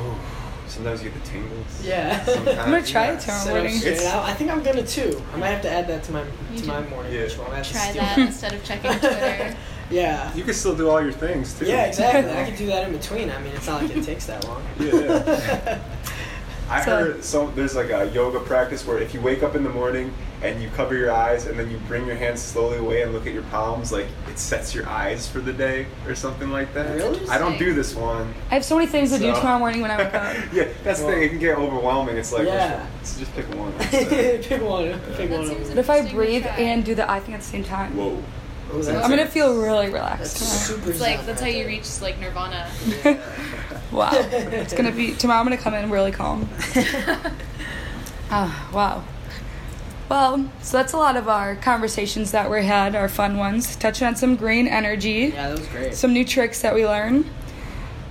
Oh, 0.00 0.18
sometimes 0.66 1.02
you 1.02 1.10
get 1.10 1.22
the 1.22 1.28
tingles 1.30 1.84
Yeah. 1.84 2.24
sometimes, 2.24 2.58
I'm 2.58 2.70
gonna 2.70 2.82
try 2.82 3.04
yeah. 3.08 3.12
it 3.16 3.20
tomorrow 3.20 3.44
morning. 3.54 3.78
straight 3.78 3.92
It's- 3.92 4.14
I 4.14 4.32
think 4.34 4.50
I'm 4.50 4.62
gonna 4.62 4.86
too. 4.86 5.22
I 5.34 5.36
might 5.36 5.48
have 5.48 5.62
to 5.62 5.70
add 5.70 5.86
that 5.88 6.02
to 6.04 6.12
my 6.12 6.22
You 6.52 6.56
to 6.56 6.62
do. 6.62 6.68
my 6.68 6.80
morning 6.88 7.12
Yeah. 7.12 7.20
ritual. 7.20 7.46
I 7.52 7.56
have 7.56 7.66
to 7.66 7.72
try 7.72 7.90
steal 7.90 8.02
that 8.02 8.18
it. 8.18 8.26
instead 8.28 8.52
of 8.54 8.64
checking 8.64 8.90
Twitter. 8.98 9.56
Yeah. 9.90 10.32
you 10.34 10.44
can 10.44 10.54
still 10.54 10.76
do 10.76 10.88
all 10.88 11.02
your 11.02 11.12
things 11.12 11.58
too 11.58 11.66
Yeah, 11.66 11.84
exactly. 11.86 12.32
I 12.40 12.44
could 12.48 12.56
do 12.56 12.66
that 12.66 12.86
in 12.86 12.92
between. 12.96 13.30
I 13.30 13.38
mean, 13.40 13.52
it's 13.54 13.66
not 13.66 13.82
like 13.82 13.96
it 13.96 14.04
takes 14.04 14.26
that 14.26 14.46
long. 14.46 14.62
Yeah. 14.80 15.80
I 16.70 16.84
So- 16.84 16.98
heard 16.98 17.24
some 17.24 17.52
there's 17.56 17.74
like 17.74 17.90
a 17.90 18.08
yoga 18.14 18.38
practice 18.38 18.86
where 18.86 18.98
if 18.98 19.12
you 19.12 19.20
wake 19.20 19.42
up 19.42 19.56
in 19.56 19.64
the 19.64 19.70
morning 19.70 20.14
and 20.40 20.62
you 20.62 20.70
cover 20.70 20.94
your 20.96 21.10
eyes 21.10 21.46
and 21.46 21.58
then 21.58 21.68
you 21.68 21.78
bring 21.88 22.06
your 22.06 22.14
hands 22.14 22.40
slowly 22.40 22.78
away 22.78 23.02
and 23.02 23.12
look 23.12 23.26
at 23.26 23.32
your 23.34 23.42
palms, 23.50 23.90
like 23.90 24.06
it 24.30 24.38
sets 24.38 24.72
your 24.72 24.88
eyes 24.88 25.26
for 25.28 25.40
the 25.40 25.52
day 25.52 25.86
or 26.06 26.14
something 26.14 26.50
like 26.50 26.72
that. 26.74 26.94
Really? 26.94 27.28
I 27.28 27.38
don't 27.38 27.58
do 27.58 27.74
this 27.74 27.94
one. 27.96 28.32
I 28.52 28.54
have 28.54 28.64
so 28.64 28.76
many 28.76 28.86
things 28.86 29.10
to 29.10 29.18
do 29.18 29.34
tomorrow 29.34 29.58
morning 29.58 29.80
when 29.82 29.90
I 29.90 29.96
wake 29.98 30.14
up. 30.14 30.36
yeah, 30.52 30.68
that's 30.84 31.00
the 31.00 31.06
thing. 31.08 31.22
It 31.24 31.28
can 31.30 31.38
get 31.40 31.58
overwhelming. 31.58 32.16
It's 32.16 32.32
like, 32.32 32.46
Yeah. 32.46 32.86
which 33.00 33.18
just 33.18 33.34
pick 33.34 33.46
one. 33.56 33.72
instead. 33.72 34.44
pick 34.44 34.62
one. 34.62 35.00
Pick 35.16 35.30
one. 35.30 35.48
But 35.48 35.76
if 35.78 35.90
I 35.90 36.08
breathe 36.10 36.44
try. 36.44 36.52
and 36.56 36.84
do 36.84 36.94
the 36.94 37.10
eye 37.10 37.18
thing 37.18 37.34
at 37.34 37.40
the 37.40 37.46
same 37.46 37.64
time, 37.64 37.96
Whoa. 37.96 38.22
Ooh, 38.74 38.88
I'm 38.88 39.10
gonna 39.10 39.26
feel 39.26 39.60
really 39.60 39.88
relaxed 39.88 40.38
That's 40.38 40.66
tomorrow. 40.68 40.80
super. 40.80 40.90
It's 40.92 41.00
like 41.00 41.26
that's 41.26 41.42
right 41.42 41.52
how 41.52 41.58
you 41.58 41.64
there. 41.64 41.66
reach 41.66 42.00
like 42.00 42.18
nirvana. 42.20 42.70
Wow. 43.92 44.10
It's 44.12 44.72
gonna 44.72 44.92
be 44.92 45.14
tomorrow. 45.14 45.40
I'm 45.40 45.46
gonna 45.46 45.56
come 45.56 45.74
in 45.74 45.90
really 45.90 46.12
calm. 46.12 46.48
Ah, 48.30 48.70
wow. 48.72 49.02
Well, 50.08 50.48
so 50.62 50.76
that's 50.76 50.92
a 50.92 50.96
lot 50.96 51.16
of 51.16 51.28
our 51.28 51.56
conversations 51.56 52.30
that 52.32 52.48
we 52.50 52.64
had, 52.64 52.94
our 52.94 53.08
fun 53.08 53.36
ones, 53.38 53.74
touching 53.76 54.06
on 54.06 54.14
some 54.16 54.36
green 54.36 54.66
energy, 54.68 55.32
Yeah, 55.34 55.48
that 55.50 55.58
was 55.58 55.68
great. 55.68 55.94
some 55.94 56.12
new 56.12 56.24
tricks 56.24 56.62
that 56.62 56.74
we 56.74 56.86
learned. 56.86 57.26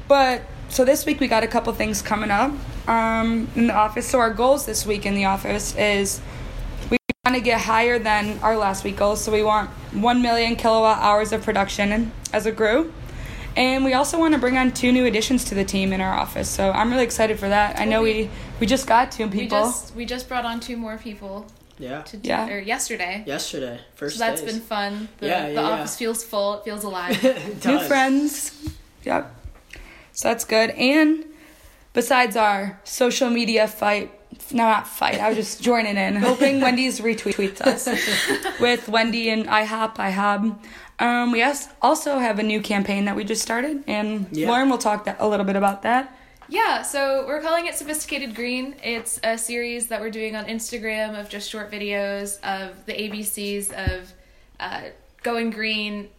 But 0.10 0.42
so 0.70 0.84
this 0.86 1.06
week 1.06 1.20
we 1.22 1.28
got 1.28 1.44
a 1.44 1.48
couple 1.48 1.72
things 1.74 2.02
coming 2.02 2.32
up 2.32 2.52
um, 2.88 3.48
in 3.56 3.68
the 3.68 3.74
office. 3.74 4.08
So 4.08 4.20
our 4.20 4.34
goals 4.34 4.66
this 4.66 4.86
week 4.86 5.06
in 5.06 5.14
the 5.16 5.26
office 5.26 5.76
is 5.78 6.20
we 6.20 6.26
want 6.26 6.39
to 7.36 7.42
get 7.42 7.62
higher 7.62 8.00
than 8.00 8.40
our 8.40 8.58
last 8.58 8.84
week 8.84 8.98
goals. 8.98 9.24
So 9.24 9.32
we 9.32 9.44
want 9.44 9.70
1 9.94 10.22
million 10.22 10.56
kilowatt 10.56 11.00
hours 11.00 11.32
of 11.32 11.44
production 11.44 12.12
as 12.34 12.46
a 12.46 12.52
group. 12.52 12.94
And 13.56 13.84
we 13.84 13.94
also 13.94 14.18
want 14.20 14.34
to 14.36 14.40
bring 14.40 14.58
on 14.58 14.72
two 14.72 14.92
new 14.92 15.06
additions 15.06 15.44
to 15.46 15.56
the 15.56 15.66
team 15.66 15.92
in 15.92 16.02
our 16.02 16.14
office. 16.14 16.50
So 16.50 16.72
I'm 16.72 16.92
really 16.92 17.04
excited 17.04 17.40
for 17.40 17.50
that. 17.50 17.80
I 17.80 17.86
know 17.86 18.02
we 18.04 18.30
we 18.60 18.68
just 18.68 18.88
got 18.88 19.12
two 19.12 19.26
We 19.28 19.32
people. 19.42 19.60
just 19.60 19.96
we 19.96 20.06
just 20.06 20.28
brought 20.30 20.46
on 20.46 20.60
two 20.60 20.78
more 20.78 20.98
people 20.98 21.46
yeah. 21.80 22.04
to 22.04 22.18
do, 22.18 22.30
Yeah. 22.30 22.48
or 22.48 22.60
yesterday. 22.60 23.24
Yesterday, 23.26 23.80
first. 23.96 24.18
So 24.18 24.24
that's 24.24 24.42
days. 24.42 24.54
been 24.54 24.62
fun. 24.62 25.10
The, 25.18 25.28
Yeah, 25.28 25.48
the 25.48 25.54
yeah, 25.54 25.62
yeah. 25.62 25.68
office 25.70 25.98
feels 25.98 26.24
full. 26.24 26.56
It 26.60 26.64
feels 26.64 26.84
alive. 26.84 27.24
It 27.26 27.66
new 27.66 27.80
friends. 27.80 28.54
Yep. 29.04 29.36
So 30.14 30.28
that's 30.30 30.46
good. 30.46 30.70
And 30.72 31.26
besides 31.94 32.36
our 32.38 32.80
social 32.84 33.30
media 33.30 33.68
fight, 33.68 34.12
no, 34.52 34.64
not 34.64 34.88
fight, 34.88 35.20
I 35.20 35.30
was 35.30 35.38
just 35.38 35.62
joining 35.62 35.98
in, 35.98 36.16
hoping 36.30 36.62
Wendy's 36.66 37.00
retweets 37.00 37.62
us 37.62 37.88
with 38.60 38.88
Wendy 38.88 39.30
and 39.30 39.46
IHOP, 39.48 39.96
IHOB. 39.96 40.60
Um, 41.00 41.32
we 41.32 41.44
also 41.82 42.20
have 42.20 42.40
a 42.40 42.44
new 42.44 42.62
campaign 42.62 43.06
that 43.06 43.16
we 43.16 43.24
just 43.24 43.42
started, 43.42 43.84
and 43.88 44.28
Yeah. 44.32 44.50
Lauren 44.50 44.70
will 44.70 44.78
talk 44.78 45.06
that, 45.06 45.18
a 45.20 45.28
little 45.28 45.46
bit 45.46 45.56
about 45.56 45.84
that. 45.84 46.16
Yeah, 46.52 46.82
so 46.82 47.26
we're 47.28 47.42
calling 47.42 47.68
it 47.68 47.76
Sophisticated 47.76 48.34
Green. 48.36 48.76
It's 48.84 49.20
a 49.24 49.38
series 49.38 49.88
that 49.88 50.02
we're 50.02 50.10
doing 50.10 50.36
on 50.36 50.46
Instagram 50.46 51.20
of 51.20 51.30
just 51.30 51.48
short 51.50 51.72
videos 51.72 52.40
of 52.42 52.86
the 52.88 52.94
ABCs 52.94 53.72
of 53.72 54.12
uh, 54.60 54.82
going 55.22 55.52
green 55.52 56.10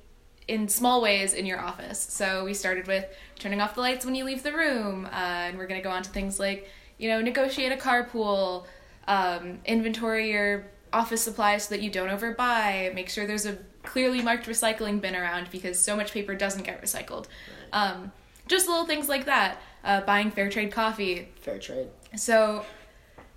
in 0.46 0.68
small 0.68 1.03
ways 1.03 1.35
in 1.35 1.46
your 1.46 1.61
office. 1.61 1.99
So 2.01 2.44
we 2.44 2.55
started 2.55 2.87
with 2.87 3.05
turning 3.40 3.61
off 3.61 3.75
the 3.75 3.81
lights 3.81 4.05
when 4.05 4.14
you 4.14 4.25
leave 4.25 4.42
the 4.44 4.53
room, 4.53 5.07
uh, 5.07 5.09
and 5.11 5.59
we're 5.59 5.66
going 5.66 5.81
to 5.81 5.85
go 5.85 5.90
on 5.90 6.03
to 6.05 6.11
things 6.11 6.38
like, 6.38 6.70
you 7.01 7.09
know, 7.09 7.21
negotiate 7.21 7.73
a 7.73 7.77
carpool, 7.77 8.67
um, 9.09 9.59
inventory 9.65 10.31
your 10.31 10.67
office 10.93 11.23
supplies 11.23 11.65
so 11.65 11.75
that 11.75 11.83
you 11.83 11.91
don't 11.91 12.09
overbuy, 12.09 12.95
make 12.95 13.09
sure 13.09 13.27
there's 13.27 13.47
a 13.47 13.57
clearly 13.83 14.21
marked 14.21 14.47
recycling 14.47 15.01
bin 15.01 15.17
around 15.17 15.51
because 15.51 15.79
so 15.79 15.97
much 15.97 16.13
paper 16.13 16.35
doesn't 16.35 16.65
get 16.65 16.83
recycled. 16.83 17.27
Um, 17.73 18.13
just 18.47 18.69
little 18.69 18.85
things 18.85 19.09
like 19.09 19.25
that. 19.25 19.59
Uh, 19.83 20.03
buying 20.03 20.31
fair 20.31 20.51
trade 20.51 20.73
coffee. 20.73 21.29
Fair 21.41 21.59
trade. 21.59 21.89
So, 22.17 22.67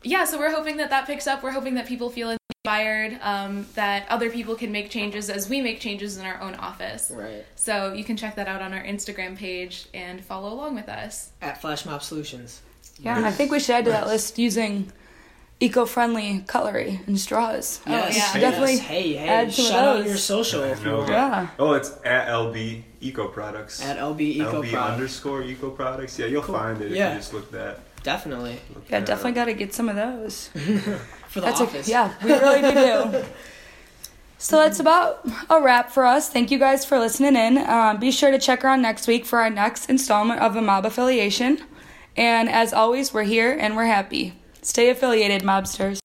yeah, 0.03 0.25
so 0.25 0.37
we're 0.37 0.51
hoping 0.51 0.77
that 0.77 0.89
that 0.89 1.07
picks 1.07 1.25
up. 1.25 1.41
We're 1.41 1.51
hoping 1.51 1.75
that 1.75 1.87
people 1.87 2.09
feel 2.09 2.35
inspired, 2.49 3.17
um, 3.21 3.65
that 3.75 4.05
other 4.09 4.29
people 4.29 4.55
can 4.55 4.73
make 4.73 4.89
changes 4.89 5.29
as 5.29 5.47
we 5.47 5.61
make 5.61 5.79
changes 5.79 6.17
in 6.17 6.25
our 6.25 6.41
own 6.41 6.55
office. 6.55 7.11
Right. 7.15 7.45
So 7.55 7.93
you 7.93 8.03
can 8.03 8.17
check 8.17 8.35
that 8.35 8.49
out 8.49 8.61
on 8.61 8.73
our 8.73 8.83
Instagram 8.83 9.37
page 9.37 9.85
and 9.93 10.21
follow 10.21 10.51
along 10.51 10.75
with 10.75 10.89
us. 10.89 11.31
At 11.41 11.61
Flash 11.61 11.85
Mob 11.85 12.03
Solutions. 12.03 12.61
Yeah, 13.03 13.25
I 13.25 13.31
think 13.31 13.51
we 13.51 13.59
should 13.59 13.75
add 13.75 13.85
to 13.85 13.91
that 13.91 14.07
list 14.07 14.39
using 14.39 14.91
eco-friendly 15.59 16.43
cutlery 16.47 17.01
and 17.07 17.19
straws. 17.19 17.79
Oh, 17.85 17.91
yeah. 17.91 18.07
Yes, 18.09 18.33
Definitely 18.33 18.77
Hey, 18.79 19.13
hey. 19.13 19.27
add 19.27 19.53
some 19.53 19.65
of 19.65 19.71
shout 19.71 19.97
out 19.97 20.05
your 20.05 20.17
social 20.17 20.63
if 20.63 20.83
you 20.83 20.91
want. 20.91 21.09
Yeah. 21.09 21.47
Oh, 21.59 21.73
it's 21.73 21.91
at 22.03 22.27
LB 22.27 22.83
Eco 23.01 23.27
Products. 23.27 23.81
At 23.83 23.97
LB 23.97 24.21
Eco 24.21 24.61
LB 24.61 24.71
Product. 24.71 24.93
underscore 24.93 25.43
Eco 25.43 25.69
Products. 25.69 26.17
Yeah, 26.19 26.25
you'll 26.27 26.41
Cool. 26.41 26.55
find 26.57 26.81
it 26.81 26.91
Yeah. 26.91 27.09
if 27.09 27.13
you 27.13 27.19
just 27.19 27.33
look 27.33 27.51
that. 27.51 27.79
Definitely. 28.03 28.59
Look 28.73 28.83
Yeah, 28.89 28.99
that 28.99 29.05
definitely 29.05 29.31
up. 29.31 29.35
got 29.35 29.45
to 29.45 29.53
get 29.53 29.73
some 29.73 29.87
of 29.89 29.95
those. 29.95 30.47
For 31.29 31.39
the 31.39 31.45
That's 31.47 31.59
a- 31.61 31.63
office. 31.63 31.87
yeah, 31.87 32.13
we 32.23 32.31
really 32.33 32.61
do 32.61 32.71
do. 32.73 33.23
So 34.39 34.57
that's 34.57 34.81
about 34.81 35.25
a 35.49 35.61
wrap 35.61 35.89
for 35.89 36.03
us. 36.05 36.27
Thank 36.29 36.51
you 36.51 36.59
guys 36.59 36.83
for 36.83 36.99
listening 36.99 37.37
in. 37.37 37.57
Um, 37.59 37.97
be 37.97 38.11
sure 38.11 38.29
to 38.29 38.37
check 38.37 38.65
around 38.65 38.81
next 38.81 39.07
week 39.07 39.25
for 39.25 39.39
our 39.39 39.49
next 39.49 39.89
installment 39.89 40.41
of 40.41 40.57
a 40.57 40.61
mob 40.61 40.85
affiliation. 40.85 41.59
And 42.15 42.49
as 42.49 42.73
always, 42.73 43.13
we're 43.13 43.23
here 43.23 43.57
and 43.59 43.75
we're 43.75 43.85
happy. 43.85 44.33
Stay 44.61 44.89
affiliated, 44.89 45.41
mobsters. 45.41 46.02